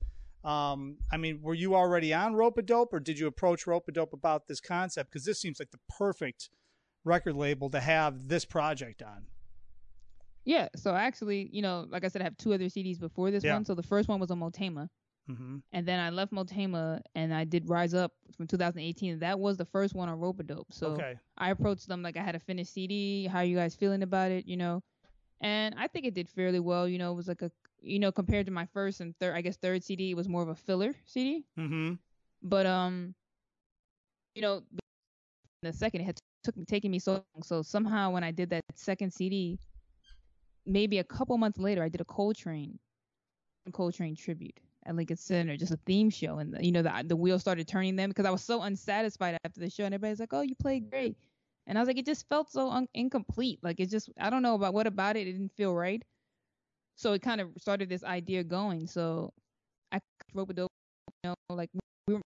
Um, 0.43 0.97
I 1.11 1.17
mean, 1.17 1.39
were 1.41 1.53
you 1.53 1.73
already 1.73 2.13
on 2.13 2.33
Ropeadope, 2.33 2.89
or 2.91 2.99
did 2.99 3.17
you 3.17 3.27
approach 3.27 3.65
Ropeadope 3.65 4.13
about 4.13 4.47
this 4.47 4.59
concept? 4.61 5.09
Because 5.09 5.25
this 5.25 5.39
seems 5.39 5.59
like 5.59 5.71
the 5.71 5.79
perfect 5.97 6.49
record 7.03 7.35
label 7.35 7.69
to 7.71 7.79
have 7.79 8.27
this 8.27 8.45
project 8.45 9.01
on. 9.01 9.25
Yeah, 10.43 10.67
so 10.75 10.93
actually, 10.93 11.49
you 11.51 11.63
know, 11.63 11.87
like 11.89 12.03
I 12.05 12.07
said, 12.09 12.21
I 12.21 12.25
have 12.25 12.37
two 12.37 12.53
other 12.53 12.65
CDs 12.65 12.99
before 12.99 13.31
this 13.31 13.43
Yeah. 13.43 13.53
one. 13.53 13.65
So 13.65 13.73
the 13.73 13.81
first 13.81 14.07
one 14.07 14.19
was 14.19 14.29
on 14.29 14.39
Motema, 14.39 14.89
Mm-hmm. 15.29 15.57
and 15.73 15.87
then 15.87 15.99
I 15.99 16.11
left 16.11 16.31
Motema 16.31 17.01
and 17.15 17.33
I 17.33 17.45
did 17.45 17.67
Rise 17.67 17.95
Up 17.95 18.11
from 18.37 18.45
2018. 18.45 19.19
That 19.19 19.39
was 19.39 19.57
the 19.57 19.65
first 19.65 19.95
one 19.95 20.07
on 20.07 20.19
Ropeadope. 20.19 20.65
So 20.71 20.89
okay. 20.89 21.15
I 21.37 21.49
approached 21.49 21.87
them 21.87 22.03
like 22.03 22.15
I 22.15 22.21
had 22.21 22.35
a 22.35 22.39
finished 22.39 22.73
CD. 22.73 23.25
How 23.25 23.39
are 23.39 23.43
you 23.43 23.55
guys 23.55 23.73
feeling 23.73 24.03
about 24.03 24.29
it? 24.29 24.45
You 24.45 24.57
know, 24.57 24.83
and 25.41 25.73
I 25.79 25.87
think 25.87 26.05
it 26.05 26.13
did 26.13 26.29
fairly 26.29 26.59
well. 26.59 26.87
You 26.87 26.99
know, 26.99 27.11
it 27.11 27.15
was 27.15 27.27
like 27.27 27.41
a, 27.41 27.51
you 27.81 27.97
know, 27.97 28.11
compared 28.11 28.45
to 28.45 28.51
my 28.51 28.67
first 28.67 29.01
and 29.01 29.17
third, 29.19 29.35
I 29.35 29.41
guess 29.41 29.57
third 29.57 29.83
CD, 29.83 30.11
it 30.11 30.15
was 30.15 30.29
more 30.29 30.43
of 30.43 30.49
a 30.49 30.55
filler 30.55 30.93
CD. 31.05 31.43
Mm-hmm. 31.57 31.93
But 32.43 32.67
um, 32.67 33.15
you 34.35 34.43
know, 34.43 34.61
the 35.63 35.73
second 35.73 36.01
it 36.01 36.05
had 36.05 36.19
took 36.43 36.55
me 36.55 36.65
taking 36.65 36.91
me 36.91 36.99
so 36.99 37.13
long. 37.13 37.43
So 37.43 37.63
somehow 37.63 38.11
when 38.11 38.23
I 38.23 38.29
did 38.29 38.51
that 38.51 38.63
second 38.75 39.11
CD, 39.11 39.57
maybe 40.67 40.99
a 40.99 41.03
couple 41.03 41.35
months 41.39 41.57
later, 41.57 41.81
I 41.81 41.89
did 41.89 42.01
a 42.01 42.05
Coltrane, 42.05 42.77
Coltrane 43.73 44.15
tribute 44.15 44.59
at 44.85 44.95
Lincoln 44.95 45.17
Center, 45.17 45.57
just 45.57 45.71
a 45.71 45.79
theme 45.85 46.09
show, 46.09 46.37
and 46.37 46.57
you 46.63 46.71
know 46.71 46.81
the 46.81 47.03
the 47.05 47.15
wheels 47.15 47.41
started 47.41 47.67
turning 47.67 47.95
then 47.95 48.09
because 48.09 48.25
I 48.25 48.31
was 48.31 48.43
so 48.43 48.61
unsatisfied 48.61 49.37
after 49.43 49.59
the 49.59 49.69
show, 49.69 49.85
and 49.85 49.93
everybody's 49.93 50.19
like, 50.19 50.33
"Oh, 50.33 50.41
you 50.41 50.55
played 50.55 50.89
great," 50.89 51.17
and 51.67 51.77
I 51.77 51.81
was 51.81 51.87
like, 51.87 51.97
it 51.97 52.05
just 52.05 52.27
felt 52.29 52.51
so 52.51 52.69
un- 52.69 52.87
incomplete. 52.93 53.59
Like 53.63 53.79
it 53.79 53.89
just, 53.89 54.09
I 54.19 54.29
don't 54.29 54.43
know 54.43 54.55
about 54.55 54.73
what 54.73 54.87
about 54.87 55.15
it, 55.17 55.27
it 55.27 55.33
didn't 55.33 55.53
feel 55.55 55.73
right. 55.73 56.03
So 56.95 57.13
it 57.13 57.21
kind 57.21 57.41
of 57.41 57.49
started 57.57 57.89
this 57.89 58.03
idea 58.03 58.43
going. 58.43 58.87
So 58.87 59.33
I 59.91 59.99
wrote 60.33 60.47
with 60.47 60.57
dope, 60.57 60.71
you 61.23 61.29
know, 61.31 61.35
like 61.55 61.69
we 62.07 62.13
were 62.13 62.21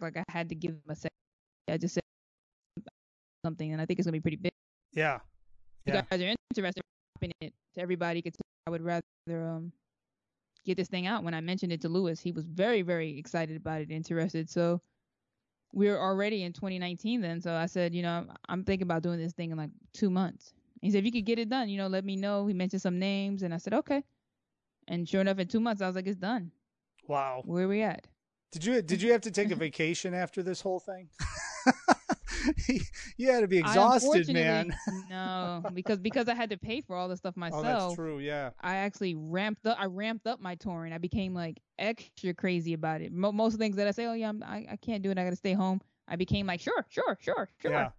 like 0.00 0.16
I 0.16 0.24
had 0.28 0.48
to 0.50 0.54
give 0.54 0.72
them 0.72 0.82
a 0.88 0.96
second. 0.96 1.10
I 1.68 1.76
just 1.78 1.94
said 1.94 2.02
something, 3.44 3.72
and 3.72 3.80
I 3.82 3.86
think 3.86 3.98
it's 3.98 4.06
gonna 4.06 4.12
be 4.12 4.20
pretty 4.20 4.36
big. 4.36 4.52
Yeah. 5.86 6.00
If 6.00 6.10
you 6.10 6.16
guys 6.18 6.20
are 6.22 6.34
interested 6.58 6.82
in 7.22 7.30
it 7.40 7.54
to 7.74 7.80
everybody, 7.80 8.22
could 8.22 8.36
I 8.66 8.70
would 8.70 8.82
rather 8.82 9.02
um 9.30 9.72
get 10.66 10.76
this 10.76 10.88
thing 10.88 11.06
out. 11.06 11.24
When 11.24 11.34
I 11.34 11.40
mentioned 11.40 11.72
it 11.72 11.80
to 11.82 11.88
Lewis, 11.88 12.20
he 12.20 12.32
was 12.32 12.44
very 12.44 12.82
very 12.82 13.18
excited 13.18 13.56
about 13.56 13.80
it, 13.80 13.90
interested. 13.90 14.50
So 14.50 14.80
we 15.72 15.88
were 15.88 16.00
already 16.00 16.42
in 16.42 16.52
2019 16.52 17.20
then. 17.20 17.40
So 17.40 17.54
I 17.54 17.66
said, 17.66 17.94
you 17.94 18.02
know, 18.02 18.26
I'm 18.48 18.64
thinking 18.64 18.86
about 18.86 19.02
doing 19.02 19.18
this 19.18 19.32
thing 19.32 19.50
in 19.50 19.58
like 19.58 19.70
two 19.92 20.10
months. 20.10 20.54
He 20.80 20.90
said, 20.90 20.98
if 20.98 21.04
you 21.04 21.12
could 21.12 21.24
get 21.24 21.38
it 21.38 21.48
done, 21.48 21.68
you 21.68 21.78
know, 21.78 21.86
let 21.86 22.04
me 22.04 22.16
know. 22.16 22.46
He 22.46 22.54
mentioned 22.54 22.82
some 22.82 22.98
names, 22.98 23.42
and 23.42 23.52
I 23.52 23.56
said, 23.56 23.74
okay. 23.74 24.04
And 24.88 25.08
sure 25.08 25.20
enough, 25.20 25.38
in 25.38 25.48
two 25.48 25.60
months, 25.60 25.82
I 25.82 25.86
was 25.86 25.96
like, 25.96 26.06
it's 26.06 26.16
done. 26.16 26.52
Wow. 27.08 27.42
Where 27.44 27.66
we 27.66 27.82
at? 27.82 28.06
Did 28.52 28.64
you 28.64 28.82
did 28.82 29.02
you 29.02 29.12
have 29.12 29.22
to 29.22 29.30
take 29.30 29.50
a 29.50 29.56
vacation 29.66 30.14
after 30.14 30.42
this 30.42 30.60
whole 30.60 30.80
thing? 30.80 31.08
you 33.16 33.30
had 33.30 33.40
to 33.40 33.48
be 33.48 33.58
exhausted, 33.58 34.32
man. 34.32 34.74
No, 35.10 35.62
because 35.74 35.98
because 35.98 36.28
I 36.28 36.34
had 36.34 36.50
to 36.50 36.56
pay 36.56 36.80
for 36.80 36.96
all 36.96 37.08
the 37.08 37.16
stuff 37.16 37.36
myself. 37.36 37.64
Oh, 37.64 37.86
that's 37.86 37.94
true. 37.94 38.18
Yeah. 38.18 38.50
I 38.60 38.76
actually 38.76 39.14
ramped 39.14 39.66
up. 39.66 39.76
I 39.80 39.86
ramped 39.86 40.26
up 40.26 40.40
my 40.40 40.54
touring. 40.54 40.92
I 40.92 40.98
became 40.98 41.34
like 41.34 41.60
extra 41.78 42.34
crazy 42.34 42.72
about 42.72 43.00
it. 43.00 43.12
Mo- 43.12 43.32
most 43.32 43.58
things 43.58 43.76
that 43.76 43.86
I 43.86 43.90
say, 43.90 44.06
oh 44.06 44.14
yeah, 44.14 44.28
I'm, 44.28 44.42
I 44.42 44.66
I 44.72 44.76
can't 44.76 45.02
do 45.02 45.10
it. 45.10 45.18
I 45.18 45.24
got 45.24 45.30
to 45.30 45.36
stay 45.36 45.52
home. 45.52 45.80
I 46.08 46.16
became 46.16 46.46
like, 46.46 46.60
sure, 46.60 46.86
sure, 46.88 47.18
sure, 47.20 47.48
sure. 47.60 47.70
Yeah. 47.70 47.90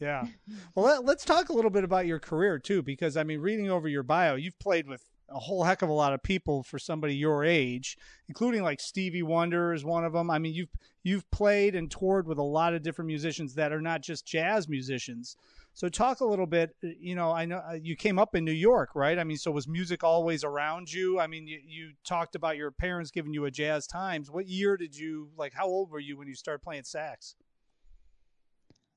Yeah. 0.00 0.26
Well, 0.74 1.02
let, 1.02 1.16
us 1.16 1.24
talk 1.24 1.48
a 1.48 1.52
little 1.52 1.72
bit 1.72 1.82
about 1.82 2.06
your 2.06 2.20
career 2.20 2.58
too, 2.58 2.82
because 2.82 3.16
I 3.16 3.24
mean, 3.24 3.40
reading 3.40 3.68
over 3.68 3.88
your 3.88 4.04
bio, 4.04 4.36
you've 4.36 4.58
played 4.60 4.86
with 4.86 5.02
a 5.30 5.38
whole 5.38 5.64
heck 5.64 5.82
of 5.82 5.88
a 5.88 5.92
lot 5.92 6.14
of 6.14 6.22
people 6.22 6.62
for 6.62 6.78
somebody 6.78 7.14
your 7.14 7.44
age, 7.44 7.96
including 8.28 8.62
like 8.62 8.80
Stevie 8.80 9.22
Wonder 9.22 9.74
is 9.74 9.84
one 9.84 10.04
of 10.04 10.12
them. 10.12 10.30
I 10.30 10.38
mean, 10.38 10.54
you've 10.54 10.70
you've 11.02 11.30
played 11.30 11.74
and 11.74 11.90
toured 11.90 12.26
with 12.26 12.38
a 12.38 12.42
lot 12.42 12.74
of 12.74 12.82
different 12.82 13.06
musicians 13.06 13.54
that 13.54 13.72
are 13.72 13.80
not 13.80 14.02
just 14.02 14.26
jazz 14.26 14.68
musicians. 14.68 15.36
So 15.74 15.88
talk 15.88 16.20
a 16.20 16.24
little 16.24 16.46
bit. 16.46 16.74
Uh, 16.82 16.88
you 16.98 17.14
know, 17.14 17.30
I 17.30 17.44
know 17.44 17.58
uh, 17.58 17.74
you 17.74 17.94
came 17.94 18.18
up 18.18 18.34
in 18.34 18.44
New 18.44 18.52
York, 18.52 18.90
right? 18.94 19.18
I 19.18 19.24
mean, 19.24 19.36
so 19.36 19.50
was 19.50 19.68
music 19.68 20.02
always 20.02 20.44
around 20.44 20.92
you? 20.92 21.20
I 21.20 21.26
mean, 21.26 21.46
you, 21.46 21.60
you 21.64 21.92
talked 22.04 22.34
about 22.34 22.56
your 22.56 22.70
parents 22.70 23.10
giving 23.10 23.34
you 23.34 23.44
a 23.44 23.50
jazz 23.50 23.86
times. 23.86 24.30
What 24.30 24.48
year 24.48 24.76
did 24.76 24.96
you 24.96 25.28
like? 25.36 25.52
How 25.52 25.66
old 25.66 25.90
were 25.90 26.00
you 26.00 26.16
when 26.16 26.26
you 26.26 26.34
started 26.34 26.62
playing 26.62 26.84
sax? 26.84 27.34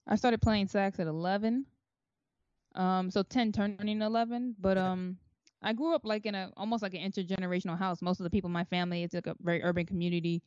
I 0.08 0.16
started 0.16 0.42
playing 0.42 0.68
sax 0.68 1.00
at 1.00 1.08
11. 1.08 1.66
Um, 2.74 3.12
so 3.12 3.22
10 3.22 3.52
turning 3.52 4.02
11, 4.02 4.56
but 4.60 4.78
um 4.78 5.18
I 5.62 5.74
grew 5.74 5.94
up 5.94 6.06
like 6.06 6.26
in 6.26 6.36
a 6.36 6.52
almost 6.58 6.82
like 6.82 6.94
an 6.94 7.02
intergenerational 7.02 7.78
house. 7.78 8.02
Most 8.02 8.20
of 8.20 8.24
the 8.24 8.30
people 8.30 8.48
in 8.48 8.54
my 8.54 8.64
family, 8.64 9.04
it's 9.04 9.14
like 9.14 9.28
a 9.28 9.36
very 9.42 9.64
urban 9.64 9.86
community, 9.86 10.42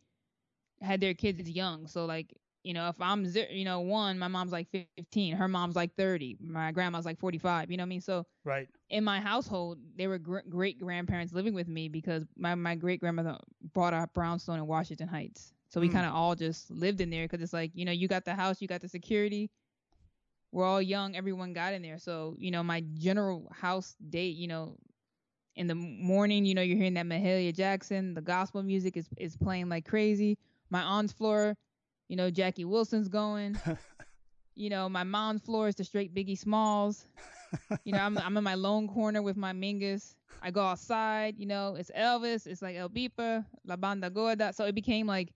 had 0.80 1.00
their 1.00 1.14
kids 1.14 1.40
as 1.40 1.50
young. 1.50 1.86
So 1.86 2.04
like, 2.04 2.34
you 2.64 2.74
know, 2.74 2.88
if 2.88 3.00
I'm 3.00 3.24
you 3.50 3.64
know 3.64 3.80
one, 3.80 4.18
my 4.18 4.28
mom's 4.28 4.52
like 4.52 4.68
15, 4.70 5.36
her 5.36 5.48
mom's 5.48 5.76
like 5.76 5.94
30, 5.96 6.38
my 6.40 6.72
grandma's 6.72 7.04
like 7.04 7.18
45. 7.18 7.70
You 7.70 7.76
know 7.76 7.82
what 7.82 7.86
I 7.86 7.88
mean? 7.88 8.00
So 8.00 8.26
right 8.44 8.68
in 8.90 9.04
my 9.04 9.20
household, 9.20 9.78
there 9.96 10.08
were 10.08 10.18
gr- 10.18 10.38
great 10.48 10.78
grandparents 10.78 11.32
living 11.32 11.54
with 11.54 11.68
me 11.68 11.88
because 11.88 12.24
my 12.36 12.54
my 12.54 12.74
great 12.74 13.00
grandmother 13.00 13.38
bought 13.72 13.94
a 13.94 14.08
brownstone 14.14 14.58
in 14.58 14.66
Washington 14.66 15.08
Heights. 15.08 15.52
So 15.68 15.80
we 15.80 15.88
mm. 15.88 15.92
kind 15.92 16.06
of 16.06 16.14
all 16.14 16.34
just 16.34 16.70
lived 16.70 17.00
in 17.00 17.10
there 17.10 17.24
because 17.24 17.42
it's 17.42 17.52
like 17.52 17.70
you 17.74 17.84
know 17.84 17.92
you 17.92 18.08
got 18.08 18.24
the 18.24 18.34
house, 18.34 18.60
you 18.60 18.68
got 18.68 18.80
the 18.80 18.88
security. 18.88 19.50
We're 20.52 20.64
all 20.64 20.80
young, 20.80 21.16
everyone 21.16 21.52
got 21.52 21.74
in 21.74 21.82
there. 21.82 21.98
So 21.98 22.36
you 22.38 22.50
know 22.50 22.62
my 22.62 22.84
general 22.94 23.50
house 23.52 23.94
date, 24.08 24.36
you 24.36 24.48
know 24.48 24.76
in 25.56 25.66
the 25.66 25.74
morning, 25.74 26.44
you 26.44 26.54
know, 26.54 26.62
you're 26.62 26.76
hearing 26.76 26.94
that 26.94 27.06
Mahalia 27.06 27.54
Jackson, 27.54 28.14
the 28.14 28.20
gospel 28.20 28.62
music 28.62 28.96
is 28.96 29.08
is 29.16 29.36
playing 29.36 29.68
like 29.68 29.86
crazy. 29.86 30.38
My 30.70 30.82
aunt's 30.82 31.12
floor, 31.12 31.56
you 32.08 32.16
know, 32.16 32.30
Jackie 32.30 32.64
Wilson's 32.64 33.08
going. 33.08 33.58
you 34.54 34.70
know, 34.70 34.88
my 34.88 35.04
mom's 35.04 35.42
floor 35.42 35.68
is 35.68 35.74
the 35.74 35.84
straight 35.84 36.14
Biggie 36.14 36.38
Smalls. 36.38 37.06
you 37.84 37.92
know, 37.92 38.00
I'm 38.00 38.18
I'm 38.18 38.36
in 38.36 38.44
my 38.44 38.54
lone 38.54 38.88
corner 38.88 39.22
with 39.22 39.36
my 39.36 39.52
Mingus. 39.52 40.14
I 40.42 40.50
go 40.50 40.62
outside, 40.62 41.36
you 41.38 41.46
know, 41.46 41.76
it's 41.76 41.90
Elvis, 41.96 42.46
it's 42.46 42.60
like 42.60 42.76
El 42.76 42.90
Bipa, 42.90 43.44
La 43.64 43.76
Banda 43.76 44.10
Gorda. 44.10 44.52
So 44.52 44.64
it 44.66 44.74
became 44.74 45.06
like, 45.06 45.32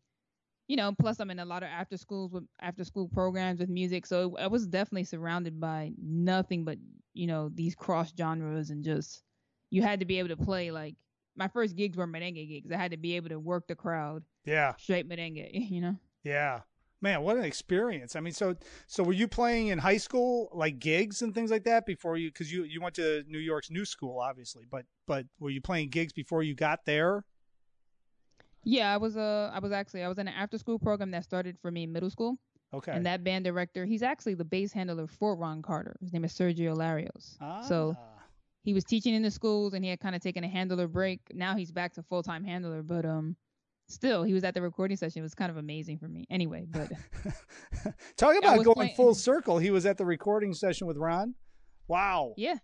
you 0.67 0.77
know, 0.77 0.93
plus 0.99 1.21
I'm 1.21 1.31
in 1.31 1.39
a 1.39 1.45
lot 1.45 1.63
of 1.63 1.69
after 1.71 1.97
schools 1.97 2.33
with 2.33 2.45
after 2.61 2.85
school 2.85 3.09
programs 3.09 3.61
with 3.61 3.69
music. 3.69 4.05
So 4.05 4.37
I 4.37 4.49
was 4.49 4.67
definitely 4.67 5.05
surrounded 5.05 5.61
by 5.61 5.93
nothing 6.03 6.65
but, 6.65 6.79
you 7.15 7.27
know, 7.27 7.51
these 7.55 7.75
cross 7.75 8.13
genres 8.17 8.71
and 8.71 8.85
just 8.85 9.23
you 9.71 9.83
had 9.83 10.01
to 10.01 10.07
be 10.07 10.19
able 10.19 10.29
to 10.29 10.37
play 10.37 10.71
like 10.71 10.95
my 11.37 11.49
first 11.49 11.77
gigs 11.77 11.97
were 11.97 12.07
merengue 12.07 12.49
gigs. 12.49 12.73
I 12.73 12.77
had 12.77 12.91
to 12.91 12.97
be 12.97 13.17
able 13.17 13.29
to 13.29 13.39
work 13.39 13.69
the 13.69 13.77
crowd. 13.77 14.25
Yeah. 14.45 14.75
Straight 14.77 15.09
merengue, 15.09 15.49
you 15.71 15.81
know. 15.81 15.97
Yeah. 16.25 16.61
Man, 17.01 17.23
what 17.23 17.37
an 17.37 17.45
experience! 17.45 18.17
I 18.17 18.21
mean, 18.21 18.33
so 18.33 18.57
so 18.89 19.05
were 19.05 19.13
you 19.13 19.29
playing 19.29 19.69
in 19.69 19.79
high 19.79 19.99
school, 19.99 20.51
like 20.53 20.81
gigs 20.81 21.23
and 21.23 21.33
things 21.33 21.49
like 21.49 21.63
that, 21.63 21.87
before 21.87 22.17
you? 22.17 22.29
Because 22.29 22.53
you 22.53 22.65
you 22.65 22.81
went 22.81 22.97
to 22.97 23.23
New 23.29 23.39
York's 23.39 23.71
New 23.71 23.85
School, 23.85 24.19
obviously, 24.19 24.65
but 24.69 24.85
but 25.07 25.25
were 25.39 25.51
you 25.51 25.61
playing 25.61 25.91
gigs 25.91 26.13
before 26.13 26.43
you 26.43 26.57
got 26.57 26.85
there? 26.87 27.25
Yeah, 28.65 28.93
I 28.93 28.97
was 28.97 29.17
uh 29.17 29.53
I 29.55 29.61
was 29.61 29.71
actually 29.71 30.03
I 30.03 30.09
was 30.09 30.19
in 30.19 30.27
an 30.27 30.35
after 30.35 30.59
school 30.59 30.81
program 30.81 31.13
that 31.13 31.23
started 31.23 31.57
for 31.63 31.71
me 31.71 31.85
in 31.85 31.93
middle 31.93 32.11
school. 32.11 32.37
Okay. 32.75 32.93
And 32.93 33.07
that 33.07 33.23
band 33.23 33.45
director, 33.45 33.87
he's 33.87 34.03
actually 34.03 34.35
the 34.35 34.45
bass 34.45 34.73
handler 34.73 35.07
for 35.07 35.37
Ron 35.37 35.63
Carter. 35.63 35.97
His 36.01 36.13
name 36.13 36.25
is 36.25 36.33
Sergio 36.33 36.77
Larios. 36.77 37.37
Ah. 37.41 37.63
So 37.63 37.97
he 38.62 38.75
was 38.75 38.85
teaching 38.85 39.14
in 39.14 39.23
the 39.23 39.31
schools 39.31 39.75
and 39.75 39.85
he 39.85 39.90
had 39.90 40.01
kind 40.01 40.14
of 40.14 40.23
taken 40.23 40.44
a 40.44 40.49
handler 40.49 40.88
break. 40.88 41.21
Now 41.33 41.57
he's 41.57 41.73
back 41.73 41.94
to 41.94 42.03
full 42.03 42.23
time 42.23 42.44
handler, 42.44 42.83
but 42.83 43.05
um, 43.05 43.37
still 43.88 44.23
he 44.23 44.33
was 44.33 44.44
at 44.44 44.55
the 44.55 44.62
recording 44.62 44.97
session. 44.97 45.21
It 45.21 45.23
was 45.23 45.35
kind 45.35 45.51
of 45.51 45.57
amazing 45.57 45.99
for 45.99 46.09
me. 46.09 46.27
Anyway, 46.31 46.66
but 46.68 46.90
talk 48.16 48.37
about 48.37 48.62
going 48.62 48.75
playing... 48.75 48.94
full 48.97 49.14
circle. 49.14 49.59
He 49.59 49.71
was 49.71 49.87
at 49.87 49.99
the 49.99 50.07
recording 50.07 50.55
session 50.55 50.87
with 50.87 50.97
Ron. 50.97 51.35
Wow. 51.87 52.35
Yeah. 52.37 52.57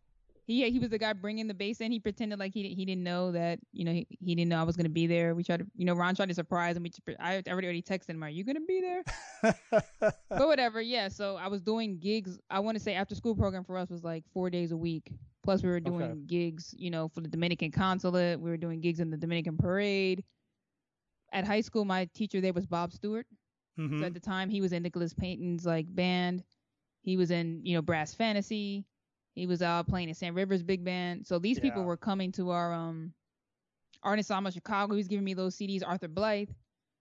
He 0.46 0.70
he 0.70 0.78
was 0.78 0.90
the 0.90 0.98
guy 0.98 1.14
bringing 1.14 1.46
the 1.46 1.54
bass 1.54 1.80
in. 1.80 1.90
He 1.90 1.98
pretended 1.98 2.38
like 2.38 2.52
he 2.52 2.74
he 2.74 2.84
didn't 2.84 3.02
know 3.02 3.32
that 3.32 3.60
you 3.72 3.86
know 3.86 3.92
he, 3.92 4.06
he 4.20 4.34
didn't 4.34 4.50
know 4.50 4.60
I 4.60 4.64
was 4.64 4.76
gonna 4.76 4.90
be 4.90 5.06
there. 5.06 5.34
We 5.34 5.42
tried 5.42 5.60
to 5.60 5.66
you 5.74 5.86
know 5.86 5.94
Ron 5.94 6.14
tried 6.14 6.28
to 6.28 6.34
surprise 6.34 6.76
him. 6.76 6.82
We 6.82 7.16
I 7.18 7.42
already 7.48 7.66
already 7.66 7.82
texted 7.82 8.10
him. 8.10 8.22
Are 8.22 8.28
you 8.28 8.44
gonna 8.44 8.60
be 8.60 8.82
there? 8.82 9.02
but 9.70 10.46
whatever. 10.46 10.82
Yeah. 10.82 11.08
So 11.08 11.36
I 11.36 11.48
was 11.48 11.62
doing 11.62 11.98
gigs. 11.98 12.38
I 12.50 12.60
want 12.60 12.76
to 12.76 12.82
say 12.82 12.92
after 12.92 13.14
school 13.14 13.34
program 13.34 13.64
for 13.64 13.78
us 13.78 13.88
was 13.88 14.04
like 14.04 14.24
four 14.34 14.50
days 14.50 14.70
a 14.70 14.76
week. 14.76 15.10
Plus, 15.44 15.62
we 15.62 15.68
were 15.68 15.80
doing 15.80 16.02
okay. 16.02 16.20
gigs, 16.26 16.74
you 16.76 16.90
know, 16.90 17.08
for 17.08 17.20
the 17.20 17.28
Dominican 17.28 17.70
consulate. 17.70 18.40
We 18.40 18.50
were 18.50 18.56
doing 18.56 18.80
gigs 18.80 18.98
in 18.98 19.10
the 19.10 19.16
Dominican 19.16 19.58
parade. 19.58 20.24
At 21.32 21.46
high 21.46 21.60
school, 21.60 21.84
my 21.84 22.08
teacher 22.14 22.40
there 22.40 22.54
was 22.54 22.66
Bob 22.66 22.92
Stewart. 22.92 23.26
Mm-hmm. 23.78 24.00
So 24.00 24.06
at 24.06 24.14
the 24.14 24.20
time, 24.20 24.48
he 24.48 24.62
was 24.62 24.72
in 24.72 24.82
Nicholas 24.82 25.12
Payton's 25.12 25.66
like 25.66 25.86
band. 25.94 26.42
He 27.02 27.18
was 27.18 27.30
in, 27.30 27.60
you 27.62 27.74
know, 27.74 27.82
Brass 27.82 28.14
Fantasy. 28.14 28.86
He 29.34 29.46
was 29.46 29.60
uh, 29.60 29.82
playing 29.82 30.08
in 30.08 30.14
Sam 30.14 30.34
Rivers 30.34 30.62
big 30.62 30.82
band. 30.82 31.26
So 31.26 31.38
these 31.38 31.58
yeah. 31.58 31.64
people 31.64 31.84
were 31.84 31.96
coming 31.98 32.32
to 32.32 32.50
our 32.50 32.72
um 32.72 33.12
Art 34.02 34.18
Ensemble 34.18 34.50
Chicago. 34.50 34.94
He 34.94 34.98
was 34.98 35.08
giving 35.08 35.24
me 35.24 35.34
those 35.34 35.56
CDs. 35.56 35.82
Arthur 35.86 36.08
Blythe. 36.08 36.50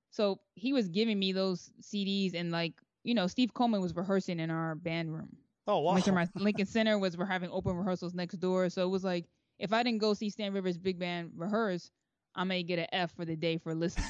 So 0.10 0.39
he 0.56 0.73
was 0.73 0.89
giving 0.89 1.17
me 1.17 1.32
those 1.32 1.71
CDs, 1.82 2.36
and 2.36 2.51
like, 2.51 2.73
you 3.03 3.15
know, 3.15 3.27
Steve 3.27 3.53
Coleman 3.53 3.82
was 3.82 3.95
rehearsing 3.95 4.39
in 4.39 4.51
our 4.51 4.75
band 4.75 5.13
room. 5.13 5.38
Oh 5.67 5.80
wow! 5.80 5.93
Lincoln, 5.93 6.30
Lincoln 6.36 6.65
Center 6.65 6.99
was 6.99 7.17
we're 7.17 7.26
having 7.26 7.49
open 7.49 7.76
rehearsals 7.76 8.13
next 8.13 8.36
door, 8.36 8.69
so 8.69 8.84
it 8.84 8.89
was 8.89 9.04
like 9.04 9.26
if 9.60 9.71
I 9.71 9.84
didn't 9.84 9.99
go 9.99 10.13
see 10.13 10.30
Sam 10.30 10.54
Rivers 10.54 10.78
big 10.78 10.99
band 10.99 11.32
rehearse, 11.36 11.89
I 12.36 12.43
may 12.43 12.63
get 12.63 12.80
an 12.80 12.88
F 12.91 13.12
for 13.15 13.26
the 13.26 13.36
day 13.36 13.58
for 13.58 13.73
listening. 13.73 14.10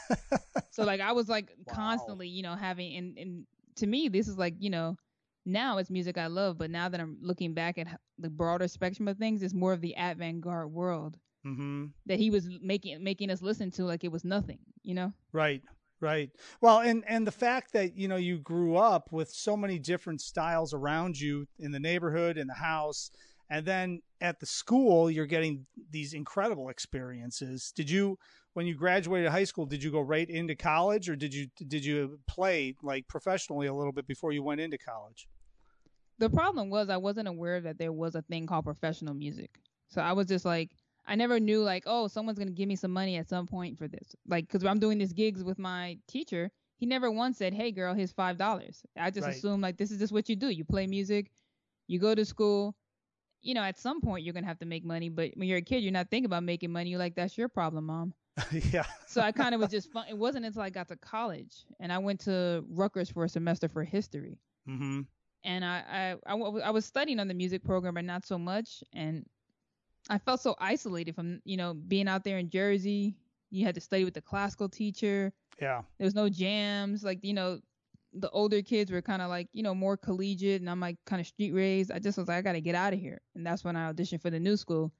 so 0.70 0.84
like 0.84 1.00
I 1.00 1.12
was 1.12 1.28
like 1.28 1.50
wow. 1.66 1.74
constantly, 1.74 2.28
you 2.28 2.42
know, 2.42 2.54
having 2.54 2.96
and 2.96 3.18
and 3.18 3.46
to 3.76 3.86
me 3.86 4.08
this 4.08 4.28
is 4.28 4.36
like 4.36 4.54
you 4.58 4.70
know 4.70 4.96
now 5.44 5.78
it's 5.78 5.90
music 5.90 6.18
I 6.18 6.26
love, 6.26 6.58
but 6.58 6.70
now 6.70 6.88
that 6.88 7.00
I'm 7.00 7.18
looking 7.20 7.54
back 7.54 7.78
at 7.78 7.88
the 8.18 8.30
broader 8.30 8.68
spectrum 8.68 9.08
of 9.08 9.18
things, 9.18 9.42
it's 9.42 9.54
more 9.54 9.72
of 9.72 9.80
the 9.80 9.94
avant-garde 9.96 10.72
world 10.72 11.18
mm-hmm. 11.44 11.86
that 12.06 12.18
he 12.18 12.30
was 12.30 12.48
making 12.60 13.02
making 13.02 13.30
us 13.30 13.42
listen 13.42 13.70
to 13.72 13.84
like 13.84 14.04
it 14.04 14.12
was 14.12 14.24
nothing, 14.24 14.58
you 14.82 14.94
know? 14.94 15.12
Right. 15.32 15.62
Right. 16.02 16.30
Well, 16.60 16.80
and 16.80 17.04
and 17.06 17.24
the 17.24 17.30
fact 17.32 17.72
that 17.74 17.96
you 17.96 18.08
know 18.08 18.16
you 18.16 18.40
grew 18.40 18.76
up 18.76 19.12
with 19.12 19.30
so 19.30 19.56
many 19.56 19.78
different 19.78 20.20
styles 20.20 20.74
around 20.74 21.18
you 21.18 21.46
in 21.60 21.70
the 21.70 21.78
neighborhood, 21.78 22.36
in 22.36 22.48
the 22.48 22.54
house, 22.54 23.12
and 23.48 23.64
then 23.64 24.02
at 24.20 24.40
the 24.40 24.46
school 24.46 25.08
you're 25.08 25.26
getting 25.26 25.64
these 25.90 26.12
incredible 26.12 26.70
experiences. 26.70 27.72
Did 27.76 27.88
you 27.88 28.18
when 28.54 28.66
you 28.66 28.74
graduated 28.74 29.30
high 29.30 29.44
school, 29.44 29.64
did 29.64 29.80
you 29.80 29.92
go 29.92 30.00
right 30.00 30.28
into 30.28 30.56
college 30.56 31.08
or 31.08 31.14
did 31.14 31.32
you 31.32 31.46
did 31.68 31.84
you 31.84 32.18
play 32.26 32.74
like 32.82 33.06
professionally 33.06 33.68
a 33.68 33.74
little 33.74 33.92
bit 33.92 34.08
before 34.08 34.32
you 34.32 34.42
went 34.42 34.60
into 34.60 34.78
college? 34.78 35.28
The 36.18 36.30
problem 36.30 36.68
was 36.68 36.90
I 36.90 36.96
wasn't 36.96 37.28
aware 37.28 37.60
that 37.60 37.78
there 37.78 37.92
was 37.92 38.16
a 38.16 38.22
thing 38.22 38.48
called 38.48 38.64
professional 38.64 39.14
music. 39.14 39.60
So 39.88 40.02
I 40.02 40.14
was 40.14 40.26
just 40.26 40.44
like 40.44 40.70
I 41.06 41.14
never 41.16 41.40
knew 41.40 41.62
like, 41.62 41.84
oh, 41.86 42.08
someone's 42.08 42.38
gonna 42.38 42.52
give 42.52 42.68
me 42.68 42.76
some 42.76 42.92
money 42.92 43.16
at 43.16 43.28
some 43.28 43.46
point 43.46 43.78
for 43.78 43.88
this. 43.88 44.14
Like, 44.26 44.48
cause 44.48 44.64
I'm 44.64 44.78
doing 44.78 44.98
these 44.98 45.12
gigs 45.12 45.42
with 45.42 45.58
my 45.58 45.98
teacher. 46.06 46.50
He 46.76 46.86
never 46.86 47.10
once 47.10 47.38
said, 47.38 47.54
"Hey, 47.54 47.70
girl, 47.70 47.94
here's 47.94 48.12
five 48.12 48.38
dollars." 48.38 48.82
I 48.96 49.10
just 49.10 49.26
right. 49.26 49.36
assumed 49.36 49.62
like 49.62 49.76
this 49.76 49.90
is 49.90 49.98
just 49.98 50.12
what 50.12 50.28
you 50.28 50.36
do. 50.36 50.48
You 50.48 50.64
play 50.64 50.86
music, 50.86 51.30
you 51.86 51.98
go 51.98 52.14
to 52.14 52.24
school. 52.24 52.74
You 53.40 53.54
know, 53.54 53.62
at 53.62 53.78
some 53.78 54.00
point 54.00 54.24
you're 54.24 54.34
gonna 54.34 54.46
have 54.46 54.58
to 54.60 54.66
make 54.66 54.84
money, 54.84 55.08
but 55.08 55.32
when 55.34 55.48
you're 55.48 55.58
a 55.58 55.62
kid, 55.62 55.82
you're 55.82 55.92
not 55.92 56.10
thinking 56.10 56.26
about 56.26 56.44
making 56.44 56.70
money. 56.70 56.90
You're 56.90 56.98
like, 56.98 57.14
that's 57.14 57.36
your 57.36 57.48
problem, 57.48 57.86
mom. 57.86 58.14
yeah. 58.72 58.84
so 59.06 59.20
I 59.20 59.32
kind 59.32 59.54
of 59.54 59.60
was 59.60 59.70
just 59.70 59.90
fun. 59.92 60.06
It 60.08 60.16
wasn't 60.16 60.46
until 60.46 60.62
I 60.62 60.70
got 60.70 60.88
to 60.88 60.96
college 60.96 61.66
and 61.80 61.92
I 61.92 61.98
went 61.98 62.20
to 62.20 62.64
Rutgers 62.70 63.10
for 63.10 63.24
a 63.24 63.28
semester 63.28 63.68
for 63.68 63.84
history. 63.84 64.38
Mm-hmm. 64.68 65.02
And 65.44 65.64
I, 65.64 66.16
I, 66.26 66.32
I, 66.32 66.36
I 66.36 66.70
was 66.70 66.84
studying 66.84 67.18
on 67.18 67.28
the 67.28 67.34
music 67.34 67.64
program, 67.64 67.94
but 67.94 68.04
not 68.04 68.24
so 68.24 68.38
much. 68.38 68.82
And 68.94 69.26
I 70.12 70.18
felt 70.18 70.42
so 70.42 70.54
isolated 70.58 71.14
from 71.14 71.40
you 71.44 71.56
know 71.56 71.72
being 71.72 72.06
out 72.06 72.22
there 72.22 72.36
in 72.38 72.50
Jersey. 72.50 73.16
You 73.50 73.64
had 73.64 73.74
to 73.74 73.80
study 73.80 74.04
with 74.04 74.14
the 74.14 74.20
classical 74.20 74.68
teacher. 74.68 75.32
Yeah. 75.60 75.82
There 75.98 76.04
was 76.04 76.14
no 76.14 76.28
jams. 76.28 77.02
Like 77.02 77.20
you 77.22 77.32
know, 77.32 77.60
the 78.12 78.28
older 78.30 78.60
kids 78.60 78.90
were 78.90 79.00
kind 79.00 79.22
of 79.22 79.30
like 79.30 79.48
you 79.54 79.62
know 79.62 79.74
more 79.74 79.96
collegiate, 79.96 80.60
and 80.60 80.68
I'm 80.68 80.80
like 80.80 80.98
kind 81.06 81.20
of 81.20 81.26
street 81.26 81.52
raised. 81.52 81.90
I 81.90 81.98
just 81.98 82.18
was 82.18 82.28
like 82.28 82.36
I 82.36 82.42
got 82.42 82.52
to 82.52 82.60
get 82.60 82.74
out 82.74 82.92
of 82.92 83.00
here, 83.00 83.22
and 83.34 83.46
that's 83.46 83.64
when 83.64 83.74
I 83.74 83.90
auditioned 83.90 84.20
for 84.20 84.28
the 84.28 84.38
new 84.38 84.58
school. 84.58 84.92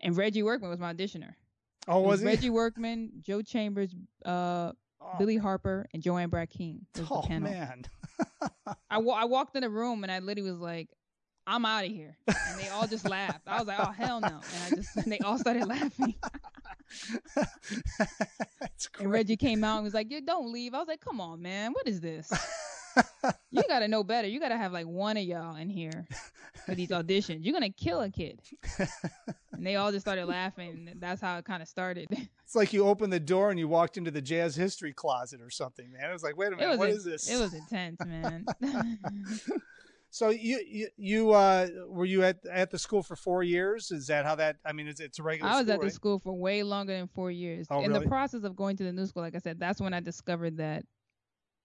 And 0.00 0.16
Reggie 0.16 0.42
Workman 0.42 0.70
was 0.70 0.78
my 0.78 0.94
auditioner. 0.94 1.34
Oh, 1.86 2.00
was, 2.00 2.12
was 2.12 2.20
he? 2.20 2.26
Reggie 2.26 2.50
Workman, 2.50 3.10
Joe 3.20 3.42
Chambers, 3.42 3.94
uh, 4.24 4.72
oh. 5.00 5.14
Billy 5.18 5.36
Harper, 5.36 5.86
and 5.92 6.02
Joanne 6.02 6.30
Brackeen. 6.30 6.80
Oh 7.10 7.26
man. 7.28 7.84
I, 8.90 8.98
wa- 8.98 9.14
I 9.14 9.24
walked 9.24 9.56
in 9.56 9.62
the 9.62 9.70
room 9.70 10.02
and 10.02 10.12
I 10.12 10.18
literally 10.20 10.50
was 10.50 10.60
like, 10.60 10.88
I'm 11.48 11.64
out 11.64 11.84
of 11.86 11.90
here. 11.90 12.14
And 12.26 12.60
they 12.60 12.68
all 12.68 12.86
just 12.86 13.08
laughed. 13.08 13.40
I 13.46 13.58
was 13.58 13.66
like, 13.66 13.80
oh, 13.80 13.90
hell 13.90 14.20
no. 14.20 14.28
And 14.28 14.64
I 14.66 14.76
just, 14.76 14.96
and 14.96 15.10
they 15.10 15.18
all 15.20 15.38
started 15.38 15.66
laughing. 15.66 16.14
and 19.00 19.10
Reggie 19.10 19.36
came 19.36 19.64
out 19.64 19.76
and 19.76 19.84
was 19.84 19.94
like, 19.94 20.08
yeah, 20.10 20.20
don't 20.24 20.52
leave. 20.52 20.74
I 20.74 20.78
was 20.78 20.88
like, 20.88 21.00
come 21.00 21.22
on, 21.22 21.40
man. 21.40 21.72
What 21.72 21.88
is 21.88 22.02
this? 22.02 22.30
you 23.50 23.62
got 23.66 23.78
to 23.78 23.88
know 23.88 24.04
better. 24.04 24.28
You 24.28 24.40
got 24.40 24.50
to 24.50 24.58
have 24.58 24.72
like 24.72 24.86
one 24.86 25.16
of 25.16 25.22
y'all 25.24 25.56
in 25.56 25.70
here 25.70 26.06
for 26.66 26.74
these 26.74 26.90
auditions. 26.90 27.38
You're 27.44 27.54
gonna 27.54 27.70
kill 27.70 28.00
a 28.02 28.10
kid. 28.10 28.40
and 29.52 29.66
they 29.66 29.76
all 29.76 29.90
just 29.90 30.04
started 30.04 30.26
laughing. 30.26 30.90
that's 30.96 31.20
how 31.20 31.38
it 31.38 31.44
kind 31.44 31.62
of 31.62 31.68
started. 31.68 32.08
It's 32.44 32.54
like 32.54 32.72
you 32.72 32.86
opened 32.86 33.12
the 33.12 33.20
door 33.20 33.50
and 33.50 33.58
you 33.58 33.68
walked 33.68 33.96
into 33.96 34.10
the 34.10 34.22
jazz 34.22 34.56
history 34.56 34.92
closet 34.92 35.40
or 35.40 35.50
something, 35.50 35.92
man. 35.92 36.10
It 36.10 36.12
was 36.12 36.22
like, 36.22 36.36
wait 36.36 36.52
a 36.52 36.56
minute, 36.56 36.78
what 36.78 36.90
is 36.90 37.04
this? 37.04 37.30
It 37.30 37.38
was 37.38 37.54
intense, 37.54 38.00
man. 38.04 38.44
So 40.10 40.30
you 40.30 40.62
you, 40.66 40.88
you 40.96 41.30
uh, 41.32 41.66
were 41.86 42.04
you 42.06 42.22
at 42.22 42.38
at 42.50 42.70
the 42.70 42.78
school 42.78 43.02
for 43.02 43.16
four 43.16 43.42
years? 43.42 43.90
Is 43.90 44.06
that 44.06 44.24
how 44.24 44.34
that? 44.36 44.56
I 44.64 44.72
mean, 44.72 44.88
it's, 44.88 45.00
it's 45.00 45.18
a 45.18 45.22
regular. 45.22 45.50
I 45.50 45.56
was 45.56 45.64
school, 45.66 45.74
at 45.74 45.80
right? 45.80 45.88
the 45.88 45.94
school 45.94 46.18
for 46.18 46.32
way 46.32 46.62
longer 46.62 46.96
than 46.96 47.08
four 47.08 47.30
years. 47.30 47.66
Oh, 47.70 47.80
In 47.82 47.90
really? 47.90 48.04
the 48.04 48.08
process 48.08 48.44
of 48.44 48.56
going 48.56 48.76
to 48.78 48.84
the 48.84 48.92
new 48.92 49.06
school, 49.06 49.22
like 49.22 49.34
I 49.34 49.38
said, 49.38 49.58
that's 49.60 49.80
when 49.80 49.92
I 49.94 50.00
discovered 50.00 50.56
that 50.58 50.84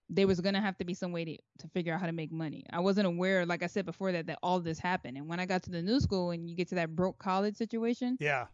there 0.10 0.28
was 0.28 0.42
gonna 0.42 0.62
have 0.62 0.78
to 0.78 0.86
be 0.86 0.94
some 0.94 1.12
way 1.12 1.26
to, 1.26 1.38
to 1.60 1.68
figure 1.70 1.94
out 1.94 2.00
how 2.02 2.06
to 2.06 2.12
make 2.12 2.32
money. 2.32 2.64
I 2.72 2.82
wasn't 2.82 3.08
aware, 3.08 3.46
like 3.46 3.64
I 3.64 3.68
said 3.68 3.86
before, 3.86 4.12
that 4.12 4.28
that 4.28 4.40
all 4.44 4.60
this 4.60 4.78
happened. 4.78 5.18
And 5.18 5.28
when 5.28 5.40
I 5.40 5.46
got 5.46 5.64
to 5.64 5.72
the 5.72 5.82
new 5.82 6.00
school 6.00 6.32
and 6.32 6.48
you 6.50 6.56
get 6.56 6.68
to 6.70 6.76
that 6.76 6.96
broke 6.96 7.18
college 7.18 7.56
situation, 7.56 8.18
Yeah. 8.20 8.48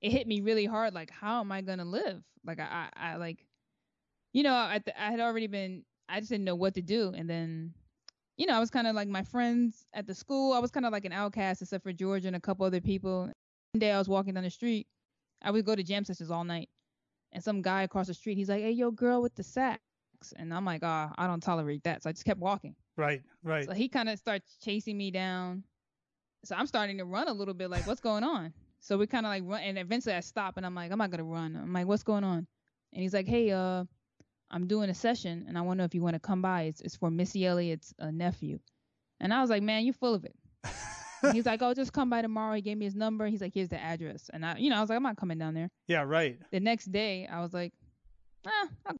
it 0.00 0.10
hit 0.10 0.26
me 0.26 0.40
really 0.40 0.64
hard. 0.64 0.94
Like, 0.94 1.10
how 1.10 1.40
am 1.40 1.52
I 1.52 1.60
gonna 1.60 1.84
live? 1.84 2.22
Like, 2.44 2.58
I, 2.58 2.88
I, 2.96 3.12
I 3.12 3.16
like, 3.16 3.44
you 4.32 4.42
know, 4.42 4.54
I, 4.54 4.80
I 4.98 5.10
had 5.10 5.20
already 5.20 5.46
been, 5.46 5.84
I 6.08 6.20
just 6.20 6.30
didn't 6.30 6.44
know 6.44 6.56
what 6.56 6.74
to 6.74 6.82
do. 6.82 7.12
And 7.14 7.28
then, 7.28 7.74
you 8.36 8.46
know, 8.46 8.54
I 8.54 8.60
was 8.60 8.70
kind 8.70 8.86
of 8.86 8.94
like 8.94 9.08
my 9.08 9.22
friends 9.22 9.86
at 9.94 10.06
the 10.06 10.14
school. 10.14 10.52
I 10.52 10.58
was 10.58 10.70
kind 10.70 10.86
of 10.86 10.92
like 10.92 11.04
an 11.04 11.12
outcast, 11.12 11.62
except 11.62 11.84
for 11.84 11.92
George 11.92 12.24
and 12.24 12.36
a 12.36 12.40
couple 12.40 12.66
other 12.66 12.80
people. 12.80 13.22
One 13.72 13.78
day 13.78 13.92
I 13.92 13.98
was 13.98 14.08
walking 14.08 14.34
down 14.34 14.44
the 14.44 14.50
street. 14.50 14.86
I 15.42 15.50
would 15.50 15.64
go 15.64 15.74
to 15.74 15.82
jam 15.82 16.04
sessions 16.04 16.30
all 16.30 16.44
night, 16.44 16.68
and 17.32 17.42
some 17.42 17.62
guy 17.62 17.82
across 17.82 18.06
the 18.06 18.14
street, 18.14 18.36
he's 18.36 18.48
like, 18.48 18.62
"Hey, 18.62 18.70
yo, 18.72 18.90
girl 18.90 19.20
with 19.22 19.34
the 19.34 19.42
sax," 19.42 19.80
and 20.36 20.52
I'm 20.54 20.64
like, 20.64 20.82
"Ah, 20.82 21.12
I 21.18 21.26
don't 21.26 21.42
tolerate 21.42 21.82
that." 21.84 22.02
So 22.02 22.08
I 22.10 22.12
just 22.12 22.24
kept 22.24 22.40
walking. 22.40 22.74
Right. 22.96 23.22
Right. 23.42 23.66
So 23.66 23.72
he 23.72 23.88
kind 23.88 24.08
of 24.08 24.18
starts 24.18 24.56
chasing 24.62 24.96
me 24.96 25.10
down. 25.10 25.64
So 26.44 26.56
I'm 26.56 26.66
starting 26.66 26.98
to 26.98 27.04
run 27.04 27.28
a 27.28 27.32
little 27.32 27.54
bit, 27.54 27.70
like, 27.70 27.86
what's 27.86 28.00
going 28.00 28.22
on? 28.24 28.52
So 28.80 28.98
we 28.98 29.06
kind 29.06 29.26
of 29.26 29.30
like 29.30 29.42
run, 29.46 29.60
and 29.62 29.78
eventually 29.78 30.14
I 30.14 30.20
stop, 30.20 30.56
and 30.56 30.64
I'm 30.66 30.74
like, 30.74 30.90
I'm 30.92 30.98
not 30.98 31.10
gonna 31.10 31.24
run. 31.24 31.56
I'm 31.56 31.72
like, 31.72 31.86
what's 31.86 32.02
going 32.02 32.24
on? 32.24 32.46
And 32.92 33.02
he's 33.02 33.14
like, 33.14 33.26
Hey, 33.26 33.50
uh, 33.50 33.84
I'm 34.50 34.66
doing 34.66 34.90
a 34.90 34.94
session, 34.94 35.44
and 35.48 35.58
I 35.58 35.62
wonder 35.62 35.84
if 35.84 35.94
you 35.94 36.02
want 36.02 36.14
to 36.14 36.20
come 36.20 36.42
by. 36.42 36.62
It's 36.64 36.80
it's 36.80 36.96
for 36.96 37.10
Missy 37.10 37.44
Elliott's 37.46 37.92
uh, 37.98 38.10
nephew. 38.10 38.58
And 39.20 39.32
I 39.32 39.40
was 39.40 39.50
like, 39.50 39.62
Man, 39.62 39.84
you're 39.84 39.94
full 39.94 40.14
of 40.14 40.24
it. 40.24 40.34
he's 41.32 41.46
like, 41.46 41.62
Oh, 41.62 41.74
just 41.74 41.92
come 41.92 42.10
by 42.10 42.22
tomorrow. 42.22 42.54
He 42.54 42.62
gave 42.62 42.76
me 42.78 42.84
his 42.84 42.94
number. 42.94 43.26
He's 43.26 43.40
like, 43.40 43.54
Here's 43.54 43.68
the 43.68 43.80
address. 43.80 44.30
And 44.32 44.44
I, 44.44 44.56
you 44.58 44.70
know, 44.70 44.76
I 44.76 44.80
was 44.80 44.90
like, 44.90 44.96
I'm 44.96 45.02
not 45.02 45.16
coming 45.16 45.38
down 45.38 45.54
there. 45.54 45.70
yeah. 45.88 46.02
Right. 46.02 46.38
The 46.50 46.60
next 46.60 46.92
day, 46.92 47.26
I 47.26 47.40
was 47.40 47.52
like, 47.54 47.72
ah, 48.46 48.68
I'll 48.86 48.96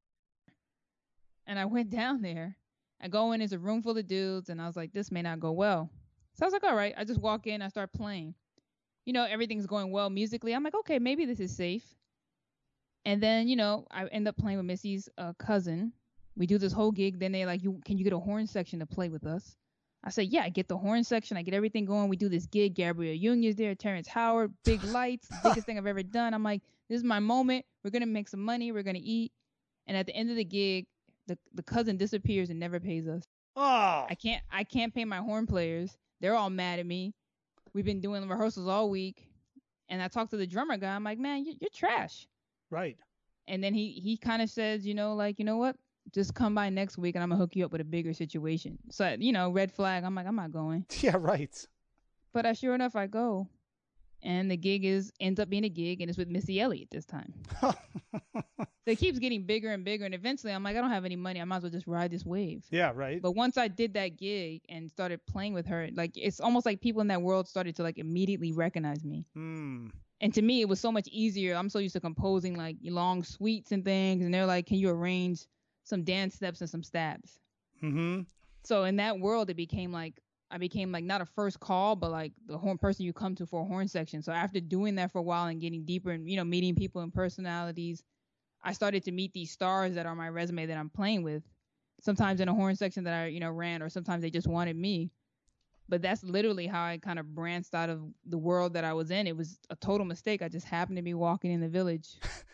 and 1.46 1.58
I 1.58 1.66
went 1.66 1.90
down 2.00 2.22
there. 2.22 2.56
I 3.00 3.08
go 3.08 3.32
in, 3.32 3.40
there's 3.40 3.52
a 3.52 3.58
room 3.58 3.82
full 3.82 3.98
of 3.98 4.06
dudes, 4.06 4.48
and 4.48 4.62
I 4.62 4.66
was 4.66 4.76
like, 4.76 4.92
this 4.92 5.10
may 5.10 5.20
not 5.20 5.40
go 5.40 5.52
well. 5.52 5.90
So 6.34 6.44
I 6.44 6.46
was 6.46 6.52
like, 6.54 6.64
all 6.64 6.74
right. 6.74 6.94
I 6.96 7.04
just 7.04 7.20
walk 7.20 7.46
in, 7.46 7.60
I 7.60 7.68
start 7.68 7.92
playing. 7.92 8.34
You 9.04 9.12
know, 9.12 9.24
everything's 9.24 9.66
going 9.66 9.90
well 9.92 10.08
musically. 10.08 10.54
I'm 10.54 10.64
like, 10.64 10.74
okay, 10.74 10.98
maybe 10.98 11.26
this 11.26 11.38
is 11.40 11.54
safe. 11.54 11.84
And 13.04 13.22
then, 13.22 13.48
you 13.48 13.56
know, 13.56 13.86
I 13.90 14.06
end 14.06 14.26
up 14.28 14.36
playing 14.36 14.58
with 14.58 14.66
Missy's 14.66 15.08
uh, 15.18 15.34
cousin. 15.38 15.92
We 16.36 16.46
do 16.46 16.58
this 16.58 16.72
whole 16.72 16.90
gig. 16.90 17.18
Then 17.18 17.32
they're 17.32 17.46
like, 17.46 17.62
you 17.62 17.80
can 17.84 17.98
you 17.98 18.04
get 18.04 18.12
a 18.12 18.18
horn 18.18 18.46
section 18.46 18.78
to 18.80 18.86
play 18.86 19.08
with 19.08 19.26
us? 19.26 19.56
I 20.02 20.10
said, 20.10 20.28
yeah, 20.28 20.42
I 20.42 20.50
get 20.50 20.68
the 20.68 20.76
horn 20.76 21.02
section. 21.02 21.36
I 21.36 21.42
get 21.42 21.54
everything 21.54 21.86
going. 21.86 22.08
We 22.08 22.16
do 22.16 22.28
this 22.28 22.46
gig. 22.46 22.74
Gabrielle 22.74 23.14
Union's 23.14 23.56
there, 23.56 23.74
Terrence 23.74 24.06
Howard, 24.08 24.52
big 24.64 24.84
lights, 24.84 25.28
biggest 25.42 25.66
thing 25.66 25.78
I've 25.78 25.86
ever 25.86 26.02
done. 26.02 26.34
I'm 26.34 26.42
like, 26.42 26.62
this 26.88 26.98
is 26.98 27.04
my 27.04 27.20
moment. 27.20 27.64
We're 27.82 27.90
gonna 27.90 28.06
make 28.06 28.28
some 28.28 28.40
money. 28.40 28.72
We're 28.72 28.82
gonna 28.82 28.98
eat. 29.02 29.32
And 29.86 29.96
at 29.96 30.06
the 30.06 30.14
end 30.14 30.30
of 30.30 30.36
the 30.36 30.44
gig, 30.44 30.86
the 31.26 31.38
the 31.54 31.62
cousin 31.62 31.96
disappears 31.96 32.50
and 32.50 32.60
never 32.60 32.80
pays 32.80 33.08
us. 33.08 33.22
Oh. 33.56 34.06
I 34.08 34.14
can't 34.20 34.42
I 34.50 34.64
can't 34.64 34.94
pay 34.94 35.04
my 35.04 35.18
horn 35.18 35.46
players. 35.46 35.96
They're 36.20 36.34
all 36.34 36.50
mad 36.50 36.78
at 36.78 36.86
me. 36.86 37.14
We've 37.72 37.84
been 37.84 38.00
doing 38.00 38.28
rehearsals 38.28 38.68
all 38.68 38.90
week, 38.90 39.26
and 39.88 40.02
I 40.02 40.08
talked 40.08 40.30
to 40.30 40.36
the 40.36 40.46
drummer 40.46 40.76
guy. 40.76 40.94
I'm 40.94 41.04
like, 41.04 41.18
man, 41.18 41.44
you, 41.44 41.54
you're 41.60 41.70
trash. 41.74 42.26
Right. 42.74 42.96
And 43.46 43.62
then 43.62 43.72
he 43.74 43.92
he 43.92 44.16
kind 44.16 44.42
of 44.42 44.50
says, 44.50 44.86
you 44.86 44.94
know, 44.94 45.14
like 45.14 45.38
you 45.38 45.44
know 45.44 45.56
what, 45.58 45.76
just 46.12 46.34
come 46.34 46.54
by 46.54 46.68
next 46.70 46.98
week 46.98 47.14
and 47.14 47.22
I'm 47.22 47.30
gonna 47.30 47.40
hook 47.40 47.54
you 47.56 47.64
up 47.64 47.72
with 47.72 47.80
a 47.80 47.84
bigger 47.84 48.12
situation. 48.12 48.78
So 48.90 49.16
you 49.18 49.32
know, 49.32 49.50
red 49.50 49.70
flag. 49.72 50.04
I'm 50.04 50.14
like, 50.14 50.26
I'm 50.26 50.36
not 50.36 50.50
going. 50.52 50.86
Yeah. 51.00 51.16
Right. 51.18 51.54
But 52.32 52.46
I 52.46 52.52
sure 52.52 52.74
enough, 52.74 52.96
I 52.96 53.06
go, 53.06 53.48
and 54.22 54.50
the 54.50 54.56
gig 54.56 54.84
is 54.84 55.12
ends 55.20 55.38
up 55.38 55.48
being 55.48 55.64
a 55.64 55.68
gig, 55.68 56.00
and 56.00 56.08
it's 56.10 56.18
with 56.18 56.28
Missy 56.28 56.60
Elliott 56.60 56.88
this 56.90 57.04
time. 57.04 57.32
So 57.60 57.72
it 58.86 58.96
keeps 58.96 59.18
getting 59.18 59.44
bigger 59.44 59.70
and 59.70 59.84
bigger, 59.84 60.04
and 60.04 60.14
eventually 60.14 60.52
I'm 60.52 60.62
like, 60.64 60.76
I 60.76 60.80
don't 60.80 60.90
have 60.90 61.04
any 61.04 61.16
money. 61.16 61.40
I 61.40 61.44
might 61.44 61.58
as 61.58 61.62
well 61.62 61.70
just 61.70 61.86
ride 61.86 62.10
this 62.10 62.24
wave. 62.26 62.64
yeah. 62.70 62.92
Right. 62.94 63.22
But 63.22 63.32
once 63.32 63.56
I 63.56 63.68
did 63.68 63.94
that 63.94 64.16
gig 64.18 64.62
and 64.68 64.90
started 64.90 65.24
playing 65.26 65.54
with 65.54 65.66
her, 65.66 65.88
like 65.94 66.12
it's 66.16 66.40
almost 66.40 66.66
like 66.66 66.80
people 66.80 67.00
in 67.00 67.08
that 67.08 67.22
world 67.22 67.46
started 67.48 67.76
to 67.76 67.82
like 67.82 67.98
immediately 67.98 68.52
recognize 68.52 69.04
me. 69.04 69.26
Hmm. 69.34 69.88
And 70.20 70.32
to 70.34 70.42
me, 70.42 70.60
it 70.60 70.68
was 70.68 70.80
so 70.80 70.92
much 70.92 71.08
easier. 71.08 71.54
I'm 71.54 71.68
so 71.68 71.78
used 71.78 71.94
to 71.94 72.00
composing 72.00 72.56
like 72.56 72.76
long 72.82 73.22
suites 73.22 73.72
and 73.72 73.84
things, 73.84 74.24
and 74.24 74.32
they're 74.32 74.46
like, 74.46 74.66
"Can 74.66 74.78
you 74.78 74.88
arrange 74.88 75.46
some 75.84 76.04
dance 76.04 76.34
steps 76.34 76.60
and 76.60 76.70
some 76.70 76.82
stabs?" 76.82 77.40
Hmm. 77.80 78.22
So 78.64 78.84
in 78.84 78.96
that 78.96 79.18
world, 79.18 79.50
it 79.50 79.56
became 79.56 79.92
like 79.92 80.20
I 80.50 80.58
became 80.58 80.92
like 80.92 81.04
not 81.04 81.20
a 81.20 81.26
first 81.26 81.58
call, 81.60 81.96
but 81.96 82.10
like 82.10 82.32
the 82.46 82.56
horn 82.56 82.78
person 82.78 83.04
you 83.04 83.12
come 83.12 83.34
to 83.36 83.46
for 83.46 83.62
a 83.62 83.64
horn 83.64 83.88
section. 83.88 84.22
So 84.22 84.32
after 84.32 84.60
doing 84.60 84.94
that 84.96 85.10
for 85.10 85.18
a 85.18 85.22
while 85.22 85.46
and 85.46 85.60
getting 85.60 85.84
deeper 85.84 86.10
and 86.10 86.28
you 86.28 86.36
know 86.36 86.44
meeting 86.44 86.74
people 86.74 87.02
and 87.02 87.12
personalities, 87.12 88.02
I 88.62 88.72
started 88.72 89.04
to 89.04 89.12
meet 89.12 89.32
these 89.32 89.50
stars 89.50 89.94
that 89.94 90.06
are 90.06 90.12
on 90.12 90.16
my 90.18 90.28
resume 90.28 90.66
that 90.66 90.78
I'm 90.78 90.90
playing 90.90 91.22
with. 91.22 91.42
Sometimes 92.00 92.40
in 92.40 92.48
a 92.48 92.54
horn 92.54 92.76
section 92.76 93.04
that 93.04 93.14
I 93.14 93.26
you 93.26 93.40
know 93.40 93.50
ran, 93.50 93.82
or 93.82 93.88
sometimes 93.88 94.22
they 94.22 94.30
just 94.30 94.46
wanted 94.46 94.76
me. 94.76 95.10
But 95.88 96.02
that's 96.02 96.24
literally 96.24 96.66
how 96.66 96.82
I 96.82 96.98
kind 96.98 97.18
of 97.18 97.34
branched 97.34 97.74
out 97.74 97.90
of 97.90 98.00
the 98.26 98.38
world 98.38 98.72
that 98.74 98.84
I 98.84 98.94
was 98.94 99.10
in. 99.10 99.26
It 99.26 99.36
was 99.36 99.58
a 99.70 99.76
total 99.76 100.06
mistake. 100.06 100.40
I 100.40 100.48
just 100.48 100.66
happened 100.66 100.96
to 100.96 101.02
be 101.02 101.14
walking 101.14 101.50
in 101.52 101.60
the 101.60 101.68
village. 101.68 102.16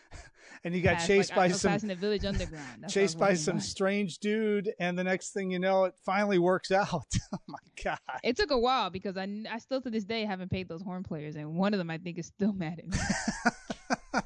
And 0.63 0.75
you 0.75 0.81
got 0.81 0.97
Past, 0.97 1.07
chased 1.07 1.29
like, 1.31 1.35
by 1.35 1.45
I 1.45 1.47
some 1.49 1.71
passing 1.71 1.89
the 1.89 1.95
village 1.95 2.23
underground. 2.23 2.83
That's 2.83 2.95
what 2.95 3.01
I 3.01 3.01
was 3.01 3.11
chased 3.11 3.19
by 3.19 3.33
some 3.33 3.59
strange 3.59 4.19
dude, 4.19 4.71
and 4.79 4.97
the 4.97 5.03
next 5.03 5.31
thing 5.31 5.49
you 5.49 5.57
know, 5.57 5.85
it 5.85 5.95
finally 6.05 6.37
works 6.37 6.71
out. 6.71 6.87
oh 7.33 7.37
my 7.47 7.57
god! 7.83 7.97
It 8.23 8.37
took 8.37 8.51
a 8.51 8.59
while 8.59 8.91
because 8.91 9.17
I, 9.17 9.27
I 9.51 9.57
still 9.57 9.81
to 9.81 9.89
this 9.89 10.03
day 10.03 10.23
haven't 10.23 10.51
paid 10.51 10.69
those 10.69 10.83
horn 10.83 11.01
players, 11.01 11.35
and 11.35 11.55
one 11.55 11.73
of 11.73 11.79
them 11.79 11.89
I 11.89 11.97
think 11.97 12.19
is 12.19 12.27
still 12.27 12.53
mad 12.57 12.79
at 12.79 12.87
me. 12.87 14.21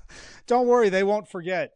Don't 0.46 0.68
worry, 0.68 0.90
they 0.90 1.04
won't 1.04 1.30
forget. 1.30 1.76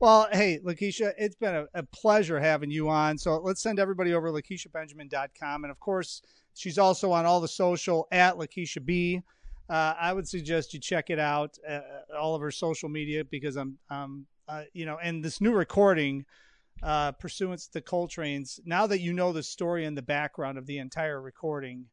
Well, 0.00 0.28
hey, 0.32 0.58
Lakecia, 0.64 1.12
it's 1.18 1.36
been 1.36 1.54
a, 1.54 1.66
a, 1.74 1.82
pleasure 1.82 2.40
having 2.40 2.70
you 2.70 2.88
on. 2.88 3.18
So 3.18 3.36
let's 3.36 3.60
send 3.60 3.78
everybody 3.78 4.14
over 4.14 4.28
to 4.28 4.32
LakeciaBenjamin.com. 4.32 5.64
And 5.64 5.70
of 5.70 5.78
course, 5.78 6.22
she's 6.54 6.78
also 6.78 7.12
on 7.12 7.26
all 7.26 7.38
the 7.38 7.48
social 7.48 8.08
at 8.10 8.36
Lakecia 8.36 8.82
B. 8.82 9.20
Uh, 9.68 9.94
I 10.00 10.14
would 10.14 10.26
suggest 10.26 10.72
you 10.72 10.80
check 10.80 11.10
it 11.10 11.18
out, 11.18 11.58
uh, 11.68 11.80
all 12.18 12.34
of 12.34 12.40
her 12.40 12.50
social 12.50 12.88
media, 12.88 13.26
because 13.26 13.56
I'm, 13.56 13.76
um, 13.90 14.26
uh, 14.48 14.62
you 14.72 14.86
know, 14.86 14.98
and 15.02 15.22
this 15.22 15.38
new 15.38 15.52
recording, 15.52 16.24
uh, 16.82 17.12
Pursuance: 17.12 17.66
The 17.66 17.82
Coltranes, 17.82 18.58
now 18.64 18.86
that 18.86 19.00
you 19.00 19.12
know 19.12 19.34
the 19.34 19.42
story 19.42 19.84
and 19.84 19.96
the 19.96 20.02
background 20.02 20.56
of 20.56 20.64
the 20.64 20.78
entire 20.78 21.20
recording, 21.20 21.84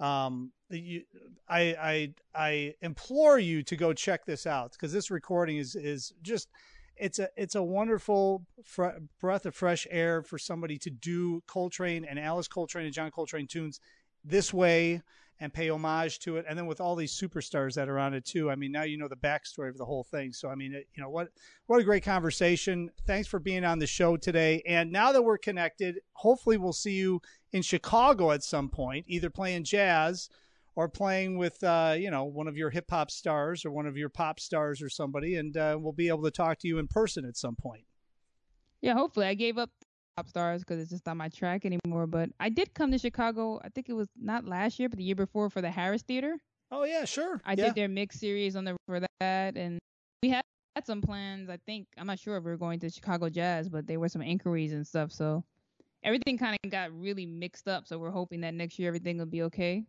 um, 0.00 0.50
you, 0.68 1.04
I, 1.48 1.76
I, 1.80 2.14
I 2.34 2.74
implore 2.82 3.38
you 3.38 3.62
to 3.62 3.76
go 3.76 3.92
check 3.92 4.26
this 4.26 4.46
out 4.46 4.72
because 4.72 4.92
this 4.92 5.12
recording 5.12 5.58
is, 5.58 5.76
is 5.76 6.12
just, 6.22 6.48
it's 7.02 7.18
a, 7.18 7.28
it's 7.36 7.56
a 7.56 7.62
wonderful 7.62 8.46
fr- 8.64 8.98
breath 9.20 9.44
of 9.44 9.56
fresh 9.56 9.88
air 9.90 10.22
for 10.22 10.38
somebody 10.38 10.78
to 10.78 10.90
do 10.90 11.42
Coltrane 11.48 12.04
and 12.04 12.18
Alice 12.18 12.46
Coltrane 12.46 12.84
and 12.84 12.94
John 12.94 13.10
Coltrane 13.10 13.48
tunes 13.48 13.80
this 14.24 14.54
way 14.54 15.02
and 15.40 15.52
pay 15.52 15.68
homage 15.68 16.20
to 16.20 16.36
it. 16.36 16.44
And 16.48 16.56
then 16.56 16.66
with 16.66 16.80
all 16.80 16.94
these 16.94 17.12
superstars 17.12 17.74
that 17.74 17.88
are 17.88 17.98
on 17.98 18.14
it 18.14 18.24
too. 18.24 18.48
I 18.48 18.54
mean, 18.54 18.70
now 18.70 18.84
you 18.84 18.96
know 18.96 19.08
the 19.08 19.16
backstory 19.16 19.68
of 19.68 19.76
the 19.76 19.84
whole 19.84 20.04
thing. 20.04 20.32
So, 20.32 20.48
I 20.48 20.54
mean, 20.54 20.72
it, 20.72 20.86
you 20.94 21.02
know, 21.02 21.10
what, 21.10 21.30
what 21.66 21.80
a 21.80 21.84
great 21.84 22.04
conversation. 22.04 22.88
Thanks 23.04 23.26
for 23.26 23.40
being 23.40 23.64
on 23.64 23.80
the 23.80 23.86
show 23.88 24.16
today. 24.16 24.62
And 24.64 24.92
now 24.92 25.10
that 25.10 25.22
we're 25.22 25.38
connected, 25.38 25.98
hopefully 26.12 26.56
we'll 26.56 26.72
see 26.72 26.92
you 26.92 27.20
in 27.52 27.62
Chicago 27.62 28.30
at 28.30 28.44
some 28.44 28.68
point, 28.68 29.06
either 29.08 29.28
playing 29.28 29.64
jazz 29.64 30.28
or 30.74 30.88
playing 30.88 31.36
with, 31.38 31.62
uh, 31.62 31.94
you 31.98 32.10
know, 32.10 32.24
one 32.24 32.48
of 32.48 32.56
your 32.56 32.70
hip 32.70 32.86
hop 32.90 33.10
stars 33.10 33.64
or 33.64 33.70
one 33.70 33.86
of 33.86 33.96
your 33.96 34.08
pop 34.08 34.40
stars 34.40 34.82
or 34.82 34.88
somebody. 34.88 35.36
And 35.36 35.56
uh, 35.56 35.76
we'll 35.80 35.92
be 35.92 36.08
able 36.08 36.22
to 36.24 36.30
talk 36.30 36.58
to 36.60 36.68
you 36.68 36.78
in 36.78 36.88
person 36.88 37.24
at 37.24 37.36
some 37.36 37.56
point. 37.56 37.84
Yeah, 38.80 38.94
hopefully. 38.94 39.26
I 39.26 39.34
gave 39.34 39.58
up 39.58 39.70
pop 40.16 40.28
stars 40.28 40.62
because 40.62 40.80
it's 40.80 40.90
just 40.90 41.06
not 41.06 41.16
my 41.16 41.28
track 41.28 41.64
anymore. 41.64 42.06
But 42.06 42.30
I 42.40 42.48
did 42.48 42.74
come 42.74 42.90
to 42.92 42.98
Chicago. 42.98 43.60
I 43.64 43.68
think 43.68 43.88
it 43.88 43.94
was 43.94 44.08
not 44.20 44.44
last 44.44 44.78
year, 44.78 44.88
but 44.88 44.98
the 44.98 45.04
year 45.04 45.14
before 45.14 45.50
for 45.50 45.60
the 45.60 45.70
Harris 45.70 46.02
Theater. 46.02 46.36
Oh 46.70 46.84
yeah, 46.84 47.04
sure. 47.04 47.40
I 47.44 47.52
yeah. 47.52 47.66
did 47.66 47.74
their 47.74 47.88
mix 47.88 48.18
series 48.18 48.56
on 48.56 48.64
the 48.64 48.76
for 48.86 49.00
that, 49.20 49.56
and 49.56 49.78
we 50.22 50.30
had 50.30 50.42
had 50.74 50.86
some 50.86 51.02
plans. 51.02 51.50
I 51.50 51.58
think 51.66 51.86
I'm 51.98 52.06
not 52.06 52.18
sure 52.18 52.36
if 52.36 52.44
we 52.44 52.50
were 52.50 52.56
going 52.56 52.80
to 52.80 52.90
Chicago 52.90 53.28
Jazz, 53.28 53.68
but 53.68 53.86
there 53.86 54.00
were 54.00 54.08
some 54.08 54.22
inquiries 54.22 54.72
and 54.72 54.86
stuff. 54.86 55.12
So 55.12 55.44
everything 56.02 56.38
kind 56.38 56.56
of 56.64 56.70
got 56.70 56.92
really 56.98 57.26
mixed 57.26 57.68
up. 57.68 57.86
So 57.86 57.98
we're 57.98 58.10
hoping 58.10 58.40
that 58.40 58.54
next 58.54 58.78
year 58.78 58.88
everything 58.88 59.18
will 59.18 59.26
be 59.26 59.42
okay. 59.42 59.84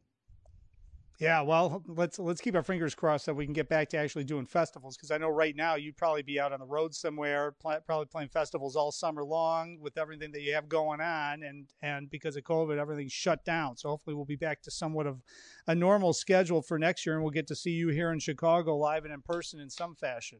Yeah, 1.19 1.41
well, 1.41 1.83
let's 1.87 2.17
let's 2.17 2.41
keep 2.41 2.55
our 2.55 2.63
fingers 2.63 2.95
crossed 2.95 3.27
that 3.27 3.35
we 3.35 3.45
can 3.45 3.53
get 3.53 3.69
back 3.69 3.89
to 3.89 3.97
actually 3.97 4.23
doing 4.23 4.45
festivals 4.45 4.97
because 4.97 5.11
I 5.11 5.17
know 5.17 5.29
right 5.29 5.55
now 5.55 5.75
you'd 5.75 5.95
probably 5.95 6.23
be 6.23 6.39
out 6.39 6.51
on 6.51 6.59
the 6.59 6.65
road 6.65 6.93
somewhere, 6.95 7.51
pl- 7.51 7.79
probably 7.85 8.07
playing 8.07 8.29
festivals 8.29 8.75
all 8.75 8.91
summer 8.91 9.23
long 9.23 9.77
with 9.79 9.97
everything 9.97 10.31
that 10.31 10.41
you 10.41 10.53
have 10.53 10.67
going 10.67 11.01
on, 11.01 11.43
and 11.43 11.67
and 11.81 12.09
because 12.09 12.35
of 12.35 12.43
COVID, 12.43 12.77
everything's 12.77 13.13
shut 13.13 13.45
down. 13.45 13.77
So 13.77 13.89
hopefully 13.89 14.15
we'll 14.15 14.25
be 14.25 14.35
back 14.35 14.63
to 14.63 14.71
somewhat 14.71 15.05
of 15.05 15.21
a 15.67 15.75
normal 15.75 16.13
schedule 16.13 16.61
for 16.63 16.79
next 16.79 17.05
year, 17.05 17.15
and 17.15 17.23
we'll 17.23 17.31
get 17.31 17.47
to 17.47 17.55
see 17.55 17.71
you 17.71 17.89
here 17.89 18.11
in 18.11 18.19
Chicago 18.19 18.75
live 18.75 19.05
and 19.05 19.13
in 19.13 19.21
person 19.21 19.59
in 19.59 19.69
some 19.69 19.95
fashion. 19.95 20.39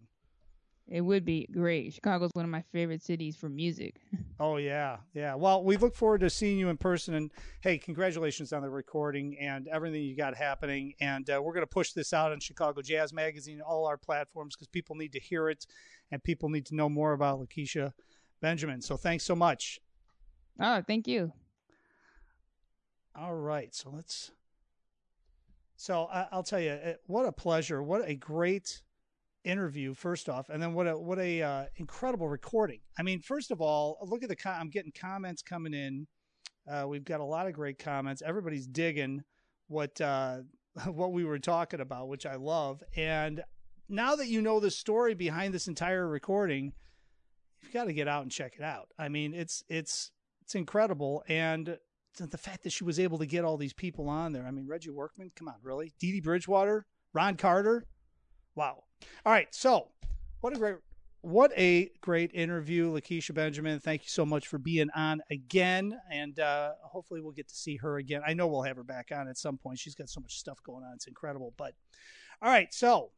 It 0.88 1.02
would 1.02 1.24
be 1.24 1.48
great. 1.52 1.94
Chicago's 1.94 2.32
one 2.34 2.44
of 2.46 2.52
my 2.52 2.64
favorite 2.72 3.02
cities 3.02 3.36
for 3.36 3.50
music. 3.50 3.96
Oh 4.40 4.58
yeah, 4.58 4.98
yeah. 5.14 5.36
Well, 5.36 5.64
we 5.64 5.78
look 5.78 5.96
forward 5.96 6.22
to 6.22 6.30
seeing 6.30 6.58
you 6.58 6.68
in 6.68 6.76
person. 6.76 7.14
And 7.14 7.32
hey, 7.62 7.78
congratulations 7.78 8.52
on 8.52 8.62
the 8.62 8.70
recording 8.70 9.38
and 9.40 9.68
everything 9.70 10.02
you 10.04 10.18
got 10.18 10.36
happening. 10.36 10.96
And 11.00 11.30
uh, 11.30 11.40
we're 11.42 11.54
going 11.54 11.66
to 11.66 11.68
push 11.68 11.94
this 11.94 12.14
out 12.14 12.32
on 12.34 12.40
Chicago 12.42 12.82
Jazz 12.82 13.14
Magazine, 13.14 13.62
all 13.62 13.86
our 13.86 13.96
platforms, 13.96 14.56
because 14.56 14.68
people 14.68 14.96
need 14.96 15.14
to 15.14 15.20
hear 15.20 15.50
it 15.50 15.66
and 16.12 16.22
people 16.22 16.50
need 16.50 16.66
to 16.66 16.76
know 16.76 16.90
more 16.90 17.14
about 17.14 17.40
Lakecia 17.40 17.94
Benjamin. 18.42 18.82
So 18.82 18.98
thanks 18.98 19.24
so 19.24 19.36
much. 19.36 19.80
Oh, 20.60 20.82
thank 20.86 21.08
you. 21.08 21.32
All 23.16 23.36
right, 23.36 23.74
so 23.74 23.92
let's. 23.92 24.32
So 25.78 26.08
I, 26.12 26.28
I'll 26.32 26.44
tell 26.44 26.60
you, 26.60 26.78
what 27.06 27.26
a 27.28 27.32
pleasure! 27.32 27.82
What 27.82 28.02
a 28.10 28.16
great 28.16 28.82
interview 29.44 29.94
first 29.94 30.30
off, 30.30 30.50
and 30.50 30.62
then 30.62 30.74
what 30.74 30.88
a 30.88 30.98
what 30.98 31.20
a 31.20 31.42
uh, 31.42 31.66
incredible 31.76 32.28
recording. 32.28 32.80
I 32.98 33.04
mean, 33.04 33.20
first 33.20 33.52
of 33.52 33.62
all, 33.62 33.98
look 34.02 34.24
at 34.24 34.30
the 34.30 34.36
com- 34.36 34.60
I'm 34.60 34.70
getting 34.70 34.92
comments 34.92 35.42
coming 35.42 35.74
in. 35.74 36.08
Uh, 36.70 36.86
we've 36.88 37.04
got 37.04 37.20
a 37.20 37.26
lot 37.26 37.48
of 37.48 37.54
great 37.54 37.78
comments. 37.78 38.22
Everybody's 38.26 38.68
digging 38.68 39.24
what 39.68 40.00
uh, 40.00 40.40
what 40.86 41.12
we 41.12 41.24
were 41.24 41.40
talking 41.40 41.82
about, 41.82 42.08
which 42.08 42.26
I 42.26 42.36
love. 42.36 42.84
And 42.96 43.44
now 43.90 44.16
that 44.16 44.28
you 44.28 44.42
know 44.42 44.60
the 44.60 44.72
story 44.72 45.14
behind 45.14 45.54
this 45.54 45.68
entire 45.68 46.08
recording, 46.08 46.74
you've 47.62 47.74
got 47.74 47.86
to 47.86 47.94
get 47.94 48.08
out 48.08 48.24
and 48.24 48.32
check 48.32 48.56
it 48.58 48.64
out. 48.64 48.90
I 48.98 49.10
mean, 49.10 49.34
it's 49.34 49.64
it's 49.70 50.12
it's 50.42 50.56
incredible, 50.56 51.24
and 51.28 51.78
the 52.18 52.38
fact 52.38 52.64
that 52.64 52.72
she 52.72 52.84
was 52.84 53.00
able 53.00 53.18
to 53.18 53.26
get 53.26 53.44
all 53.44 53.58
these 53.58 53.74
people 53.74 54.08
on 54.08 54.34
there. 54.34 54.46
I 54.46 54.52
mean, 54.52 54.68
Reggie 54.68 54.92
Workman, 54.92 55.32
come 55.36 55.48
on, 55.48 55.56
really? 55.64 55.94
Dee 56.00 56.12
Dee 56.12 56.22
Bridgewater, 56.22 56.86
Ron 57.14 57.36
Carter, 57.38 57.86
wow. 58.56 58.84
All 59.26 59.32
right, 59.32 59.48
so 59.52 59.88
what 60.42 60.54
a 60.54 60.58
great 60.58 60.76
what 61.22 61.58
a 61.58 61.90
great 62.02 62.32
interview, 62.34 62.92
Lakecia 62.92 63.34
Benjamin. 63.34 63.80
Thank 63.80 64.04
you 64.04 64.10
so 64.10 64.26
much 64.26 64.48
for 64.48 64.58
being 64.58 64.90
on 64.94 65.22
again, 65.32 65.98
and 66.12 66.38
uh, 66.38 66.74
hopefully 66.82 67.22
we'll 67.22 67.32
get 67.32 67.48
to 67.48 67.56
see 67.56 67.78
her 67.78 67.98
again. 67.98 68.22
I 68.28 68.34
know 68.34 68.48
we'll 68.48 68.64
have 68.64 68.76
her 68.76 68.84
back 68.84 69.10
on 69.14 69.30
at 69.30 69.38
some 69.38 69.58
point. 69.58 69.80
She's 69.80 69.96
got 69.96 70.10
so 70.10 70.20
much 70.20 70.38
stuff 70.38 70.62
going 70.64 70.84
on; 70.84 70.94
it's 70.96 71.08
incredible. 71.08 71.54
But 71.58 71.76
all 72.42 72.52
right, 72.52 72.74
so 72.74 73.12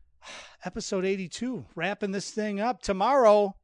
episode 0.64 1.04
eighty-two, 1.04 1.64
wrapping 1.76 2.10
this 2.10 2.30
thing 2.30 2.60
up 2.60 2.82
tomorrow. 2.82 3.54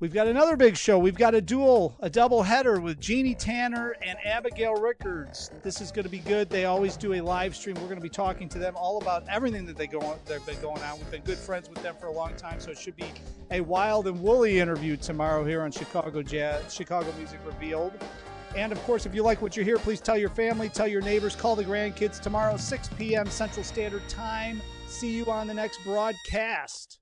We've 0.00 0.12
got 0.12 0.28
another 0.28 0.56
big 0.56 0.76
show. 0.76 0.96
We've 0.96 1.16
got 1.16 1.34
a 1.34 1.40
duel, 1.40 1.96
a 1.98 2.08
double 2.08 2.44
header 2.44 2.80
with 2.80 3.00
Jeannie 3.00 3.34
Tanner 3.34 3.96
and 4.00 4.16
Abigail 4.24 4.74
Riccards. 4.74 5.50
This 5.64 5.80
is 5.80 5.90
going 5.90 6.04
to 6.04 6.08
be 6.08 6.20
good. 6.20 6.48
They 6.48 6.66
always 6.66 6.96
do 6.96 7.14
a 7.14 7.20
live 7.20 7.56
stream. 7.56 7.74
We're 7.76 7.88
going 7.88 7.96
to 7.96 8.00
be 8.00 8.08
talking 8.08 8.48
to 8.50 8.58
them 8.58 8.76
all 8.76 8.98
about 8.98 9.24
everything 9.28 9.66
that 9.66 9.76
they 9.76 9.88
go 9.88 9.98
on, 10.00 10.20
they've 10.24 10.44
been 10.46 10.60
going 10.60 10.80
on. 10.84 10.98
We've 10.98 11.10
been 11.10 11.22
good 11.22 11.36
friends 11.36 11.68
with 11.68 11.82
them 11.82 11.96
for 11.98 12.06
a 12.06 12.12
long 12.12 12.36
time, 12.36 12.60
so 12.60 12.70
it 12.70 12.78
should 12.78 12.94
be 12.94 13.10
a 13.50 13.60
wild 13.60 14.06
and 14.06 14.22
woolly 14.22 14.60
interview 14.60 14.96
tomorrow 14.96 15.44
here 15.44 15.62
on 15.62 15.72
Chicago 15.72 16.22
Jazz, 16.22 16.72
Chicago 16.72 17.12
Music 17.18 17.40
Revealed. 17.44 17.92
And 18.56 18.70
of 18.70 18.80
course, 18.84 19.04
if 19.04 19.16
you 19.16 19.24
like 19.24 19.42
what 19.42 19.56
you 19.56 19.64
hear, 19.64 19.78
please 19.78 20.00
tell 20.00 20.16
your 20.16 20.30
family, 20.30 20.68
tell 20.68 20.86
your 20.86 21.02
neighbors, 21.02 21.34
call 21.34 21.56
the 21.56 21.64
grandkids 21.64 22.20
tomorrow, 22.20 22.56
6 22.56 22.88
p.m. 22.96 23.28
Central 23.28 23.64
Standard 23.64 24.08
Time. 24.08 24.62
See 24.86 25.16
you 25.16 25.26
on 25.26 25.48
the 25.48 25.54
next 25.54 25.82
broadcast. 25.82 27.00